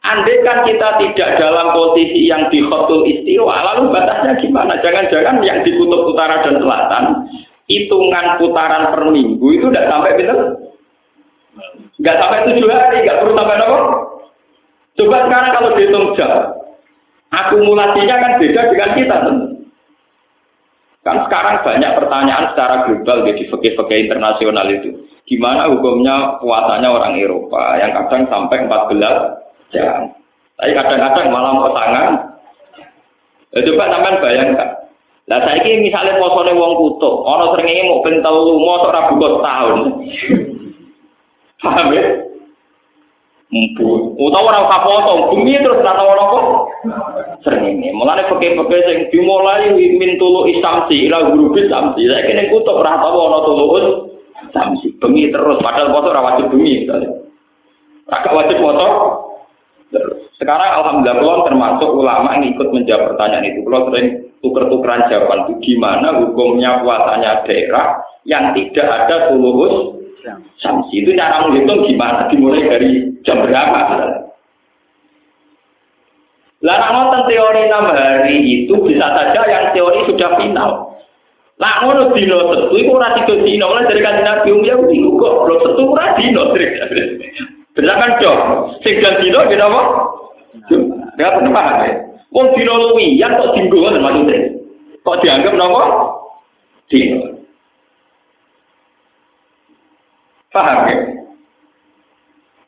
Andai 0.00 0.40
kan 0.40 0.64
kita 0.64 0.96
tidak 0.96 1.30
dalam 1.36 1.76
posisi 1.76 2.24
yang 2.24 2.48
di 2.48 2.64
khotul 2.64 3.04
istiwa, 3.04 3.52
lalu 3.52 3.92
batasnya 3.92 4.40
gimana? 4.40 4.80
Jangan-jangan 4.80 5.44
yang 5.44 5.60
di 5.60 5.76
kutub 5.76 6.08
utara 6.08 6.40
dan 6.40 6.56
selatan, 6.56 7.04
hitungan 7.68 8.40
putaran 8.40 8.96
per 8.96 9.12
minggu 9.12 9.44
itu 9.52 9.68
tidak 9.68 9.92
sampai 9.92 10.16
betul? 10.16 10.40
Nggak 12.00 12.18
sampai 12.22 12.46
tujuh 12.48 12.68
hari, 12.70 13.04
nggak 13.04 13.18
perlu 13.20 13.32
sampai 13.36 13.58
apa? 13.58 13.78
Coba 14.96 15.16
sekarang 15.26 15.50
kalau 15.56 15.70
dihitung 15.76 16.06
jam, 16.14 16.32
akumulasinya 17.32 18.16
kan 18.20 18.32
beda 18.38 18.62
dengan 18.70 18.90
kita. 18.96 19.16
Kan 21.00 21.16
sekarang 21.24 21.64
banyak 21.64 21.92
pertanyaan 21.96 22.46
secara 22.52 22.84
global 22.84 23.18
di 23.24 23.48
fakir-fakir 23.48 23.98
internasional 24.04 24.66
itu. 24.68 24.90
Gimana 25.24 25.70
hukumnya 25.72 26.36
puasanya 26.42 26.90
orang 26.90 27.16
Eropa 27.16 27.78
yang 27.80 27.96
kadang 27.96 28.28
sampai 28.28 28.66
14 28.68 29.72
jam. 29.72 30.12
Tapi 30.60 30.76
kadang-kadang 30.76 31.32
malam 31.32 31.64
tangan. 31.72 32.12
Ya, 33.50 33.58
coba 33.64 33.84
sampean 33.88 34.20
bayangkan. 34.20 34.68
Lah 35.30 35.38
saiki 35.46 35.78
misalnya 35.78 36.18
posone 36.18 36.52
wong 36.58 36.74
kutub, 36.74 37.22
ana 37.22 37.54
srengenge 37.54 37.86
mau 37.86 38.02
ben 38.02 38.18
telu, 38.18 38.58
mosok 38.58 38.90
ora 38.90 39.00
buka 39.14 39.28
tahun. 39.46 39.78
Paham 41.60 41.92
ya? 41.92 42.04
Mpu. 43.50 44.14
Utawa 44.14 44.46
ora 44.54 44.62
usah 44.62 44.80
foto, 44.86 45.12
bumi 45.34 45.58
terus 45.58 45.82
ora 45.82 45.98
tau 45.98 46.14
apa. 46.14 46.38
Srengenge. 47.42 47.90
Mulane 47.90 48.30
peke-peke 48.30 48.78
sing 48.86 48.98
dimulai 49.10 49.74
min 49.74 50.14
tulu 50.22 50.46
isamsi 50.46 51.10
ila 51.10 51.34
grupi 51.34 51.66
samsi. 51.66 52.06
Saiki 52.06 52.32
ning 52.32 52.46
kutub 52.54 52.78
ora 52.78 53.02
tau 53.02 53.26
ana 53.26 53.38
tulu 53.42 53.64
samsi. 54.54 54.94
Bengi 55.02 55.34
terus 55.34 55.58
padahal 55.58 55.90
foto 55.90 56.14
ora 56.14 56.22
wajib 56.30 56.54
misalnya. 56.54 57.10
Agak 58.10 58.34
wajib 58.34 58.58
foto, 58.58 58.86
sekarang 60.38 60.70
alhamdulillah 60.82 61.18
kalau 61.18 61.46
termasuk 61.46 61.90
ulama 61.94 62.38
yang 62.38 62.54
ikut 62.54 62.68
menjawab 62.70 63.14
pertanyaan 63.14 63.50
itu. 63.50 63.60
Kalau 63.66 63.82
sering 63.90 64.06
tuker-tukeran 64.40 65.10
jawaban 65.10 65.40
itu 65.46 65.54
gimana 65.62 66.08
hukumnya 66.22 66.80
puasanya 66.86 67.44
daerah 67.44 68.02
yang 68.24 68.54
tidak 68.54 68.86
ada 68.88 69.30
tulus 69.30 69.99
sanksi 70.60 70.94
itu 71.02 71.16
cara 71.16 71.46
menghitung 71.48 71.86
gimana 71.88 72.28
dimulai 72.28 72.66
dari 72.66 72.90
jam 73.24 73.40
berapa 73.40 73.80
ngoten 76.92 77.22
teori 77.24 77.60
enam 77.72 77.88
hari 77.88 78.36
itu 78.44 78.74
bisa 78.84 79.06
saja 79.16 79.40
yang 79.48 79.72
teori 79.72 80.04
sudah 80.04 80.30
final. 80.36 80.92
Lah 81.60 81.74
ngono 81.84 82.12
dino 82.16 82.52
setu 82.52 82.76
iku 82.76 83.00
ora 83.00 83.16
tiga 83.20 83.36
dino 83.44 83.64
mulai 83.68 83.88
dari 83.88 84.00
kanjeng 84.00 84.24
Nabi 84.28 84.64
ya 84.64 84.76
kok 84.76 85.34
belum 85.44 85.58
setu 85.64 85.82
ora 85.88 86.06
dino. 86.20 86.42
Bener 87.76 87.96
kan 87.96 88.12
dong? 88.20 88.40
Sing 88.84 89.00
dino 89.00 89.40
dino 89.48 89.64
apa? 89.72 89.82
Ya 91.16 91.36
paham 91.36 91.84
ya? 91.84 91.92
Wong 92.32 92.46
dino 92.56 92.72
luwiyan 92.76 93.40
kok 93.40 93.52
dinggo 93.56 93.76
ngoten 93.80 94.04
maksudnya. 94.04 94.38
Kok 95.00 95.18
dianggap 95.24 95.54
napa? 95.56 95.84
Dino. 96.92 97.39
Paham 100.50 100.78
ya? 100.90 100.96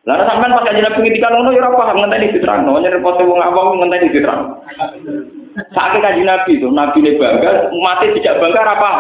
Lalu 0.02 0.22
sampean 0.26 0.54
pas 0.54 0.66
kanjeng 0.66 0.82
Nabi 0.82 0.98
ngendikan 0.98 1.30
ngono 1.30 1.54
ya 1.54 1.62
ora 1.62 1.78
paham 1.78 2.02
ngenteni 2.02 2.34
diterangno, 2.34 2.74
nyerepot 2.74 3.22
wong 3.22 3.38
awam 3.38 3.78
ngenteni 3.78 4.10
diterang. 4.10 4.58
Saat 5.78 5.94
kanjeng 6.02 6.26
Nabi 6.26 6.58
itu, 6.58 6.66
Nabi 6.66 6.98
ini 7.06 7.18
bangga, 7.22 7.70
mati 7.70 8.10
tidak 8.18 8.42
bangga 8.42 8.62
apa? 8.74 8.90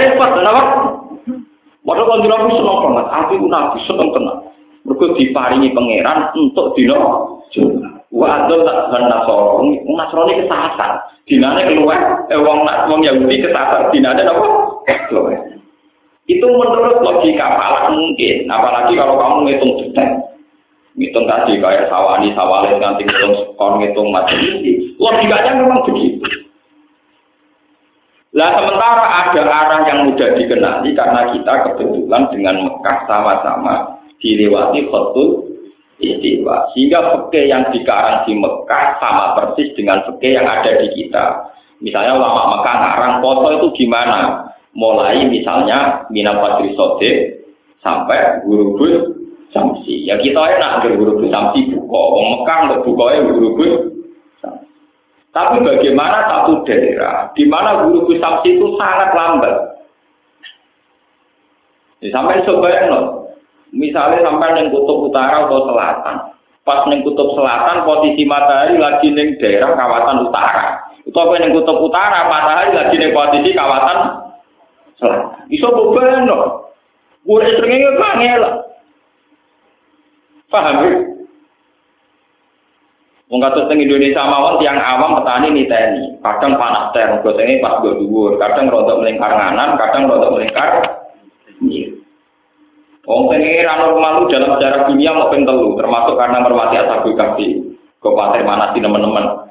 Repot, 0.00 0.30
kenapa? 0.32 0.62
Padahal 1.84 2.08
kalau 2.08 2.24
Nabi 2.24 2.56
senang 2.56 2.78
banget, 2.88 3.06
aku 3.12 3.34
Nabi 3.44 3.78
senang 3.84 4.08
tenang. 4.16 4.38
Mereka 4.82 5.06
diparingi 5.14 5.68
pangeran 5.76 6.18
untuk 6.40 6.72
dino. 6.72 7.00
Wa 8.12 8.26
adol 8.44 8.64
tak 8.64 8.96
dan 8.96 9.12
nasoro, 9.12 9.60
nasroni 9.84 10.40
kesasar. 10.40 11.04
Dinane 11.28 11.68
keluar, 11.68 12.26
eh 12.32 12.40
wong 12.40 12.64
nak 12.64 12.88
wong 12.88 13.04
Yahudi 13.04 13.44
kesasar, 13.44 13.92
dinane 13.92 14.24
apa? 14.24 14.46
Keluar. 15.08 15.51
Itu 16.30 16.46
menurut 16.46 17.02
logika 17.02 17.58
paling 17.58 17.98
mungkin, 17.98 18.46
apalagi 18.46 18.94
kalau 18.94 19.18
kamu 19.18 19.38
ngitung 19.50 19.72
detek. 19.82 20.10
Ngitung 20.92 21.24
tadi 21.24 21.56
kayak 21.56 21.88
sawani, 21.88 22.30
sawale, 22.36 22.76
nanti 22.76 23.02
ngitung 23.02 23.34
skor, 23.52 23.80
ngitung 23.80 24.08
macam 24.12 24.38
ini. 24.38 24.92
Logikanya 25.00 25.58
memang 25.58 25.82
begitu. 25.88 26.22
Lah 28.32 28.48
sementara 28.56 29.04
ada 29.28 29.42
arah 29.44 29.80
yang 29.84 30.08
mudah 30.08 30.32
dikenali 30.40 30.96
karena 30.96 31.36
kita 31.36 31.52
kebetulan 31.68 32.22
dengan 32.32 32.56
Mekah 32.64 32.98
sama-sama 33.04 34.00
dilewati 34.24 34.88
khotul 34.88 35.52
istiwa. 36.00 36.72
Sehingga 36.72 37.12
fikih 37.12 37.44
yang 37.52 37.68
dikarang 37.68 38.24
di 38.24 38.32
Mekah 38.40 38.96
sama 39.04 39.36
persis 39.36 39.68
dengan 39.76 40.00
fikih 40.08 40.40
yang 40.40 40.48
ada 40.48 40.80
di 40.80 40.88
kita. 40.96 41.24
Misalnya 41.84 42.16
ulama 42.16 42.56
Mekah 42.56 42.76
ngarang 42.80 43.14
foto 43.20 43.48
itu 43.52 43.68
gimana? 43.84 44.48
Mulai 44.72 45.28
misalnya 45.28 46.08
Mina 46.08 46.40
Padri 46.40 46.72
Sode 46.72 47.42
sampai 47.84 48.40
guru 48.48 48.76
Samsi. 49.52 50.08
Ya 50.08 50.16
kita 50.16 50.40
enak 50.40 50.88
guru 50.96 51.20
bus 51.20 51.28
Samsi 51.28 51.68
buka. 51.68 52.00
Wong 52.16 52.26
Mekah 52.40 52.58
untuk 52.68 52.80
bukanya 52.88 53.28
guru 53.28 53.50
tapi 55.32 55.64
bagaimana 55.64 56.28
satu 56.28 56.60
daerah 56.68 57.32
di 57.32 57.48
mana 57.48 57.88
guru 57.88 58.04
Samsi 58.20 58.52
itu 58.52 58.68
sangat 58.76 59.16
lambat. 59.16 59.56
Ya, 62.04 62.12
sampai 62.12 62.44
sebayang 62.44 62.92
Misalnya 63.72 64.20
sampai 64.20 64.52
neng 64.52 64.68
kutub 64.68 65.08
utara 65.08 65.48
atau 65.48 65.64
selatan. 65.64 66.16
Pas 66.60 66.84
neng 66.84 67.00
kutub 67.00 67.32
selatan 67.32 67.88
posisi 67.88 68.28
matahari 68.28 68.76
lagi 68.76 69.08
neng 69.08 69.40
daerah 69.40 69.72
kawasan 69.72 70.28
utara. 70.28 70.92
Itu 71.08 71.16
apa 71.16 71.40
neng 71.40 71.56
kutub 71.56 71.80
utara 71.80 72.28
matahari 72.28 72.76
lagi 72.76 73.00
neng 73.00 73.16
posisi 73.16 73.56
kawasan 73.56 73.98
selatan. 75.02 75.50
Iso 75.50 75.68
beban 75.74 76.30
loh. 76.30 76.70
Gue 77.26 77.42
seringnya 77.42 77.98
kangen 77.98 78.42
Paham 80.52 80.84
ya? 80.84 80.92
Wong 83.32 83.40
kados 83.40 83.72
Indonesia 83.72 84.28
mawon 84.28 84.60
tiang 84.60 84.76
awam 84.76 85.16
petani 85.16 85.48
niteni. 85.56 86.20
Kadang 86.20 86.60
panas 86.60 86.92
teh, 86.92 87.00
gosenge 87.24 87.64
pas 87.64 87.80
go 87.80 87.96
dhuwur, 87.96 88.36
kadang 88.36 88.68
rontok 88.68 89.00
melingkar 89.00 89.32
nganan, 89.32 89.80
kadang 89.80 90.04
rontok 90.04 90.36
melingkar 90.36 90.84
Wong 93.02 93.26
pengiran 93.32 93.82
normal 93.82 94.30
dalam 94.30 94.52
sejarah 94.60 94.86
dunia 94.86 95.10
mau 95.16 95.32
telu, 95.32 95.74
termasuk 95.74 96.14
karena 96.14 96.38
mermati 96.44 96.76
asabul 96.78 97.16
kafi. 97.18 97.48
Kabupaten 97.98 98.46
mana 98.46 98.70
sih 98.74 98.82
teman-teman? 98.82 99.41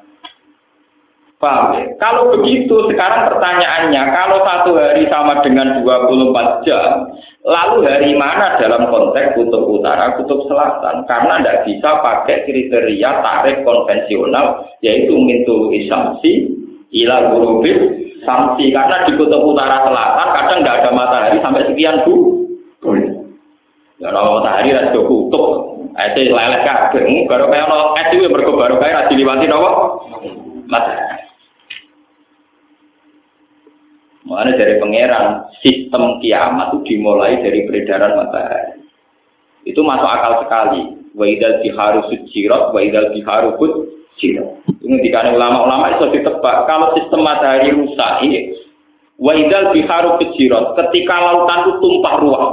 Paham 1.42 1.74
ya? 1.74 1.89
Kalau 1.98 2.30
begitu, 2.38 2.86
sekarang 2.94 3.34
pertanyaannya, 3.34 4.02
kalau 4.14 4.46
satu 4.46 4.78
hari 4.78 5.10
sama 5.10 5.42
dengan 5.42 5.82
24 5.82 6.62
jam, 6.70 7.10
lalu 7.42 7.89
hari 7.89 8.14
mana 8.14 8.62
dalam 8.62 8.86
konteks 8.94 9.34
kutub 9.34 9.66
utara, 9.66 10.14
kutub 10.22 10.46
selatan? 10.46 11.02
Karena 11.10 11.42
tidak 11.42 11.66
bisa 11.66 11.98
pakai 12.06 12.46
kriteria 12.46 13.26
tarif 13.26 13.58
konvensional, 13.66 14.70
yaitu 14.86 15.18
mintu 15.18 15.74
isamsi, 15.74 16.46
ila 17.02 17.34
gurubit, 17.34 17.89
samsi. 18.22 18.70
Karena 18.70 19.10
di 19.10 19.18
kutub 19.18 19.42
utara 19.42 19.82
selatan, 19.82 20.28
kadang 20.38 20.58
tidak 20.62 20.78
ada 20.86 20.92
matahari 20.94 21.38
sampai 21.42 21.66
sekian 21.74 22.06
bulan. 22.06 23.18
Ya 23.98 24.10
ora 24.14 24.42
matahari 24.42 24.78
ra 24.78 24.94
do 24.94 25.10
kutub. 25.10 25.46
Ate 25.98 26.22
lelek 26.26 26.66
kabeh. 26.66 27.26
Baru 27.26 27.50
kaya 27.50 27.66
ono 27.66 27.98
es 27.98 28.10
iki 28.14 28.30
mergo 28.30 28.58
baru 28.58 28.78
kaya 28.82 29.06
ra 29.06 29.10
diliwati 29.10 29.46
napa? 29.46 29.70
Matahari. 30.70 31.20
Mengenai 34.22 34.53
dari 34.53 34.78
pangeran, 34.78 35.49
sistem 35.65 36.22
kiamat 36.22 36.78
itu 36.78 36.93
dimulai 36.93 37.41
dari 37.41 37.65
peredaran 37.65 38.22
matahari. 38.22 38.86
Itu 39.65 39.82
masuk 39.82 40.05
akal 40.05 40.45
sekali. 40.45 40.82
Wa 41.17 41.26
idal 41.26 41.57
biharu 41.65 42.05
sujirat, 42.05 42.69
wa 42.69 42.80
idal 42.86 43.09
biharu 43.17 43.57
sujirat. 43.57 44.61
Ini 44.82 44.95
dikane 45.01 45.34
ulama-ulama 45.34 45.97
itu 45.97 46.05
ditebak. 46.13 46.69
Kalau 46.69 46.93
sistem 46.93 47.26
matahari 47.26 47.74
rusak, 47.74 48.11
ini. 48.22 48.53
Wa 49.17 49.34
idal 49.34 49.74
biharu 49.74 50.22
sujirat. 50.22 50.78
Ketika 50.78 51.15
lautan 51.17 51.59
itu 51.65 51.72
tumpah 51.82 52.15
ruah. 52.22 52.45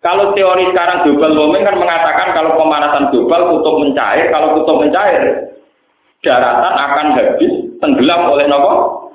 Kalau 0.00 0.32
teori 0.32 0.70
sekarang 0.70 1.02
global 1.02 1.34
warming 1.34 1.66
kan 1.66 1.76
mengatakan 1.82 2.30
kalau 2.30 2.54
pemanasan 2.54 3.10
global 3.10 3.58
kutub 3.58 3.82
mencair, 3.82 4.30
kalau 4.30 4.54
kutub 4.54 4.78
mencair, 4.78 5.50
daratan 6.22 6.74
akan 6.78 7.06
habis 7.16 7.52
tenggelam 7.82 8.30
oleh 8.30 8.46
nopo 8.46 9.05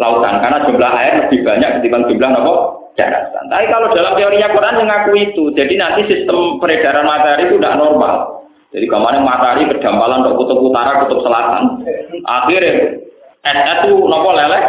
lautan 0.00 0.40
karena 0.40 0.64
jumlah 0.64 0.92
air 0.96 1.14
lebih 1.20 1.44
banyak 1.44 1.70
ketimbang 1.78 2.08
jumlah 2.08 2.30
nopo 2.32 2.54
daratan. 2.96 3.44
Tapi 3.52 3.64
kalau 3.68 3.92
dalam 3.92 4.16
teorinya 4.16 4.48
Quran 4.48 4.80
mengaku 4.80 5.12
itu, 5.20 5.44
jadi 5.52 5.74
nanti 5.76 6.08
sistem 6.08 6.56
peredaran 6.56 7.04
matahari 7.04 7.52
itu 7.52 7.60
tidak 7.60 7.76
normal. 7.76 8.48
Jadi 8.72 8.86
kemarin 8.88 9.22
matahari 9.26 9.68
berdampalan 9.68 10.24
untuk 10.24 10.36
kutub 10.40 10.58
utara, 10.64 11.04
kutub 11.04 11.20
selatan. 11.20 11.84
Akhirnya 12.24 12.96
es 13.44 13.80
itu 13.84 13.96
nopo 14.08 14.30
leleh 14.32 14.64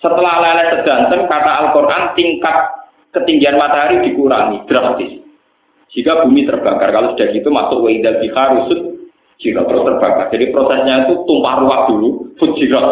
Setelah 0.00 0.34
leleh 0.40 0.66
sedanten, 0.80 1.24
kata 1.24 1.52
Al-Quran 1.64 2.12
tingkat 2.12 2.56
ketinggian 3.12 3.56
matahari 3.56 4.04
dikurangi 4.04 4.64
drastis. 4.68 5.16
Jika 5.96 6.26
bumi 6.26 6.44
terbakar, 6.44 6.92
kalau 6.92 7.14
sudah 7.16 7.28
gitu 7.32 7.48
masuk 7.48 7.88
wa'idal 7.88 8.20
rusut 8.20 8.93
jika 9.42 9.66
terus 9.66 9.82
terbakar. 9.82 10.26
Jadi 10.30 10.44
prosesnya 10.54 10.94
itu 11.08 11.14
tumpah 11.26 11.54
ruah 11.62 11.80
dulu, 11.90 12.08
fujirat. 12.38 12.86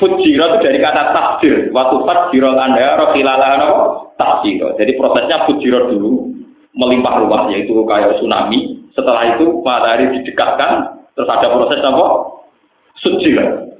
Fujirat 0.00 0.50
itu 0.58 0.64
dari 0.64 0.78
kata 0.82 1.02
takdir. 1.14 1.54
Waktu 1.70 1.96
fajirot 2.02 2.58
anda, 2.58 2.98
rohilalah 2.98 3.60
takdir. 4.18 4.66
Jadi 4.80 4.92
prosesnya 4.98 5.46
fujirat 5.46 5.92
dulu, 5.92 6.32
melimpah 6.74 7.14
ruah, 7.22 7.42
yaitu 7.54 7.76
kayak 7.86 8.18
tsunami. 8.18 8.82
Setelah 8.92 9.36
itu 9.36 9.62
matahari 9.64 10.10
didekatkan, 10.20 11.00
terus 11.16 11.28
ada 11.28 11.48
proses 11.48 11.80
apa? 11.80 12.06
Sujirat. 13.00 13.72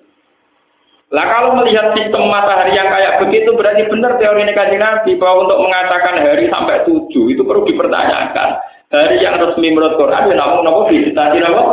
Lah 1.13 1.29
kalau 1.29 1.61
melihat 1.61 1.93
sistem 1.93 2.25
matahari 2.33 2.73
yang 2.73 2.89
kayak 2.89 3.21
begitu 3.21 3.53
berarti 3.53 3.85
benar 3.85 4.17
teori 4.17 4.49
negatif 4.49 4.81
Nabi 4.81 5.13
bahwa 5.21 5.45
untuk 5.45 5.61
mengatakan 5.61 6.25
hari 6.25 6.49
sampai 6.49 6.89
tujuh 6.89 7.29
itu 7.29 7.45
perlu 7.45 7.69
dipertanyakan. 7.69 8.51
Hari 8.93 9.25
yang 9.25 9.41
resmi 9.41 9.73
menurut 9.73 9.97
Quran 9.97 10.29
ya 10.29 10.37
namun 10.37 10.69
nopo 10.69 10.93
visitasi 10.93 11.41
nopo. 11.41 11.65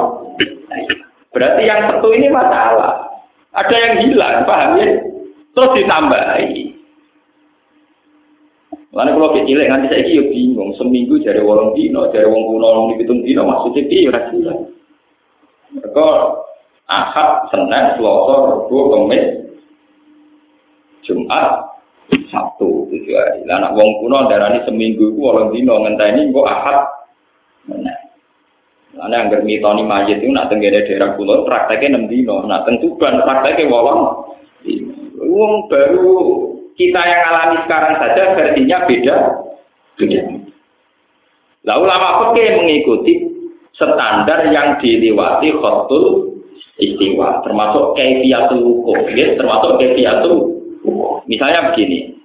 Berarti 1.36 1.61
yang 1.67 1.91
satu 1.91 2.15
ini 2.15 2.32
masalah. 2.32 3.05
Ada 3.51 3.76
yang 3.76 3.95
hilang, 4.07 4.47
paham 4.47 4.80
ya? 4.80 4.88
Terus 5.51 5.76
ditambahi. 5.76 6.80
Lalu 8.89 9.11
kalau 9.13 9.36
kecil 9.38 9.59
nanti 9.70 9.86
saya 9.91 10.01
kira 10.01 10.32
bingung 10.34 10.74
seminggu 10.80 11.22
dari 11.22 11.43
wolong 11.45 11.78
dino, 11.78 12.09
dari 12.09 12.26
wong 12.26 12.43
kuno 12.49 12.67
wong 12.74 12.86
dihitung 12.95 13.22
dino 13.22 13.45
maksudnya 13.45 13.86
piye 13.86 14.09
ora 14.09 14.22
jelas. 14.34 14.59
Ahad, 16.89 17.53
Senin, 17.53 18.01
Selasa, 18.01 18.36
Rabu, 18.49 18.78
Kamis, 18.89 19.26
Jumat, 21.05 21.70
Sabtu 22.34 22.89
tujuh 22.89 23.13
hari. 23.13 23.45
Lah 23.45 23.61
anak 23.61 23.78
wong 23.78 24.01
kuno 24.01 24.26
darani 24.26 24.65
seminggu 24.65 25.13
iku 25.13 25.22
wolong 25.22 25.53
dino 25.53 25.78
ngenteni 25.86 26.34
engko 26.34 26.49
Ahad. 26.49 26.89
Nah. 27.70 27.99
Ana 28.99 29.30
anggar 29.30 29.45
mitoni 29.45 29.86
mayit 29.86 30.17
itu 30.20 30.34
nak 30.34 30.49
tenggene 30.49 30.82
daerah 30.82 31.13
kulo 31.13 31.45
prakteknya 31.45 32.01
6 32.03 32.09
dino, 32.09 32.41
nak 32.49 32.65
teng 32.65 32.82
Tuban 32.82 33.22
prakteknya 33.22 33.70
wolong 33.70 34.34
Wong 35.20 35.70
baru 35.70 36.09
kita 36.74 37.01
yang 37.03 37.22
alami 37.28 37.57
sekarang 37.67 37.95
saja 38.01 38.34
versinya 38.34 38.88
beda. 38.88 39.15
Beda. 39.99 40.22
Lah 41.67 41.76
ulama 41.76 42.34
fikih 42.34 42.55
mengikuti 42.55 43.13
standar 43.76 44.47
yang 44.51 44.80
dilewati 44.80 45.53
khotul 45.59 46.39
istiwa, 46.80 47.43
termasuk 47.43 47.99
kaifiyatul 47.99 48.63
wukuf, 48.63 49.03
ya, 49.15 49.36
termasuk 49.36 49.76
kaifiyatul 49.80 50.36
Misalnya 51.30 51.70
begini, 51.72 52.18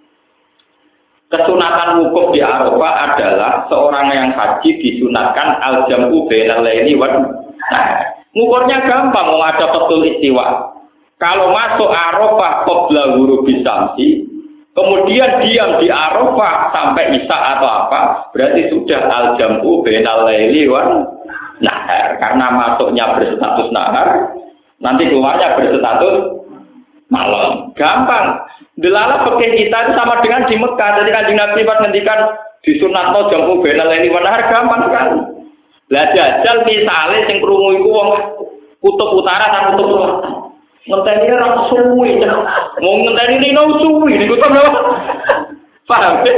Kesunatan 1.35 1.99
wukuf 1.99 2.31
di 2.31 2.39
Arafah 2.39 3.11
adalah 3.11 3.67
seorang 3.67 4.07
yang 4.15 4.31
haji 4.39 4.71
disunatkan 4.79 5.59
al 5.59 5.83
jamu 5.91 6.31
bainal 6.31 6.63
laili 6.63 6.95
wan 6.95 7.27
gampang 8.87 9.27
mau 9.35 9.43
ada 9.43 9.67
betul 9.75 10.07
istiwa. 10.07 10.71
Kalau 11.19 11.51
masuk 11.51 11.91
Arafah 11.91 12.63
qabla 12.63 13.19
huruf 13.19 13.43
bisamsi, 13.43 14.31
kemudian 14.79 15.43
diam 15.43 15.83
di 15.83 15.91
Arafah 15.91 16.71
sampai 16.71 17.19
Isa 17.19 17.35
atau 17.59 17.67
apa, 17.67 18.31
berarti 18.31 18.71
sudah 18.71 19.03
al 19.11 19.35
jamu 19.35 19.83
bainal 19.83 20.31
laili 20.31 20.71
wan 20.71 21.03
nahar. 21.67 22.15
Karena 22.23 22.47
masuknya 22.55 23.11
berstatus 23.19 23.75
nahar, 23.75 24.39
nanti 24.79 25.11
keluarnya 25.11 25.59
berstatus 25.59 26.47
malam. 27.11 27.75
Gampang. 27.75 28.39
Delala 28.75 29.23
pekeh 29.23 29.55
kita 29.55 29.77
itu 29.87 29.93
sama 29.95 30.19
dengan 30.19 30.51
di 30.51 30.59
Mekah. 30.59 30.91
Jadi 30.99 31.11
kan 31.15 31.31
Nabi 31.31 31.63
pas 31.63 31.79
ngendikan 31.79 32.21
di 32.67 32.73
sunatno 32.83 33.31
jamu 33.31 33.63
benal 33.63 33.87
ini 33.95 34.11
menahar 34.11 34.51
gampang 34.51 34.83
kan. 34.91 35.09
Lah 35.95 36.07
jajal 36.11 36.67
misalnya 36.67 37.29
sing 37.31 37.39
krungu 37.39 37.79
iku 37.79 37.89
wong 37.93 38.09
kutub 38.83 39.15
utara 39.15 39.47
dan 39.53 39.79
kutub 39.79 39.95
selatan. 39.95 40.33
Ngenteni 40.91 41.27
ora 41.31 41.49
suwi. 41.71 42.11
Mau 42.83 42.95
ngenteni 42.99 43.35
lino 43.47 43.63
suwi 43.79 44.19
niku 44.19 44.35
to 44.43 44.49
Paham 45.85 46.25
ya? 46.25 46.33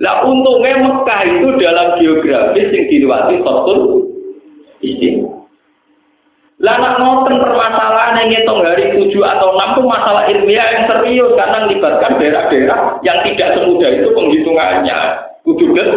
Lah 0.00 0.24
untungnya 0.26 0.80
Mekah 0.82 1.20
itu 1.28 1.48
dalam 1.60 2.00
geografis 2.00 2.72
yang 2.74 2.84
dilewati 2.90 3.36
khotul 3.44 3.80
istimewa. 4.82 5.43
Lah 6.64 6.80
nak 6.80 6.96
ngoten 6.96 7.44
permasalahan 7.44 8.24
yang 8.24 8.28
ngitung 8.32 8.64
hari 8.64 8.88
7 8.96 9.12
atau 9.20 9.52
6 9.52 9.76
itu 9.76 9.82
masalah 9.84 10.24
ilmiah 10.32 10.68
yang 10.72 10.84
serius 10.88 11.36
karena 11.36 11.68
melibatkan 11.68 12.16
daerah-daerah 12.16 13.04
yang 13.04 13.20
tidak 13.20 13.52
semudah 13.52 13.90
itu 13.92 14.08
penghitungannya. 14.16 14.98
Kudu 15.44 15.76
kan? 15.76 15.88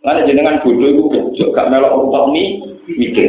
Mana 0.00 0.24
jenengan 0.24 0.56
bodoh 0.64 0.88
itu 0.88 1.04
kecil, 1.12 1.52
gak 1.52 1.68
melok 1.68 2.00
rumput 2.00 2.32
nih 2.32 2.48
mikir. 2.88 3.28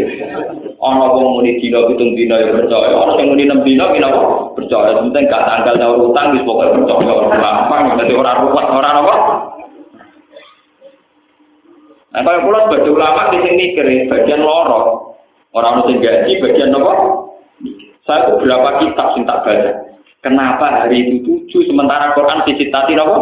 Ono 0.80 1.12
wong 1.12 1.38
muni 1.38 1.60
dina 1.60 1.92
pitung 1.92 2.16
dina 2.16 2.40
ya 2.40 2.50
percaya, 2.56 2.96
ono 2.96 3.20
sing 3.20 3.28
muni 3.28 3.44
6 3.44 3.68
dina 3.68 3.92
mina 3.92 4.10
percaya. 4.56 4.96
Penting 4.96 5.28
gak 5.28 5.44
tanggal 5.52 5.76
nyaur 5.76 6.08
utang 6.08 6.40
wis 6.40 6.48
pokoke 6.48 6.72
percaya 6.72 7.12
ora 7.12 7.36
gampang, 7.36 8.00
dadi 8.00 8.14
ora 8.16 8.32
ruwet 8.40 8.68
ora 8.72 8.90
apa. 8.96 9.16
Nah, 12.14 12.22
kalau 12.22 12.46
pulau 12.46 12.62
sebagai 12.70 12.94
ulama 12.94 13.34
di 13.34 13.42
sini 13.42 13.58
mikir 13.58 13.88
bagian 14.06 14.46
lorong, 14.46 15.13
Orang 15.54 15.86
mesti 15.86 16.02
gaji 16.02 16.42
bagian 16.42 16.74
apa? 16.74 16.94
Saya 18.04 18.26
itu 18.26 18.42
berapa 18.42 18.70
kitab 18.82 19.08
sing 19.14 19.24
tak 19.30 19.46
baca. 19.46 19.72
Kenapa 20.26 20.66
hari 20.82 21.06
itu 21.06 21.16
tujuh 21.24 21.62
sementara 21.70 22.18
Quran 22.18 22.42
tadi 22.42 22.94
apa? 22.98 23.20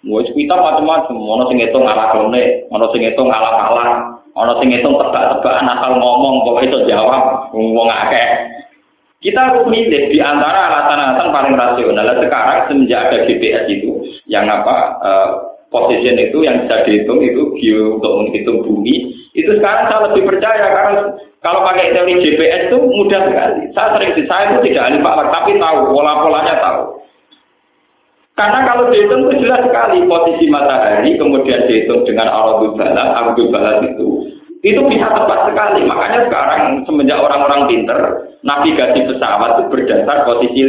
Mau 0.00 0.20
kitab 0.24 0.58
macam-macam. 0.58 1.12
Ono 1.12 1.44
sing 1.46 1.60
ngitung 1.60 1.86
ala 1.86 2.10
kone, 2.10 2.66
ono 2.72 2.86
sing 2.90 3.04
ngitung 3.04 3.28
ala 3.28 3.50
kalah, 3.52 3.90
ono 4.32 4.52
sing 4.58 4.72
ngitung 4.72 4.96
tebak-tebakan 4.96 5.70
asal 5.76 5.92
ngomong 6.00 6.40
pokoknya 6.48 6.66
itu 6.72 6.78
jawab 6.88 7.52
ngomong 7.52 7.88
akeh. 7.88 8.28
Kita 9.20 9.52
harus 9.52 9.68
milih 9.68 10.08
di 10.08 10.16
antara 10.16 10.72
alasan-alasan 10.72 11.28
paling 11.28 11.52
rasional. 11.52 12.08
Sekarang 12.16 12.64
semenjak 12.72 13.12
ada 13.12 13.28
GPS 13.28 13.64
itu, 13.68 13.92
yang 14.24 14.48
apa 14.48 14.76
uh, 15.04 15.28
position 15.68 16.16
itu 16.16 16.40
yang 16.40 16.64
bisa 16.64 16.80
dihitung 16.88 17.20
itu 17.20 17.52
bio 17.60 18.00
untuk 18.00 18.12
menghitung 18.16 18.64
bumi, 18.64 19.09
itu 19.40 19.56
sekarang 19.58 19.88
saya 19.88 20.00
lebih 20.12 20.22
percaya 20.28 20.66
karena 20.70 20.92
kalau 21.40 21.64
pakai 21.64 21.96
teori 21.96 22.20
GPS 22.20 22.68
itu 22.68 22.76
mudah 22.76 23.20
sekali. 23.32 23.64
Saya 23.72 23.88
sering 23.96 24.12
saya 24.28 24.44
itu 24.52 24.58
tidak 24.68 24.92
ahli 24.92 24.98
pak, 25.00 25.28
tapi 25.32 25.50
tahu 25.56 25.78
pola-polanya 25.88 26.54
tahu. 26.60 26.82
Karena 28.36 28.64
kalau 28.64 28.88
dihitung 28.88 29.28
itu 29.28 29.44
jelas 29.44 29.64
sekali 29.68 30.04
posisi 30.08 30.48
matahari, 30.48 31.16
kemudian 31.20 31.64
dihitung 31.68 32.08
dengan 32.08 32.28
arabul 32.28 32.72
balad, 32.72 33.08
arabul 33.12 33.52
balad 33.52 33.84
itu, 33.84 34.08
itu 34.64 34.80
bisa 34.88 35.12
tepat 35.12 35.52
sekali. 35.52 35.84
Makanya 35.84 36.28
sekarang 36.28 36.84
semenjak 36.88 37.20
orang-orang 37.20 37.68
pinter, 37.68 38.00
navigasi 38.40 39.04
pesawat 39.08 39.60
itu 39.60 39.62
berdasar 39.68 40.24
posisi 40.24 40.60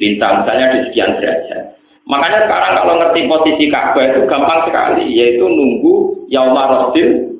lintang, 0.00 0.44
misalnya 0.44 0.66
di 0.72 0.78
sekian 0.88 1.16
derajat. 1.16 1.62
Makanya 2.08 2.38
sekarang 2.48 2.72
kalau 2.80 2.94
ngerti 2.96 3.20
posisi 3.28 3.64
Ka'bah 3.68 4.04
itu 4.08 4.20
gampang 4.24 4.60
sekali, 4.64 5.04
yaitu 5.12 5.44
nunggu 5.44 6.24
Yaumar 6.32 6.72
Rasul 6.72 7.37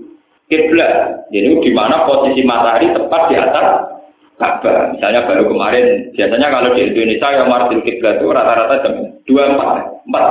kiblat. 0.48 1.24
Jadi 1.28 1.48
di 1.60 1.70
mana 1.76 2.08
posisi 2.08 2.40
matahari 2.42 2.90
tepat 2.96 3.22
di 3.28 3.36
atas 3.36 3.66
Ka'bah. 4.38 4.94
Misalnya 4.94 5.26
baru 5.26 5.50
kemarin, 5.50 6.14
biasanya 6.14 6.46
kalau 6.46 6.70
di 6.78 6.82
Indonesia 6.86 7.28
yang 7.34 7.50
martil 7.50 7.82
kiblat 7.82 8.22
itu 8.22 8.30
rata-rata 8.30 8.74
jam 8.86 8.94
dua 9.26 9.42
empat, 9.50 9.68
empat, 10.06 10.24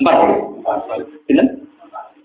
empat? 0.00 0.16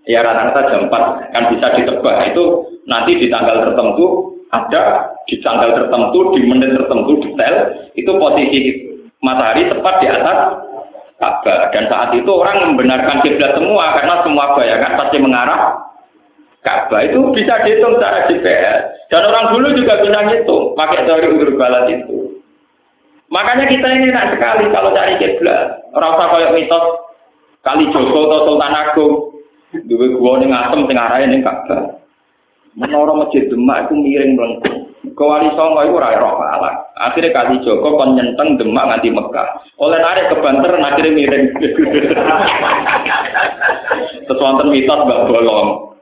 Ya 0.06 0.24
rata-rata 0.24 0.62
jam 0.72 0.88
empat 0.88 1.04
kan 1.36 1.44
bisa 1.52 1.68
ditebak 1.76 2.16
itu 2.32 2.44
nanti 2.88 3.12
di 3.20 3.28
tanggal 3.28 3.68
tertentu 3.68 4.38
ada 4.54 5.12
di 5.28 5.36
tanggal 5.42 5.76
tertentu 5.76 6.20
di 6.38 6.42
menit 6.48 6.72
tertentu 6.78 7.12
detail 7.20 7.56
itu 7.98 8.12
posisi 8.16 8.60
matahari 9.20 9.68
tepat 9.68 9.94
di 10.00 10.08
atas 10.08 10.40
Ka'bah 11.20 11.74
dan 11.74 11.84
saat 11.92 12.10
itu 12.16 12.32
orang 12.32 12.72
membenarkan 12.72 13.24
kiblat 13.26 13.58
semua 13.60 13.98
karena 14.00 14.16
semua 14.24 14.46
bayangan 14.56 14.94
pasti 15.00 15.18
mengarah 15.20 15.60
Ka'bah 16.66 17.06
itu 17.06 17.22
bisa 17.38 17.62
dihitung 17.62 18.02
secara 18.02 18.26
GPS. 18.26 19.06
Dan 19.14 19.22
orang 19.22 19.54
dulu 19.54 19.78
juga 19.78 20.02
bisa 20.02 20.18
ngitung 20.26 20.74
pakai 20.74 21.06
teori 21.06 21.30
udur 21.30 21.54
balas 21.62 21.86
itu. 21.94 22.42
Makanya 23.30 23.70
kita 23.70 23.86
ini 23.86 24.10
enak 24.10 24.34
sekali 24.34 24.74
kalau 24.74 24.90
cari 24.90 25.14
kiblat. 25.22 25.78
Usah 25.94 26.26
kayak 26.26 26.58
mitos 26.58 26.86
kali 27.62 27.86
Joko 27.94 28.20
atau 28.26 28.50
Sultan 28.50 28.74
Agung. 28.74 29.14
Dua 29.86 30.08
gua 30.18 30.42
ngasem 30.42 30.90
sing 30.90 30.98
arahe 30.98 31.30
ning 31.30 31.46
Ka'bah. 31.46 32.02
Menara 32.76 33.14
masjid 33.14 33.46
Demak 33.48 33.88
itu 33.88 33.94
miring 34.02 34.36
melengkung. 34.36 34.78
Kewali 35.16 35.48
Songo 35.54 35.86
itu 35.86 35.96
ora 35.96 36.18
roh 36.18 36.42
ala. 36.42 36.72
Akhirnya 36.98 37.32
kali 37.32 37.62
Joko 37.62 37.94
kon 37.94 38.18
nyenteng 38.18 38.58
Demak 38.58 38.90
nganti 38.90 39.14
Mekah. 39.14 39.62
Oleh 39.78 40.02
narik 40.02 40.34
ke 40.34 40.36
Banter 40.42 40.74
akhirnya 40.82 41.14
miring. 41.14 41.46
Sesuatu 44.28 44.66
mitos 44.66 45.00
Mbak 45.06 45.30
Bolong. 45.30 45.95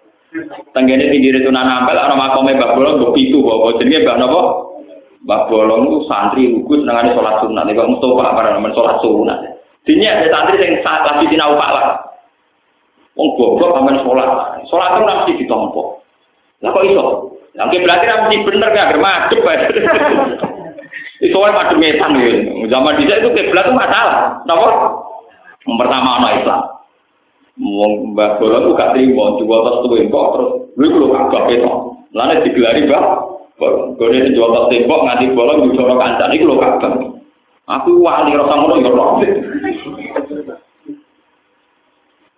Tenggene 0.74 1.14
pinggir 1.14 1.38
itu 1.38 1.50
nana 1.54 1.86
ampel 1.86 1.94
orang 1.94 2.18
makome 2.18 2.58
Mbah 2.58 2.74
Bolong 2.74 2.98
mbok 2.98 3.14
pitu 3.14 3.38
kok 3.46 3.78
jenenge 3.78 4.02
Mbah 4.02 4.18
napa? 4.18 4.42
Mbah 5.30 5.42
Bolong 5.46 5.82
itu 5.86 5.98
santri 6.10 6.50
lugu 6.50 6.82
senengane 6.82 7.14
salat 7.14 7.38
sunat 7.46 7.64
nek 7.70 7.86
Mustofa 7.86 8.34
para 8.34 8.50
nemen 8.58 8.74
salat 8.74 8.98
sunat. 9.06 9.40
Dini 9.86 10.10
ada 10.10 10.26
santri 10.34 10.58
yang 10.58 10.82
saat 10.82 11.06
lagi 11.06 11.30
sinau 11.30 11.54
pala. 11.54 12.02
Wong 13.14 13.30
goblok 13.38 13.78
amen 13.78 14.02
salat. 14.02 14.30
Salat 14.66 14.90
itu 14.98 15.02
mesti 15.06 15.32
ditompo. 15.46 16.02
Lah 16.66 16.74
kok 16.74 16.86
iso? 16.90 17.06
Lah 17.54 17.70
berarti 17.70 18.06
mesti 18.10 18.36
bener 18.42 18.70
gak 18.74 18.86
agar 18.90 18.98
madhep. 18.98 19.42
Itu 21.22 21.38
wae 21.38 21.54
madhep 21.54 21.78
metan. 21.78 22.18
Zaman 22.74 22.98
dhisik 22.98 23.22
itu 23.22 23.30
kiblat 23.38 23.70
itu 23.70 23.78
masalah. 23.78 24.42
Napa? 24.50 24.68
Yang 25.62 25.78
pertama 25.78 26.10
ana 26.18 26.30
Islam. 26.42 26.62
Wong 27.62 28.18
Mbah 28.18 28.42
Bola 28.42 28.66
tuh 28.66 28.74
gak 28.74 28.98
terima, 28.98 29.38
jual 29.38 29.60
tas 29.62 29.86
tembok 29.86 30.28
terus 30.34 30.50
lu 30.74 30.88
kalau 30.90 31.10
kagak 31.14 31.44
itu, 31.54 31.70
lalu 32.18 32.42
digelari 32.50 32.82
Mbah 32.90 33.06
Gue 33.94 34.10
ini 34.10 34.34
jual 34.34 34.50
tas 34.50 34.68
tembok 34.74 35.06
nganti 35.06 35.32
bola 35.38 35.62
gue 35.62 35.78
coba 35.78 35.94
kancam 36.02 36.34
ini 36.34 36.50
lo 36.50 36.58
kagak. 36.58 36.94
Aku 37.64 38.02
wali 38.02 38.36
rasa 38.36 38.54
ngono 38.60 38.76
ya 38.82 38.90
roh. 38.92 39.22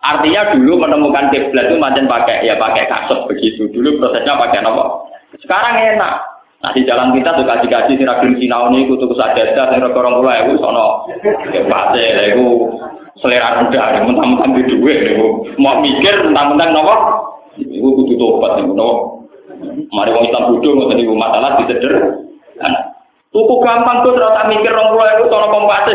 Artinya 0.06 0.54
dulu 0.54 0.78
menemukan 0.78 1.34
kiblat 1.34 1.66
itu 1.66 1.76
macam 1.82 2.06
pakai 2.06 2.46
ya 2.46 2.54
pakai 2.60 2.86
kasut 2.86 3.26
begitu. 3.26 3.66
Dulu 3.74 3.98
prosesnya 3.98 4.38
pakai 4.38 4.62
apa? 4.62 4.84
Sekarang 5.42 5.74
enak. 5.74 6.14
Nah 6.62 6.70
di 6.72 6.86
jalan 6.86 7.10
kita 7.10 7.34
tuh 7.34 7.42
kaji-kaji 7.42 7.98
si 7.98 8.04
ragil 8.06 8.32
sinau 8.38 8.70
ini 8.70 8.86
kutu 8.88 9.10
kesajadah, 9.10 9.66
si 9.70 9.76
rokok 9.76 10.00
orang 10.00 10.40
itu 10.40 10.56
sono, 10.56 11.04
ya 11.52 11.62
pasti, 11.68 12.00
itu 12.00 12.46
selera 13.22 13.64
rendah, 13.64 14.04
mentang-mentang 14.04 14.52
di 14.60 14.62
duit, 14.68 15.16
mau 15.56 15.80
mikir 15.80 16.14
mentang-mentang 16.26 16.70
nopo, 16.76 16.94
itu 17.56 17.80
kudu 17.80 18.14
tobat 18.16 18.60
nih, 18.60 18.68
nopo. 18.68 19.16
Mari 19.88 20.12
wong 20.12 20.28
Islam 20.28 20.52
bodoh 20.52 20.72
ngoten 20.76 20.96
niku 21.00 21.16
masalah 21.16 21.56
diseder. 21.56 21.94
Nah, 22.60 22.76
tuku 23.32 23.54
gampang 23.64 24.04
tuh 24.04 24.12
terus 24.12 24.36
mikir 24.52 24.68
rong 24.68 24.92
puluh 24.92 25.08
itu 25.16 25.24
sono 25.32 25.46
kompase. 25.48 25.92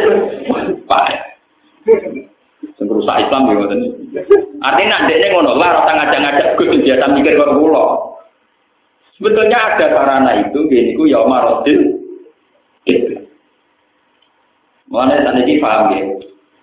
Pak. 0.89 1.07
Sing 2.78 2.86
rusak 2.89 3.22
Islam 3.22 3.45
ya 3.45 3.53
ngoten. 3.53 3.80
Artinya 4.65 5.05
ndekne 5.05 5.28
ngono 5.30 5.61
lah 5.61 5.69
rasa 5.78 5.91
ngajak-ngajak 5.93 6.57
Gus 6.57 6.74
biasa 6.82 7.05
mikir 7.13 7.38
kok 7.38 7.53
kula. 7.53 7.86
Sebetulnya 9.22 9.57
ada 9.61 9.86
sarana 9.93 10.32
itu, 10.41 10.65
gini 10.65 10.97
ku 10.97 11.05
ya 11.05 11.22
marodil. 11.22 12.01
Mana 14.89 15.22
tadi 15.22 15.61
paham 15.61 15.93
ya? 15.93 16.01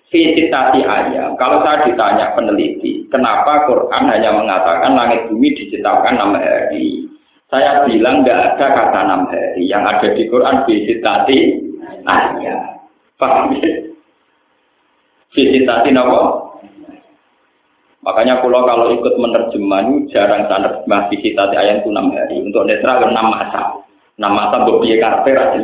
Visitasi 0.09 0.81
ayam, 0.89 1.37
kalau 1.37 1.61
saya 1.61 1.85
ditanya 1.85 2.33
peneliti, 2.33 3.05
kenapa 3.13 3.69
Quran 3.69 4.09
hanya 4.09 4.33
mengatakan 4.33 4.97
langit 4.97 5.29
bumi 5.29 5.53
diciptakan 5.53 6.17
enam 6.17 6.33
hari? 6.33 7.05
Saya 7.53 7.85
bilang 7.85 8.25
nggak 8.25 8.57
ada 8.57 8.67
kata 8.73 8.99
enam 9.05 9.29
hari. 9.29 9.69
Yang 9.69 9.83
ada 9.85 10.07
di 10.17 10.23
Quran 10.25 10.55
visitasi 10.65 11.37
ayam. 12.09 12.61
Paham 13.21 13.53
ya? 13.57 13.69
Visitasi 15.33 15.89
nopo. 15.93 16.21
Makanya 18.01 18.41
kalau 18.41 18.65
kalau 18.65 18.89
ikut 18.97 19.13
menerjemah 19.13 20.09
jarang 20.09 20.49
saya 20.49 20.57
menerjemah 20.73 21.01
visitasi 21.13 21.53
ayat 21.53 21.85
itu 21.85 21.89
enam 21.93 22.09
hari. 22.17 22.41
Untuk 22.41 22.65
netral 22.65 23.05
enam 23.05 23.29
masa. 23.29 23.77
Enam 24.17 24.33
masa 24.33 24.65
berbeda 24.65 24.97
karakter 24.97 25.37
aja. 25.37 25.57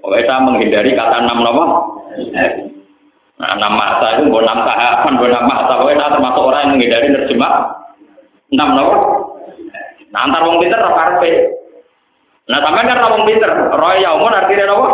Pokoknya 0.00 0.24
saya 0.24 0.40
menghindari 0.40 0.96
kata 0.96 1.16
enam 1.20 1.38
nopo. 1.44 1.64
Nah, 3.34 3.50
enam 3.58 3.72
masa 3.74 4.06
itu 4.14 4.30
bukan 4.30 4.46
enam 4.46 4.62
tahapan, 4.62 5.12
bukan 5.18 5.32
enam 5.34 5.46
masa. 5.50 5.72
Pokoknya 5.74 6.12
termasuk 6.14 6.42
orang 6.46 6.60
yang 6.62 6.70
menghindari 6.78 7.08
nerjemah 7.10 7.52
enam 8.54 8.68
nopo. 8.78 8.98
Nah, 10.14 10.20
antar 10.22 10.42
wong 10.46 10.62
pinter 10.62 10.78
apa 10.78 11.18
Nah, 12.44 12.58
sampai 12.60 12.84
kan 12.86 13.08
wong 13.08 13.24
pinter, 13.24 13.50
roy 13.74 14.04
yaumun 14.04 14.36
artinya 14.36 14.64
nopo. 14.70 14.88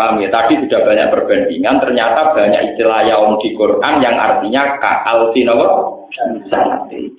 Paham 0.00 0.22
ya? 0.22 0.32
Tadi 0.32 0.56
sudah 0.64 0.80
banyak 0.86 1.12
perbandingan, 1.12 1.76
ternyata 1.82 2.32
banyak 2.32 2.72
istilah 2.72 3.04
yaum 3.04 3.36
di 3.42 3.52
Quran 3.52 4.00
yang 4.00 4.16
artinya 4.16 4.80
ka'al 4.80 5.28
sinawa 5.36 5.92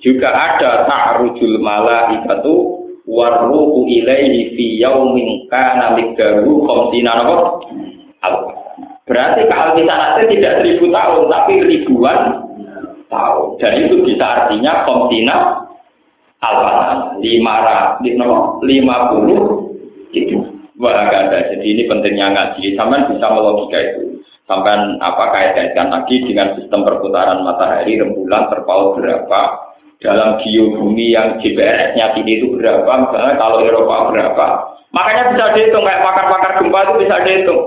Juga 0.02 0.28
ada 0.34 0.82
ta'rujul 0.90 1.62
malaikatu 1.62 2.82
warruhu 3.06 3.86
ilaihi 3.86 4.58
fi 4.58 4.64
yaumin 4.82 5.46
kana 5.46 5.94
miqdaru 5.94 6.64
khamsina 6.66 7.12
napa? 7.22 8.51
Berarti 9.02 9.50
ka'al 9.50 9.74
sanate 9.74 10.22
tidak 10.30 10.62
seribu 10.62 10.86
tahun, 10.94 11.26
tapi 11.26 11.54
ribuan 11.66 12.20
tahun. 13.10 13.58
Dan 13.58 13.72
itu 13.86 13.96
bisa 14.06 14.24
artinya 14.24 14.86
khamsina 14.86 15.36
alfatan. 16.38 17.18
Lima, 17.18 17.54
lima 18.62 18.96
puluh 19.10 19.42
itu. 20.14 20.38
Ada. 20.82 21.54
Jadi 21.54 21.62
ini 21.62 21.82
pentingnya 21.86 22.34
ngaji. 22.34 22.74
Sampai 22.74 23.06
bisa 23.06 23.26
melogika 23.30 23.78
itu. 23.78 24.18
Sampai 24.50 24.74
apa 24.98 25.24
kaitkan 25.30 25.94
lagi 25.94 26.26
dengan 26.26 26.58
sistem 26.58 26.82
perputaran 26.82 27.46
matahari 27.46 27.94
rembulan 27.94 28.50
terpaut 28.50 28.98
berapa 28.98 29.42
dalam 30.02 30.42
geobumi 30.42 31.14
yang 31.14 31.38
GPS-nya 31.38 32.18
ini 32.18 32.42
itu 32.42 32.50
berapa, 32.58 32.90
misalnya 32.90 33.38
kalau 33.38 33.62
Eropa 33.62 34.10
berapa. 34.10 34.46
Makanya 34.92 35.30
bisa 35.32 35.46
dihitung, 35.56 35.86
kayak 35.86 36.02
pakar-pakar 36.04 36.52
gempa 36.58 36.78
itu 36.84 36.94
bisa 37.06 37.16
dihitung. 37.22 37.62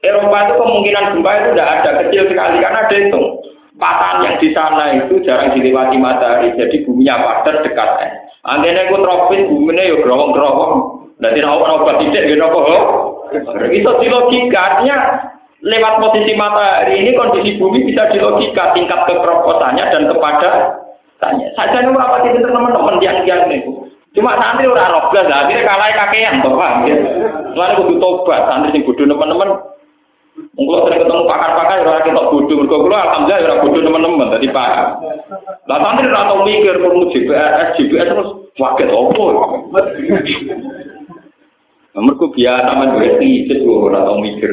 Eropa 0.00 0.38
itu 0.48 0.54
kemungkinan 0.56 1.04
gempa 1.12 1.30
itu 1.36 1.48
tidak 1.52 1.70
ada, 1.76 1.90
kecil 2.04 2.22
sekali, 2.28 2.56
karena 2.64 2.88
dihitung. 2.88 3.26
Patahan 3.80 4.24
yang 4.28 4.36
di 4.36 4.48
sana 4.52 4.84
itu 4.92 5.24
jarang 5.24 5.56
dilewati 5.56 5.96
matahari, 5.96 6.52
jadi 6.52 6.84
buminya 6.84 7.20
padat 7.20 7.64
dekat. 7.64 7.88
Anggene 8.44 8.88
itu 8.88 8.96
tropis, 9.00 9.44
buminya 9.48 9.84
ya 9.84 9.96
gerowong-gerowong. 10.00 10.72
Nanti 11.20 11.44
nak 11.44 11.60
obat 11.60 12.00
tidak 12.00 12.32
gitu 12.32 12.44
kok. 12.44 12.84
Itu 13.68 13.90
di 14.00 14.08
logika 14.08 14.60
artinya 14.60 14.96
lewat 15.60 16.00
posisi 16.00 16.32
matahari 16.32 17.04
ini 17.04 17.12
kondisi 17.12 17.60
bumi 17.60 17.84
bisa 17.84 18.08
di 18.08 18.16
logika 18.16 18.72
tingkat 18.72 19.04
kekeroposannya 19.04 19.84
dan 19.92 20.08
kepada 20.08 20.48
tanya. 21.20 21.46
Saja 21.52 21.84
nih 21.84 21.92
apa 21.92 22.24
itu 22.24 22.40
teman-teman 22.40 22.96
yang 23.04 23.20
yang 23.28 23.44
nih. 23.52 23.60
Cuma 24.16 24.34
santri 24.40 24.66
ora 24.66 24.90
robles 24.90 25.28
lah, 25.28 25.46
akhirnya 25.46 25.68
kalah 25.68 25.88
kakean 25.94 26.34
paham 26.42 26.88
ya. 26.88 26.96
Lalu 27.54 27.72
kudu 27.84 27.94
tobat 28.00 28.48
santri 28.48 28.72
sing 28.74 28.82
bodoh 28.88 29.04
teman-teman. 29.04 29.50
Mungkin 30.50 30.82
sering 30.86 31.00
ketemu 31.06 31.24
pakar-pakar 31.24 31.86
ora 31.86 32.00
kita 32.04 32.22
bodoh, 32.28 32.56
mergo 32.58 32.76
kula 32.84 32.98
alhamdulillah 33.00 33.46
ora 33.46 33.62
bodoh 33.62 33.80
teman-teman 33.80 34.32
tadi 34.34 34.48
paham. 34.50 34.88
Lah 35.70 35.78
santri 35.80 36.10
ora 36.10 36.28
tau 36.28 36.42
mikir 36.42 36.74
perlu 36.82 37.08
GPS, 37.14 37.66
GPS 37.78 38.08
terus 38.10 38.30
waket 38.58 38.88
opo. 38.90 39.24
Mereka 41.90 42.26
biasa 42.32 42.70
man 42.78 42.96
gue 42.96 43.18
tijet 43.18 43.58
gue 43.66 43.76
orang 43.76 44.06
tau 44.06 44.18
mikir. 44.22 44.50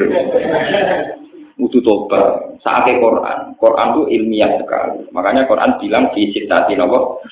Utuh 1.58 1.82
tobat. 1.82 2.54
Saatnya 2.62 2.98
Quran. 3.02 3.38
Quran 3.58 3.88
itu 3.94 4.02
ilmiah 4.14 4.52
sekali. 4.58 5.06
Makanya 5.10 5.46
Quran 5.46 5.78
bilang 5.82 6.10
di 6.14 6.30
citasi 6.34 6.74
nopo. 6.74 7.22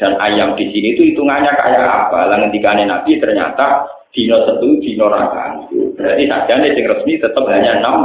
Dan 0.00 0.16
ayam 0.16 0.56
di 0.56 0.72
sini 0.72 0.96
itu 0.96 1.02
hitungannya 1.12 1.52
kayak 1.52 1.84
apa? 1.84 2.32
Lah 2.32 2.38
ketika 2.48 2.74
Nabi 2.74 3.20
ternyata 3.20 3.84
dino 4.14 4.36
satu 4.46 4.66
dino 4.78 5.06
raka. 5.10 5.66
Berarti 5.98 6.22
nih 6.24 6.70
yang 6.70 6.88
resmi 6.94 7.18
tetap 7.18 7.44
hanya 7.50 7.82
enam. 7.82 7.96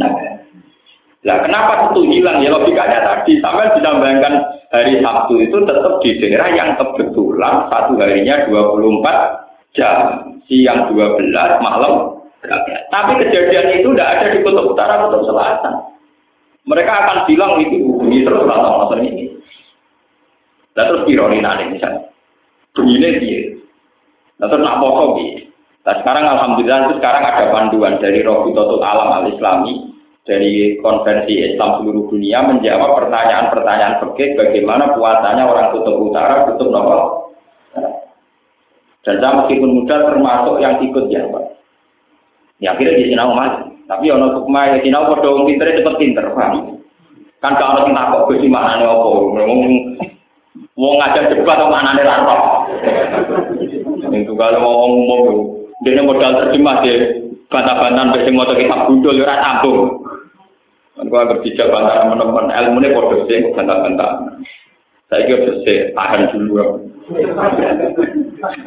Nah, 0.00 0.10
lah 1.20 1.38
kenapa 1.44 1.92
itu 1.92 2.08
hilang? 2.08 2.40
Ya 2.40 2.48
logikanya 2.48 3.04
tadi 3.04 3.36
bisa 3.36 4.00
bayangkan 4.00 4.34
hari 4.72 4.96
Sabtu 5.04 5.34
itu 5.44 5.56
tetap 5.68 6.00
di 6.00 6.10
daerah 6.16 6.48
yang 6.56 6.70
kebetulan 6.80 7.68
satu 7.68 7.92
harinya 8.00 8.48
24 8.48 9.76
jam 9.76 9.96
siang 10.48 10.88
12 10.88 11.20
malam 11.60 12.22
tapi 12.88 13.12
kejadian 13.20 13.82
itu 13.82 13.92
tidak 13.92 14.10
ada 14.16 14.26
di 14.32 14.38
kutub 14.40 14.72
utara 14.72 15.06
kutub 15.06 15.28
selatan 15.28 15.74
mereka 16.64 16.92
akan 17.04 17.18
bilang 17.28 17.60
itu 17.60 17.76
bunyi 17.84 18.24
terus 18.24 18.48
atau 18.48 18.96
ini 18.96 19.36
dan 20.72 20.88
terus 20.88 21.04
ironi 21.06 21.38
nanti 21.44 21.68
misalnya 21.68 22.08
bunyinya 22.72 23.10
dia 23.20 23.59
dan 24.40 24.46
terus 24.48 24.64
nak 24.64 24.80
poso 24.80 25.20
nah 25.80 25.94
sekarang 26.00 26.24
alhamdulillah 26.24 26.78
itu 26.88 26.94
sekarang 27.00 27.22
ada 27.24 27.44
panduan 27.52 28.00
dari 28.00 28.20
Rohbitotul 28.24 28.80
Alam 28.80 29.24
Al-Islami 29.24 29.92
dari 30.24 30.76
konvensi 30.80 31.32
Islam 31.40 31.80
seluruh 31.80 32.08
dunia 32.12 32.44
menjawab 32.44 33.00
pertanyaan-pertanyaan 33.04 34.00
fikih 34.04 34.36
bagaimana 34.36 34.92
puasanya 34.92 35.48
orang 35.48 35.72
kutub 35.72 35.96
utara, 35.96 36.44
kutub 36.48 36.68
nomor 36.68 37.20
dan 39.00 39.16
saya 39.16 39.32
meskipun 39.42 39.80
muda 39.80 39.96
termasuk 40.12 40.60
yang 40.60 40.76
ikut 40.84 41.08
ya 41.08 41.24
Pak. 41.32 41.44
Ya 42.60 42.76
akhirnya 42.76 43.00
di 43.00 43.04
sinau 43.08 43.32
mas. 43.32 43.64
Tapi 43.88 44.12
ono 44.12 44.36
hukmah 44.36 44.76
ya 44.76 44.78
sinau 44.84 45.08
pada 45.08 45.28
wong 45.32 45.48
pinter 45.48 45.72
cepet 45.72 45.94
pinter, 45.96 46.24
paham? 46.36 46.78
Kan 47.40 47.56
kalau 47.56 47.88
kita 47.88 48.12
kok 48.12 48.24
Gusti 48.28 48.46
maknane 48.52 48.84
apa? 48.84 49.08
Wong 49.08 49.60
wong 50.76 50.94
ngajak 51.00 51.32
debat 51.32 51.56
kok 51.56 51.72
roh. 52.28 52.44
Itu 53.16 53.34
kalau 54.40 54.60
ngomong 54.64 54.92
umum 55.04 55.22
dia 55.84 56.00
modal 56.00 56.32
terjemah 56.32 56.80
dia 56.80 56.96
bantah-bantahan 57.52 58.16
wis 58.16 58.28
mau 58.32 58.48
kitab 58.56 58.88
gundul 58.88 59.20
ora 59.20 59.36
sambung. 59.36 60.00
Kan 60.96 61.12
gua 61.12 61.28
berbicara 61.28 61.68
bantah 61.68 61.94
teman-teman 62.00 62.48
ilmune 62.48 62.88
padha 62.96 63.16
sing 63.28 63.52
bantah-bantah. 63.52 64.12
Saya 65.12 65.26
kira 65.28 65.44
bisa 65.60 65.92
tahan 65.92 66.30
dulu. 66.32 66.86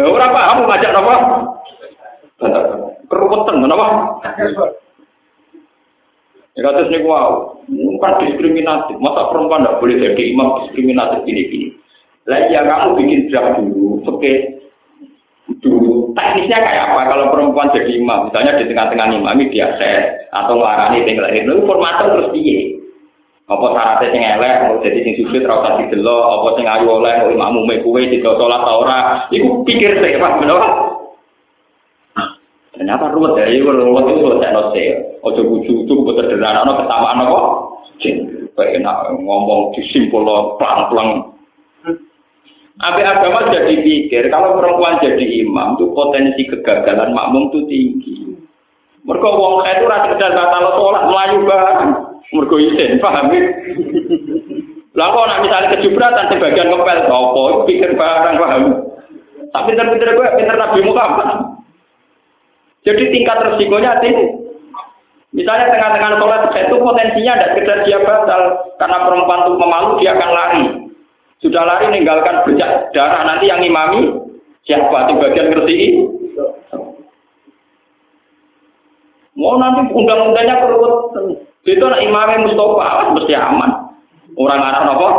Ora 0.03 0.25
apa, 0.27 0.39
kamu 0.51 0.61
ngajak 0.67 0.91
apa? 0.91 1.15
Keruwetan, 3.07 3.63
kenapa? 3.63 3.85
Ya 6.53 6.61
kata 6.69 6.85
sini 6.85 7.01
wow, 7.07 7.57
bukan 7.65 8.13
diskriminatif. 8.27 8.99
Masa 9.01 9.31
perempuan 9.33 9.65
tidak 9.65 9.79
boleh 9.81 9.97
jadi 9.97 10.23
imam 10.35 10.49
diskriminatif 10.61 11.25
gini-gini. 11.25 11.73
Lah 12.29 12.39
ya 12.51 12.61
kamu 12.61 12.99
bikin 12.99 13.19
draft 13.31 13.57
dulu, 13.57 14.03
oke. 14.05 14.33
Teknisnya 16.13 16.59
kayak 16.61 16.83
apa 16.93 17.01
kalau 17.09 17.25
perempuan 17.33 17.73
jadi 17.73 17.97
imam, 17.97 18.29
misalnya 18.29 18.59
di 18.61 18.65
tengah-tengah 18.69 19.07
imam 19.11 19.37
ini 19.39 19.53
dia 19.53 19.67
set 19.81 20.29
atau 20.29 20.57
ngelarani 20.57 21.05
tinggal 21.05 21.29
itu 21.33 21.63
formatnya 21.65 22.13
terus 22.13 22.31
piye? 22.31 22.83
Apa 23.43 23.75
syaratnya 23.75 24.07
sing 24.15 24.21
elek, 24.23 24.55
mau 24.65 24.79
jadi 24.79 24.99
sing 25.03 25.13
sujud 25.19 25.43
ora 25.43 25.59
usah 25.59 25.73
didelok, 25.83 26.23
apa 26.31 26.47
sing 26.55 26.65
ayu 26.65 26.87
oleh 26.87 27.13
mau 27.19 27.33
imammu 27.35 27.61
mek 27.67 27.83
kuwe 27.83 28.07
tidak 28.07 28.39
salat 28.39 28.61
ta 28.63 28.71
ora. 28.71 28.99
Iku 29.35 29.67
pikir 29.67 29.99
sih, 29.99 30.15
Pak, 30.15 30.39
bener 30.39 30.59
Ternyata 32.73 33.13
ruwet 33.13 33.37
ya, 33.37 33.45
itu 33.53 33.69
ruwet 33.69 34.05
itu 34.09 34.25
selesai 34.25 34.49
nose. 34.49 34.85
Ojo 35.21 35.41
buju 35.45 35.85
itu 35.85 35.93
sederhana, 35.93 36.65
no 36.65 36.73
ketamaan 36.79 37.21
apa? 37.21 37.39
Jin, 38.01 38.47
enak 38.57 39.13
ngomong 39.13 39.75
disimpul 39.77 40.25
lo 40.25 40.57
pelang-pelang. 40.57 41.32
Abi 42.81 43.05
agama 43.05 43.53
jadi 43.53 43.85
pikir, 43.85 44.33
kalau 44.33 44.57
perempuan 44.57 44.97
jadi 44.97 45.45
imam, 45.45 45.77
itu 45.77 45.93
potensi 45.93 46.41
kegagalan 46.49 47.13
makmum 47.13 47.53
itu 47.53 47.59
tinggi. 47.69 48.15
Mereka 49.05 49.29
wong 49.29 49.61
itu 49.61 49.85
rasa 49.85 50.09
sekedar 50.09 50.31
batal 50.33 50.73
sholat, 50.79 51.03
melayu 51.05 51.39
banget. 51.45 51.77
mergo 52.33 52.57
isin, 52.57 52.97
paham 52.97 53.29
ya? 53.29 53.41
Lah 54.97 55.09
kok 55.13 55.25
nak 55.25 55.41
misalnya 55.45 55.73
kejubratan 55.77 56.29
sebagian 56.33 56.69
ngepel 56.69 56.99
apa 57.05 57.41
pikir 57.69 57.93
barang 57.93 58.35
paham. 58.41 58.63
Tapi 59.53 59.69
pinter-pinter 59.69 60.17
gue 60.17 60.27
pinter 60.37 60.55
Nabi 60.57 60.79
Muhammad. 60.81 61.29
Jadi 62.81 63.03
tingkat 63.13 63.37
resikonya 63.41 64.01
tinggi. 64.01 64.25
Misalnya 65.33 65.73
tengah-tengah 65.73 66.17
sholat 66.17 66.41
itu 66.57 66.75
potensinya 66.77 67.37
ada 67.37 67.47
sekedar 67.53 67.85
dia 67.85 68.01
batal 68.01 68.41
karena 68.81 68.97
perempuan 69.01 69.41
itu 69.45 69.53
memalu 69.57 69.89
dia 70.01 70.11
akan 70.13 70.29
lari. 70.29 70.63
Sudah 71.43 71.67
lari 71.67 71.91
meninggalkan 71.91 72.47
bercak 72.47 72.95
darah 72.95 73.27
nanti 73.27 73.51
yang 73.51 73.59
imami 73.59 74.15
siapa 74.63 75.11
di 75.11 75.13
bagian 75.19 75.51
ngerti 75.51 75.77
Mau 79.33 79.59
nanti 79.59 79.91
undang-undangnya 79.91 80.61
perlu 80.61 81.09
itu 81.63 81.83
nak 81.83 82.03
imamnya 82.03 82.43
Mustafa 82.43 82.83
awas 82.83 83.07
mesti 83.15 83.33
aman. 83.39 83.71
Orang 84.33 84.65
Arab 84.65 84.97
apa? 84.97 85.09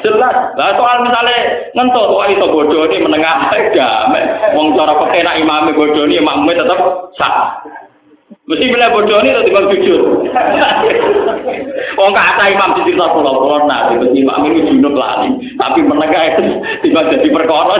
Jelas. 0.00 0.36
Lah 0.54 0.70
soal 0.78 1.02
misalnya 1.04 1.68
ngentut 1.74 2.08
wah 2.14 2.26
itu 2.30 2.46
bodoh 2.46 2.86
ini 2.88 3.04
menengah 3.04 3.52
damai. 3.76 4.24
Wong 4.56 4.72
cara 4.72 4.96
pakai 4.96 5.20
nak 5.26 5.38
imamnya 5.38 5.76
bodoh 5.76 6.04
ini 6.08 6.22
imamnya 6.22 6.64
tetap 6.64 6.80
sah. 7.20 7.60
Mesti 8.46 8.62
milih 8.70 8.90
bodoh 8.94 9.18
ini 9.26 9.42
timbang 9.42 9.66
jujur. 9.74 10.22
Wong 11.98 12.10
kata 12.14 12.44
imam 12.46 12.78
di 12.78 12.86
cerita 12.86 13.10
pulau 13.10 13.42
pulau 13.42 13.66
nah, 13.66 13.90
di 13.90 13.98
imam 14.22 14.46
ini 14.46 14.70
junub 14.70 14.94
lali, 14.94 15.34
tapi 15.58 15.82
menegak 15.82 16.38
itu 16.38 16.62
tiba 16.86 17.10
jadi 17.10 17.26
perkara. 17.26 17.74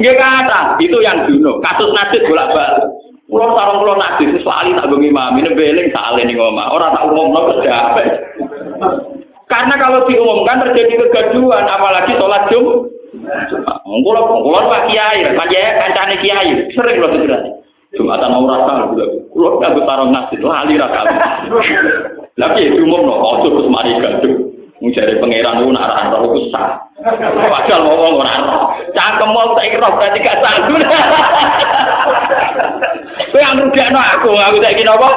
Gak 0.00 0.16
kata, 0.16 0.60
itu 0.80 0.96
yang 1.04 1.28
junub. 1.28 1.60
Kasus 1.60 1.92
najis 1.92 2.24
bolak 2.24 2.56
balik. 2.56 2.88
Pulau 3.28 3.52
sarung 3.52 3.84
pulau 3.84 4.00
najis, 4.00 4.40
selalu 4.40 4.72
tak 4.72 4.88
bengi 4.88 5.12
imam 5.12 5.36
ini 5.36 5.52
beling 5.52 5.88
salah 5.92 6.16
nih 6.24 6.32
ngomong. 6.32 6.72
Orang 6.72 6.96
tak 6.96 7.04
umum 7.12 7.36
no 7.36 7.52
kerja. 7.52 8.00
Karena 9.44 9.74
kalau 9.76 10.08
diumumkan 10.08 10.64
terjadi 10.64 11.04
kegaduhan, 11.04 11.68
apalagi 11.68 12.16
sholat 12.16 12.48
jum. 12.48 12.88
Kulo 13.84 14.20
kulo 14.24 14.58
Pak 14.72 14.87
sering 16.78 17.02
lho 17.02 17.08
sebenarnya. 17.10 17.52
Jumatan 17.98 18.30
mau 18.30 18.46
rasa. 18.46 18.94
Kulo 19.34 19.58
nggak 19.58 19.74
sarung 19.82 20.14
nasi, 20.14 20.38
lali 20.38 20.78
rasa. 20.78 21.00
Lagi 22.38 22.70
umum 22.78 23.02
no, 23.02 23.14
ojo 23.18 23.48
terus 23.50 23.66
mari 23.66 23.98
gaduh. 23.98 24.36
Mencari 24.78 25.18
pangeran 25.18 25.58
itu 25.58 25.74
nak 25.74 25.90
arah 25.90 26.06
roh 26.14 26.30
itu 26.30 26.54
sah. 26.54 26.78
Padahal 27.02 27.82
mau 27.82 27.98
ngomong 27.98 28.22
orang 28.22 28.46
roh. 28.46 28.62
Cangkem 28.94 29.28
mau 29.34 29.50
tak 29.58 29.66
ikhlas 29.74 29.90
berarti 29.98 30.18
gak 30.22 30.38
sah. 30.38 30.54
Kau 33.34 33.42
yang 33.42 33.58
rugi 33.58 33.82
no 33.90 33.98
aku, 33.98 34.30
aku 34.38 34.56
tak 34.62 34.76
kira 34.78 34.94
apa? 34.94 35.10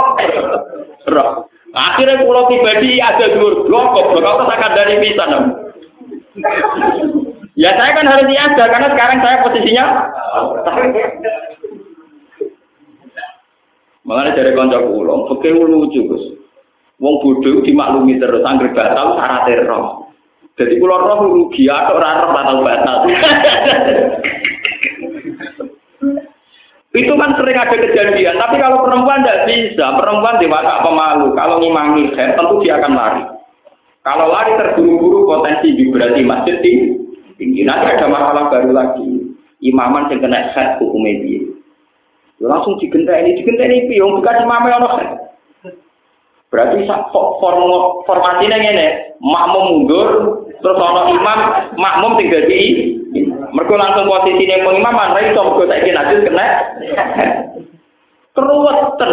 Roh. 1.14 1.32
Akhirnya 1.72 2.26
pulau 2.26 2.50
pribadi 2.50 3.00
ada 3.00 3.32
dua 3.38 3.64
blok, 3.64 3.96
blok 3.96 4.44
aku 4.44 4.44
tak 4.50 4.74
dari 4.76 4.98
saya 5.14 5.71
kan 8.02 8.18
harus 8.18 8.34
ada 8.34 8.64
karena 8.66 8.88
sekarang 8.90 9.18
saya 9.22 9.46
posisinya 9.46 9.86
Mengenai 14.02 14.34
dari 14.34 14.58
konco 14.58 14.82
pulau, 14.90 15.30
oke 15.30 15.46
lucu 15.46 16.02
Gus. 16.10 16.34
Wong 16.98 17.22
bodoh 17.22 17.62
dimaklumi 17.62 18.18
terus, 18.18 18.42
angger 18.42 18.74
batal 18.74 19.22
syarat 19.22 19.46
roh. 19.70 20.10
Jadi 20.58 20.82
pulau 20.82 21.06
roh 21.06 21.30
rugi 21.30 21.70
atau 21.70 22.02
rara 22.02 22.34
batal 22.34 22.66
batal. 22.66 22.98
Itu 26.98 27.14
kan 27.14 27.38
sering 27.38 27.56
ada 27.56 27.78
kejadian, 27.78 28.42
tapi 28.42 28.58
kalau 28.58 28.84
perempuan 28.84 29.22
tidak 29.22 29.48
bisa, 29.48 29.96
perempuan 30.02 30.42
dewasa 30.42 30.82
pemalu, 30.84 31.32
kalau 31.38 31.62
ngimangi 31.62 32.12
tentu 32.18 32.58
dia 32.66 32.82
akan 32.82 32.94
lari. 32.98 33.24
Kalau 34.02 34.28
lari 34.34 34.58
terburu-buru 34.58 35.30
potensi 35.30 35.78
vibrasi 35.78 36.26
masjid 36.26 36.58
tinggi 36.60 37.01
tinggi. 37.42 37.66
Nanti 37.66 37.98
ada 37.98 38.06
masalah 38.06 38.54
baru 38.54 38.70
lagi. 38.70 39.34
Imaman 39.66 40.14
yang 40.14 40.22
kena 40.22 40.54
set 40.54 40.78
hukum 40.78 41.02
media. 41.02 41.42
Langsung 42.42 42.78
digenta 42.82 43.14
ini, 43.18 43.38
digenta 43.38 43.66
ini, 43.66 43.90
yang 43.94 44.18
bukan 44.18 44.46
imamnya 44.46 44.78
ono 44.82 44.90
Berarti 46.50 46.84
form 47.14 47.62
formasinya 48.04 48.58
ini, 48.60 48.88
makmum 49.22 49.66
mundur, 49.72 50.10
terus 50.60 50.78
ono 50.82 51.14
imam, 51.14 51.40
makmum 51.78 52.18
tinggal 52.18 52.44
di 52.50 52.62
mereka 53.52 53.76
langsung 53.76 54.08
posisi 54.08 54.48
yang 54.48 54.64
pengimaman, 54.64 55.16
rai 55.16 55.36
so 55.36 55.44
mereka 55.44 55.64
saya 55.68 55.84
kira 55.84 56.02
kena 56.24 56.48
keruwetan. 58.32 59.12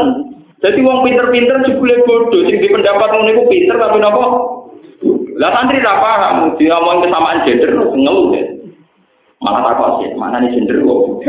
Jadi 0.59 0.79
wong 0.83 1.07
pinter-pinter 1.07 1.63
jebule 1.67 2.03
bodoh, 2.03 2.43
sing 2.47 2.59
pendapat 2.59 3.15
iku 3.15 3.43
pinter 3.47 3.79
tapi 3.79 3.99
napa 4.03 4.25
lah 5.39 5.51
santri 5.55 5.79
tak 5.79 6.03
paham, 6.03 6.59
dia 6.59 6.75
ngomong 6.75 7.07
kesamaan 7.07 7.47
gender, 7.47 7.71
ngeluh 7.95 8.35
ya. 8.35 8.45
Malah 9.39 9.71
takut 9.71 10.03
sih, 10.03 10.11
mana 10.19 10.43
nih 10.43 10.51
gender 10.51 10.83
kok. 10.83 11.03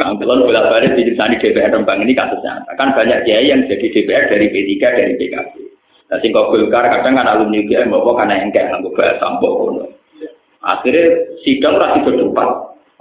Nah, 0.00 0.16
kalau 0.16 0.48
bolak 0.48 0.64
balik 0.72 0.96
di 0.96 1.12
di 1.12 1.12
DPR 1.12 1.76
Rembang 1.76 2.00
ini 2.00 2.16
kasusnya, 2.16 2.64
kan 2.80 2.96
banyak 2.96 3.20
kiai 3.20 3.52
yang 3.52 3.68
jadi 3.68 3.84
DPR 3.84 4.32
dari 4.32 4.48
P3 4.48 4.72
dari 4.80 5.12
PKB. 5.20 5.52
Nah, 6.08 6.16
singkong 6.24 6.48
Golkar 6.48 6.88
kadang 6.88 7.20
kan 7.20 7.28
alumni 7.28 7.60
UGM 7.60 7.92
bawa 7.92 8.24
karena 8.24 8.40
yang 8.40 8.48
kayak 8.48 8.80
nggak 8.80 8.96
bahasa 8.96 9.20
sampok. 9.20 9.84
Akhirnya 10.64 11.04
sidang 11.44 11.76
rasi 11.76 12.00
berdebat. 12.00 12.50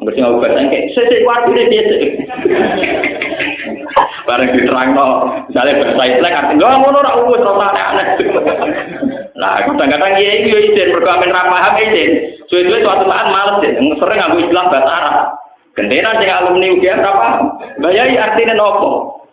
Nggak 0.04 0.12
sih 0.12 0.20
nggak 0.20 0.36
bahasa 0.44 0.60
kayak, 0.68 0.86
saya 0.92 1.06
saya 1.08 1.64
dia 1.72 1.84
Bareng 4.30 4.54
diterang 4.54 4.94
no, 4.94 5.08
misalnya 5.50 5.82
bahasa 5.82 6.06
Islam 6.06 6.38
artinya 6.38 6.54
nggak 6.62 6.78
mau 6.86 6.94
norak 6.94 7.18
umus 7.18 7.42
rasa 7.42 7.82
aneh. 7.82 8.08
Nah, 9.40 9.58
kadang-kadang 9.66 10.22
iya 10.22 10.32
itu 10.46 10.54
izin 10.54 10.94
berkamen 10.94 11.34
ramah 11.34 11.66
paham 11.66 11.82
izin. 11.82 12.12
So 12.46 12.62
itu 12.62 12.78
suatu 12.86 13.10
saat 13.10 13.28
males 13.34 13.66
sering 13.74 14.22
aku 14.22 14.38
istilah 14.46 14.70
bahasa 14.70 14.92
Arab. 14.92 15.16
Gentenan 15.74 16.20
sing 16.22 16.30
alumni 16.30 16.76
UGM 16.76 17.00
apa? 17.02 17.28
Bayai 17.82 18.20
artinya 18.22 18.54
nopo. 18.54 19.24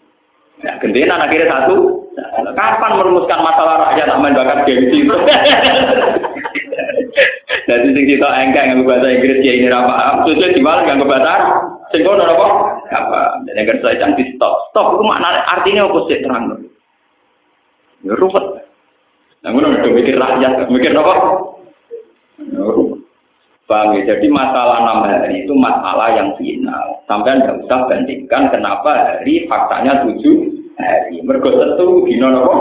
Gentenan 0.62 1.20
akhirnya 1.20 1.53
satu. 1.53 2.07
Kapan 2.57 2.97
merumuskan 2.97 3.44
masalah 3.44 3.92
rakyat 3.92 4.09
aman 4.09 4.32
bakat 4.32 4.64
gengsi 4.64 5.05
itu? 5.05 5.12
Jadi 7.66 7.86
sing 7.92 8.05
kita 8.07 8.28
engkek 8.30 8.62
nganggo 8.62 8.88
bahasa 8.88 9.11
Inggris 9.11 9.42
ya 9.42 9.53
ini 9.59 9.66
ra 9.66 9.84
paham, 9.90 10.22
sujud 10.22 10.55
di 10.55 10.62
malah 10.62 10.86
nganggo 10.86 11.05
bahasa 11.11 11.28
Arab. 11.28 11.75
Sing 11.95 12.03
kono 12.03 12.22
apa? 12.26 12.49
Apa? 12.91 13.20
Dan 13.47 13.62
yang 13.62 13.78
saya 13.78 14.01
cantik 14.03 14.34
stop. 14.34 14.70
Stop 14.74 14.99
itu 14.99 15.05
makna 15.07 15.47
artinya 15.47 15.87
apa 15.87 15.99
sih 16.11 16.18
terang? 16.22 16.45
Ya 18.03 18.14
ruwet. 18.18 18.47
Ngono 19.47 19.78
udah 19.78 19.93
mikir 19.95 20.18
rakyat, 20.18 20.66
mikir 20.66 20.91
apa? 20.91 21.14
Ya, 22.43 22.66
Bang, 23.66 23.99
ya, 23.99 24.14
jadi 24.14 24.30
masalah 24.30 24.78
enam 24.78 25.03
hari 25.11 25.43
itu 25.43 25.51
masalah 25.59 26.14
yang 26.14 26.30
final. 26.39 27.03
Sampai 27.11 27.34
anda 27.34 27.59
usah 27.59 27.91
bandingkan 27.91 28.55
kenapa 28.55 28.95
hari 28.95 29.43
faktanya 29.51 30.07
tujuh 30.07 30.55
hari. 30.78 31.18
Mergo 31.26 31.51
tentu 31.51 32.07
dino 32.07 32.30
apa? 32.30 32.57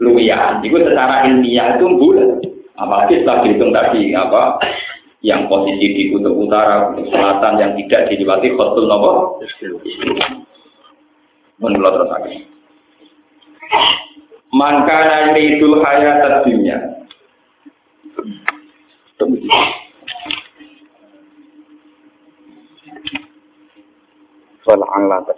Luwian. 0.00 0.60
Itu 0.60 0.76
secara 0.84 1.24
ilmiah 1.24 1.80
itu 1.80 1.88
bulan. 1.96 2.36
Apalagi 2.76 3.20
setelah 3.20 3.44
dihitung 3.44 3.72
tadi 3.72 4.12
apa 4.12 4.60
yang 5.20 5.44
posisi 5.52 5.86
di 5.92 6.02
kutub 6.12 6.32
utara, 6.32 6.92
kutub 6.92 7.12
selatan 7.12 7.60
yang 7.60 7.72
tidak 7.76 8.08
dilewati 8.08 8.48
khotul 8.56 8.88
nopo. 8.88 9.40
Menurut 11.60 11.92
terus 11.92 12.08
lagi. 12.08 12.34
Maka 14.50 14.98
nanti 14.98 15.40
itu 15.60 15.68
hayat 15.78 16.42
dunia. 16.48 17.00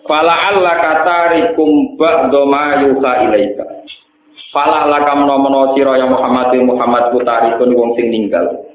Fala 0.06 0.34
Allah 0.34 0.74
kata 0.76 1.18
rikum 1.34 1.98
ba'do 1.98 2.46
ma 2.46 2.84
yuha 2.86 3.12
ilaika. 3.26 3.64
Fala 4.52 4.86
lakam 4.86 5.24
nomono 5.24 5.72
sira 5.74 5.96
ya 5.96 6.06
Muhammad 6.06 6.52
Muhammad 6.62 7.10
putari 7.10 7.56
kun 7.56 7.72
wong 7.72 7.96
sing 7.96 8.12
ninggal. 8.12 8.71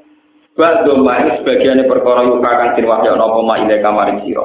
Ba'do 0.57 1.05
ma'i 1.05 1.37
sebagian 1.37 1.85
perkara 1.85 2.25
yuka 2.25 2.49
kang 2.49 2.73
den 2.73 2.89
wahya 2.89 3.13
napa 3.13 3.39
ma 3.45 3.61
ile 3.61 3.77
kamaring 3.77 4.25
sira. 4.25 4.41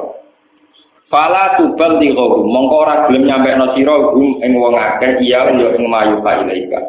Fala 1.09 1.57
tubal 1.57 1.97
di 1.97 2.13
gharu 2.13 2.45
mongko 2.45 2.75
ora 2.85 3.09
gelem 3.09 3.25
nyampe 3.25 3.49
no 3.57 3.73
sira 3.73 4.13
gum 4.13 4.37
ing 4.45 4.53
wong 4.53 4.77
akeh 4.77 5.17
iya 5.25 5.49
yo 5.57 5.73
ing 5.73 5.89
mayu 5.89 6.21
ka 6.21 6.45
ilaika. 6.45 6.79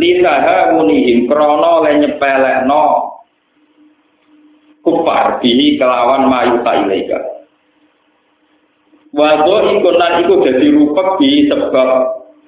Lisaha 0.00 0.72
munihim 0.72 1.28
krana 1.28 1.84
le 1.84 1.90
nyepelekno 2.00 2.84
kufar 4.80 5.36
bihi 5.44 5.76
kelawan 5.76 6.24
mayu 6.32 6.56
ka 6.64 6.72
ilaika. 6.88 7.18
Wado 9.12 9.76
iku 9.76 9.88
lan 9.92 10.24
iku 10.24 10.40
dadi 10.40 10.72
rupek 10.72 11.08
bi 11.20 11.52
sebab 11.52 11.88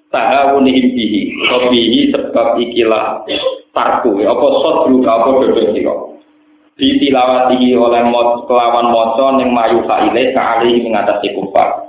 tahawunihim 0.09 0.97
bihi 0.97 1.21
bihi 1.45 2.01
sebab 2.09 2.57
ikilah 2.57 3.29
tarku 3.75 4.17
apa 4.23 4.47
sot 4.63 4.77
juga 4.89 5.11
apa 5.21 5.29
dodo 5.43 5.63
siro 5.75 5.95
ditilawati 6.75 7.71
oleh 7.79 8.03
mot, 8.11 8.51
kelawan 8.51 8.91
moco 8.91 9.39
yang 9.39 9.55
mayu 9.55 9.83
faile 9.87 10.35
kali 10.35 10.83
mengatasi 10.83 11.35
kufar 11.39 11.85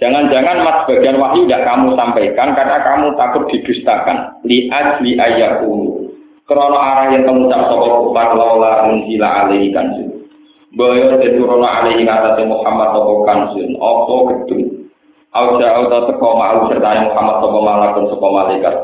jangan-jangan 0.00 0.64
mas 0.64 0.78
bagian 0.88 1.20
wahyu 1.20 1.46
tidak 1.46 1.66
kamu 1.68 1.94
sampaikan 1.94 2.56
karena 2.56 2.78
kamu 2.80 3.12
takut 3.20 3.44
didustakan. 3.52 4.32
Lihat 4.48 5.04
li 5.04 5.12
ayat 5.20 5.60
unu 5.60 6.08
krono 6.48 6.80
arah 6.80 7.14
yang 7.14 7.28
kamu 7.28 7.46
tak 7.52 7.68
sopo 7.68 8.10
kufar 8.10 8.34
lola 8.34 8.88
unzila 8.90 9.46
alaihi 9.46 9.70
kansun 9.70 10.10
Boyo 10.74 11.18
teturono 11.18 11.66
alaihi 11.66 12.06
ngatasi 12.06 12.46
Muhammad 12.46 12.94
toko 12.94 13.26
kansun 13.26 13.74
opo 13.78 14.14
gedung? 14.30 14.90
Auja 15.30 15.78
auta 15.78 16.10
teko 16.10 16.26
ma'al 16.34 16.66
serta 16.66 17.06
Muhammad 17.06 17.36
sapa 17.38 17.58
malakun 17.62 18.04
sapa 18.10 18.26
malaikat. 18.34 18.76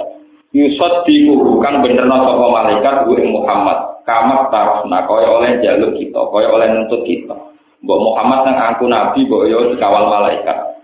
Yusot 0.55 1.03
diku 1.09 1.59
kan 1.59 1.83
bener 1.83 2.07
sapa 2.07 2.47
malaikat 2.47 2.95
gue 3.09 3.27
Muhammad. 3.27 3.97
Kamat 4.07 4.55
tarafna 4.55 5.03
kaya 5.03 5.27
oleh 5.27 5.59
jaluk 5.67 5.99
kita, 5.99 6.21
kaya 6.31 6.47
oleh 6.47 6.71
nuntut 6.71 7.03
kita. 7.03 7.35
Mbok 7.83 8.03
Muhammad 8.03 8.47
nang 8.47 8.57
aku 8.71 8.87
nabi 8.87 9.27
mbok 9.27 9.51
yo 9.51 9.75
dikawal 9.75 10.07
malaikat. 10.07 10.79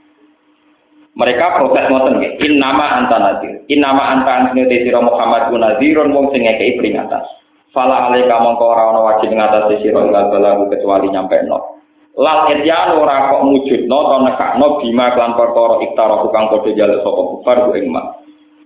Mereka 1.13 1.61
protes 1.61 1.87
ngoten 1.87 2.19
nggih. 2.19 2.33
In 2.41 2.59
nama 2.59 2.99
anta 2.99 3.17
nadir. 3.21 3.63
In 3.69 3.85
nama 3.85 4.17
anta 4.17 4.33
anjene 4.33 4.81
sira 4.83 4.99
Muhammad 4.99 5.53
ku 5.53 5.57
nadirun 5.61 6.11
wong 6.11 6.33
sing 6.33 6.43
ngekeki 6.49 6.81
peringatan. 6.81 7.23
Fala 7.71 8.11
alaika 8.11 8.41
mongko 8.41 8.65
ora 8.65 8.91
ana 8.91 9.01
wajib 9.01 9.31
ngatasi 9.33 9.87
sira 9.87 10.03
balagu 10.09 10.73
kecuali 10.73 11.13
nyampe 11.13 11.37
no. 11.45 11.81
Lal 12.17 12.53
etyan 12.53 12.97
ora 12.97 13.33
kok 13.33 13.45
mujudno 13.49 13.99
to 14.09 14.17
nekakno 14.25 14.67
bima 14.85 15.17
klan 15.17 15.33
perkara 15.33 15.81
iktara 15.81 16.21
kang 16.29 16.53
padha 16.53 16.71
jaluk 16.77 17.01
sapa 17.01 17.23
kufar 17.29 17.57
ku 17.65 17.71
ing 17.77 17.89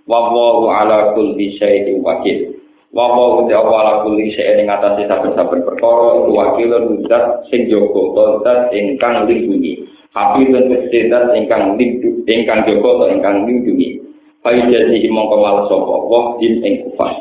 wallahu 0.07 0.71
ala 0.71 1.13
kulli 1.13 1.59
syai'in 1.59 2.01
wakil. 2.01 2.55
Wa 2.95 3.13
wallahu 3.13 3.51
ta'ala 3.51 3.75
ala 3.83 3.93
kulli 4.07 4.33
syai'in 4.33 4.65
ing 4.65 4.71
atase 4.71 5.05
saben-saben 5.05 5.67
perkara 5.67 6.23
iku 6.23 6.31
wakil 6.33 6.73
zat 7.11 7.45
sing 7.51 7.67
jaga 7.69 8.25
zat 8.47 8.61
ingkang 8.73 9.27
lindungi. 9.27 9.85
Hafi 10.17 10.49
lan 10.49 11.37
ingkang 11.37 11.77
lindungi 11.77 12.25
ingkang 12.25 12.65
jaga 12.65 12.89
to 12.89 13.05
ingkang 13.13 13.45
lindungi. 13.45 14.01
Fa 14.41 14.55
jadi 14.55 15.11
mongko 15.11 15.37
malah 15.43 15.67
sapa 15.67 15.95
wa 16.07 16.39
ing 16.41 16.87
kufar. 16.87 17.13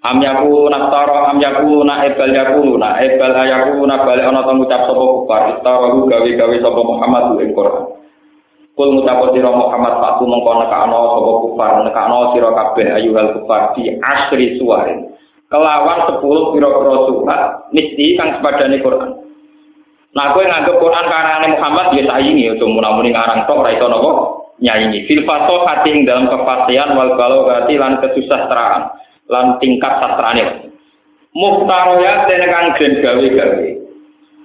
Am 0.00 0.16
yaku 0.24 0.72
naftara 0.72 1.28
am 1.28 1.36
yaku 1.44 1.84
na 1.84 2.08
ebal 2.08 2.32
yaku 2.32 2.80
na 2.80 2.96
ebal 3.04 3.36
ayaku 3.36 3.84
na 3.84 4.00
balik 4.00 4.24
ana 4.24 4.48
to 4.48 4.52
ngucap 4.56 4.88
sapa 4.88 4.96
kufar 4.96 5.42
istarahu 5.60 6.08
gawe-gawe 6.08 6.56
sapa 6.56 6.80
Muhammad 6.80 7.36
ing 7.44 7.52
Quran. 7.52 7.99
Kul 8.80 8.96
ngucap 8.96 9.36
sira 9.36 9.52
Muhammad 9.52 10.00
patu 10.00 10.24
mengko 10.24 10.56
nekakno 10.56 11.12
sapa 11.12 11.32
kufar 11.44 11.70
nekakno 11.84 12.32
sira 12.32 12.48
kabeh 12.48 12.88
ayuhal 12.96 13.28
kufar 13.36 13.76
di 13.76 13.92
asri 14.00 14.56
suwarin. 14.56 15.04
Kelawan 15.52 16.08
10 16.08 16.16
pira-pira 16.56 16.96
surat 17.04 17.40
mesti 17.76 18.16
kang 18.16 18.40
sepadane 18.40 18.80
Quran. 18.80 19.20
Nah, 20.16 20.32
kowe 20.32 20.40
nganggep 20.40 20.80
Quran 20.80 21.06
karane 21.12 21.52
Muhammad 21.52 21.92
ya 21.92 22.08
saingi 22.08 22.56
cuma 22.56 22.96
muni 22.96 23.12
ngarang 23.12 23.44
tok 23.44 23.60
ora 23.60 23.76
iso 23.76 23.84
napa 23.84 24.10
nyaingi. 24.64 25.04
Fil 25.04 25.28
fasahati 25.28 26.00
dalam 26.08 26.32
kepastian 26.32 26.96
wal 26.96 27.20
balaghati 27.20 27.76
lan 27.76 28.00
kesusastraan. 28.00 28.96
lan 29.28 29.60
tingkat 29.60 29.92
sastrane. 30.00 30.72
Muhtaroya 31.36 32.24
kang 32.26 32.66
gen 32.80 32.92
gawe-gawe. 33.04 33.79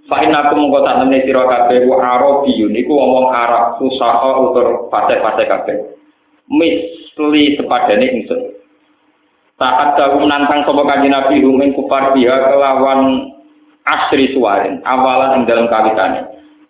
Fa 0.06 0.22
inna 0.22 0.54
kum 0.54 0.70
mongko 0.70 0.86
tak 0.86 1.02
temne 1.02 1.18
sira 1.26 1.44
kabeh 1.50 1.90
wa 1.90 1.98
arabiyun 1.98 2.78
iku 2.78 2.94
wong 2.94 3.26
Arab 3.34 3.82
fusaha 3.82 4.38
utur 4.38 4.86
pate-pate 4.94 5.44
kabeh. 5.50 5.78
Misli 6.46 7.58
sepadane 7.58 8.06
ingsun. 8.14 8.42
Saat 9.58 9.98
dawu 9.98 10.22
nantang 10.30 10.62
sapa 10.68 10.84
kanjeng 10.86 11.10
Nabi 11.10 11.42
rumeng 11.42 11.74
kufar 11.74 12.14
dia 12.14 12.38
kelawan 12.54 13.34
asri 13.88 14.30
suwarin 14.38 14.78
awalan 14.86 15.42
ing 15.42 15.50
dalam 15.50 15.66
kawitane. 15.66 16.22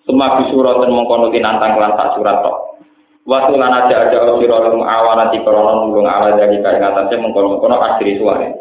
Semua 0.08 0.40
bisurat 0.40 0.80
dan 0.80 0.96
mengkono 0.96 1.28
nantang 1.34 1.76
kelan 1.76 1.98
tak 2.00 2.16
surat 2.16 2.40
tok. 2.40 2.78
Waktu 3.26 3.58
lan 3.58 3.74
aja 3.74 4.06
aja 4.06 4.22
sira 4.38 4.70
lum 4.70 4.86
awana 4.86 5.34
di 5.34 5.42
korona 5.42 5.82
nulung 5.82 6.06
ala 6.06 6.38
jadi 6.38 6.62
kaya 6.62 6.78
ngatasé 6.78 7.18
mengkono-mengkono 7.20 7.76
asri 7.84 8.22
suare. 8.22 8.54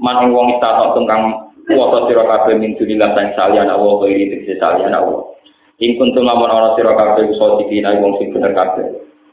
Man 0.00 0.32
wong 0.32 0.56
istata 0.56 0.96
tungkang 0.96 1.45
kuwasa 1.66 2.06
sira 2.06 2.24
kabeh 2.24 2.54
min 2.62 2.78
dunilah 2.78 3.10
sang 3.18 3.34
salian 3.34 3.66
Allah 3.66 3.94
wa 3.98 4.06
iri 4.06 4.30
tegese 4.30 4.56
salian 4.62 4.94
Allah. 4.94 5.34
Ing 5.82 5.98
kuntum 5.98 6.24
lamun 6.24 6.48
ana 6.48 6.72
sira 6.78 6.94
kabeh 6.94 7.26
usaha 7.26 7.60
dikina 7.60 7.98
wong 7.98 8.16
sing 8.22 8.30
bener 8.30 8.54
kabeh. 8.54 8.86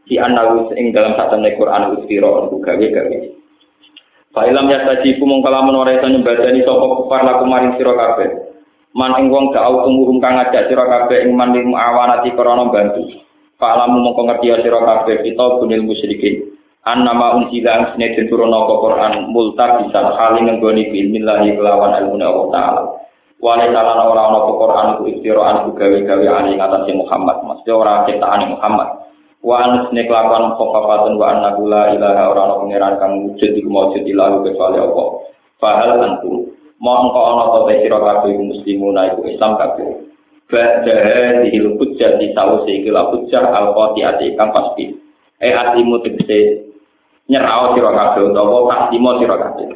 Di 0.03 0.19
anawu 0.19 0.73
ing 0.75 0.91
dalam 0.91 1.15
satemene 1.15 1.55
Quran 1.55 1.95
ustira 1.95 2.27
untuk 2.27 2.59
gawe-gawe. 2.65 3.17
Fa 4.33 4.49
ilam 4.49 4.67
ya 4.67 4.83
tajibu 4.83 5.23
mung 5.29 5.45
kalamun 5.45 5.77
ora 5.77 5.93
iso 5.95 6.09
nyembadani 6.09 6.65
sapa 6.65 6.85
kufar 6.99 7.21
laku 7.21 7.45
maring 7.45 7.77
sira 7.77 7.93
kabeh. 7.93 8.29
Man 8.97 9.13
ing 9.21 9.29
wong 9.29 9.53
gak 9.53 9.69
tumuhum 9.85 10.17
kang 10.19 10.35
ngajak 10.41 10.67
sira 10.67 10.83
kabeh 10.89 11.23
ing 11.23 11.37
man 11.37 11.53
ing 11.53 11.69
awanati 11.71 12.33
korona 12.33 12.67
bantu. 12.67 13.07
Fa'lamu 13.61 14.01
mongko 14.03 14.21
ngerti 14.27 14.49
ya 14.49 14.57
sira 14.65 14.81
kabeh 14.81 15.21
kita 15.21 15.45
bunil 15.61 15.85
musyrikin. 15.85 16.49
an 16.83 17.07
nama 17.07 17.39
unsila 17.39 17.71
ang 17.71 17.85
sini 17.95 18.11
dan 18.11 18.27
turun 18.27 18.51
nopo 18.51 18.83
Quran 18.83 19.31
multa 19.31 19.79
bisa 19.79 20.03
kali 20.19 20.43
menggoni 20.43 20.91
bin 20.91 21.15
milahi 21.15 21.55
kelawan 21.55 21.95
almuna 21.95 22.27
Allah 22.27 22.47
Taala. 22.51 22.83
Wali 23.39 23.71
salah 23.71 24.03
orang 24.03 24.29
nopo 24.35 24.51
Quran 24.59 24.87
ku 24.99 25.03
istiro 25.07 25.41
an 25.47 25.63
ku 25.63 25.69
gawi 25.79 26.03
gawi 26.03 26.27
ani 26.27 26.59
atas 26.59 26.83
Muhammad 26.91 27.39
mas 27.47 27.59
dia 27.63 27.71
orang 27.75 28.03
kita 28.03 28.27
ani 28.27 28.51
Muhammad. 28.51 28.89
Wa 29.39 29.55
an 29.63 29.71
sini 29.87 30.03
kelakuan 30.11 30.59
kopa 30.59 30.79
wa 31.15 31.27
an 31.31 31.37
nagula 31.39 31.95
ilaha 31.95 32.23
orang 32.35 32.47
nopo 32.51 32.63
ngiran 32.67 32.99
kang 32.99 33.13
wujud 33.31 33.49
di 33.55 33.63
kemajud 33.63 34.03
ilahu 34.03 34.43
kecuali 34.43 34.77
Allah. 34.83 35.07
Fahal 35.63 35.91
antu 36.03 36.51
Mongko 36.83 37.15
ana 37.15 37.31
ono 37.31 37.43
to 37.47 37.59
kabeh 37.63 37.77
siro 37.79 37.99
kafe 38.03 38.35
muslimu 38.35 38.91
naiku 38.91 39.23
Islam 39.23 39.55
kafe. 39.55 39.87
Bajah 40.51 41.47
di 41.47 41.55
jadi 41.95 42.27
tahu 42.35 42.67
la 42.67 42.91
lakukan 42.99 43.43
al-qati 43.55 43.99
atikam 44.03 44.51
pasti. 44.51 44.91
Eh 45.39 45.55
atimu 45.55 46.03
tegese 46.03 46.72
nyerau 47.31 47.71
sira 47.75 47.91
kabeh 47.91 48.21
utawa 48.31 48.59
kasimo 48.67 49.09
sira 49.19 49.35
kabeh. 49.39 49.67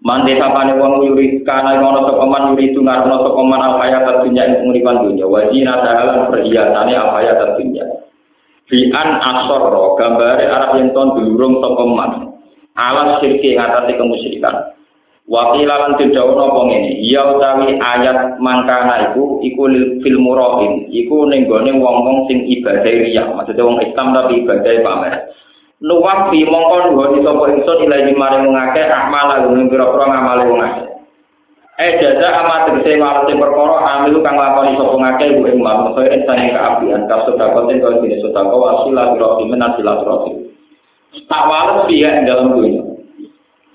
Mande 0.00 0.32
sapane 0.40 0.80
wong 0.80 1.04
yuri 1.04 1.44
kana 1.44 1.76
ngono 1.76 2.08
sapa 2.08 2.24
man 2.24 2.56
yuri 2.56 2.72
tungarno 2.72 3.20
sapa 3.20 3.40
man 3.44 3.60
al 3.60 3.74
hayat 3.84 4.24
dunya 4.24 4.48
ing 4.48 4.64
penguripan 4.64 5.04
dunya 5.04 5.28
wa 5.28 5.44
dina 5.52 5.76
dahalan 5.84 6.32
perhiasane 6.32 6.92
al 6.96 7.08
hayat 7.20 7.40
dunya. 7.60 7.84
Fi 8.64 8.88
an 8.96 9.20
asarra 9.20 9.84
gambare 10.00 10.44
yen 10.80 10.96
ton 10.96 11.20
dulurung 11.20 11.60
sapa 11.60 11.84
man. 11.84 12.12
Alas 12.80 13.20
sirki 13.20 13.60
ngatasi 13.60 13.98
kemusyrikan. 14.00 14.72
Wakila 15.28 15.74
lan 15.84 15.92
tidak 16.00 16.26
ono 16.26 16.42
apa 16.48 16.60
ngene. 16.66 17.06
Ya 17.06 17.22
utawi 17.36 17.76
ayat 17.76 18.40
mangkana 18.40 19.12
iku 19.12 19.38
iku 19.44 19.68
fil 20.00 20.18
murahin. 20.18 20.88
Iku 20.88 21.28
ning 21.28 21.44
wong-wong 21.46 22.24
sing 22.26 22.48
ibadah 22.48 22.88
riya. 22.88 23.28
Maksudnya 23.36 23.68
wong 23.68 23.78
Islam 23.84 24.16
tapi 24.16 24.42
ibadah 24.42 24.72
pamer. 24.80 25.14
Nuwak 25.80 26.28
fi 26.28 26.44
mongko 26.44 26.92
nuwun 26.92 27.24
sapa 27.24 27.44
ingsun 27.56 27.88
ilahi 27.88 28.12
maring 28.12 28.52
wong 28.52 28.56
akeh 28.56 28.84
amal 28.84 29.32
lan 29.32 29.64
pira-pira 29.72 30.04
ngamale 30.12 30.42
wong 30.52 30.60
akeh. 30.60 30.86
Eh 31.80 31.96
jaza 31.96 32.28
amat 32.44 32.68
tegese 32.68 33.00
walase 33.00 33.32
perkara 33.32 33.76
amil 33.96 34.20
kang 34.20 34.36
lakoni 34.36 34.76
sapa 34.76 34.92
ngakeh 34.92 35.40
ing 35.40 35.56
manusa 35.64 36.04
kaya 36.04 36.20
insane 36.20 36.52
kaapian 36.52 37.08
kasut 37.08 37.40
dakoten 37.40 37.80
kaya 37.80 37.96
dene 37.96 38.16
sedekah 38.20 38.52
wasilah 38.52 39.16
rohimin 39.16 39.64
asilah 39.64 39.96
rohim. 40.04 40.36
Tak 41.24 41.48
wales 41.48 41.88
piye 41.88 42.10
dalam 42.28 42.52
dunia. 42.52 42.90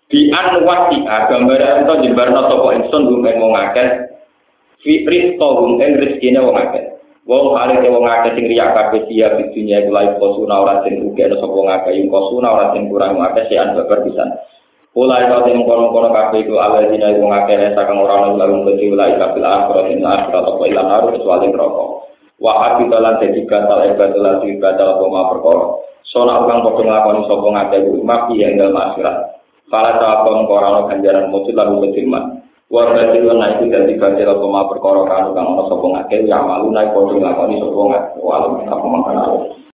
di 0.05 0.29
an 0.29 0.61
wasi 0.61 1.01
gambar 1.03 1.61
ento 1.81 1.93
jembarno 2.05 2.45
sapa 2.45 2.69
ingsun 2.77 3.09
ing 3.25 3.35
wong 3.41 3.57
akeh 3.57 3.89
to 4.85 5.47
gum 5.57 5.81
ing 5.81 5.97
rezekine 5.97 6.39
wong 6.45 6.53
akeh 6.53 6.94
wong 7.25 7.57
kare 7.57 7.89
wong 7.89 8.05
akeh 8.05 8.31
sing 8.37 8.45
riya 8.45 8.69
kabeh 8.71 9.09
dia 9.09 9.33
di 9.33 9.49
dunia 9.49 9.81
iku 9.81 9.91
lae 9.91 10.13
kosuna 10.21 10.55
ora 10.61 10.85
sing 10.85 11.01
ugi 11.01 11.25
ana 11.25 11.35
sapa 11.41 11.53
wong 11.53 11.69
akeh 11.73 11.91
ing 11.97 12.05
kosuna 12.07 12.47
ora 12.53 12.65
sing 12.71 12.85
kurang 12.87 13.17
akeh 13.17 13.49
sing 13.49 13.57
an 13.57 13.73
babar 13.73 14.05
pisan 14.05 14.29
Ulai 14.95 15.27
kau 15.27 15.43
temu 15.43 15.67
kono-kono 15.67 16.07
kafe 16.07 16.47
itu 16.47 16.55
ala 16.55 16.87
dina 16.87 17.11
ibu 17.11 17.27
ngake 17.27 17.51
nesa 17.59 17.83
kang 17.83 17.99
orang 17.99 18.31
lalu 18.31 18.39
lalu 18.39 18.55
beti 18.63 18.87
ulai 18.87 19.19
lah 19.19 19.35
akhirat 19.35 19.91
ini 19.91 20.07
akhirat 20.07 20.43
apa 20.47 20.63
ilan 20.71 20.87
haru 20.87 21.07
kecuali 21.11 21.51
rokok. 21.51 21.89
Wahab 22.39 22.79
itu 22.79 22.95
lan 22.95 23.19
jadi 23.19 23.43
batal 23.43 23.91
ebat 23.91 24.15
lan 24.15 24.39
jadi 24.39 24.55
batal 24.55 24.95
koma 25.03 25.27
perkara. 25.35 25.83
Sona 26.07 26.47
ukang 26.47 26.63
podo 26.63 26.87
nglakoni 26.87 27.27
sapa 27.27 27.43
ngake 27.43 27.77
bu 27.91 28.07
mafi 28.07 28.39
yang 28.39 28.55
dalam 28.55 28.79
akhirat. 28.79 29.17
Kala 29.67 29.91
sawakon 29.99 30.47
korano 30.47 30.87
ganjaran 30.87 31.27
mujud 31.27 31.51
lalu 31.59 31.91
ketirman. 31.91 32.44
Warga 32.65 33.13
itu 33.13 33.29
naik 33.29 33.61
itu 33.61 33.69
dari 33.69 33.93
ganjar 33.93 34.25
apa 34.25 34.45
ma 34.49 34.65
perkara 34.65 35.05
kanu 35.05 35.37
kang 35.37 35.53
ono 35.53 35.69
sapa 35.69 35.85
ngake 35.85 36.25
ya 36.25 36.41
malu 36.41 36.73
naik 36.73 36.97
padha 36.97 37.13
nglakoni 37.13 37.61
sapa 37.61 37.77
ngake 37.77 38.17
walau 38.25 38.57
apa 38.57 38.85
mangkana. 38.89 39.23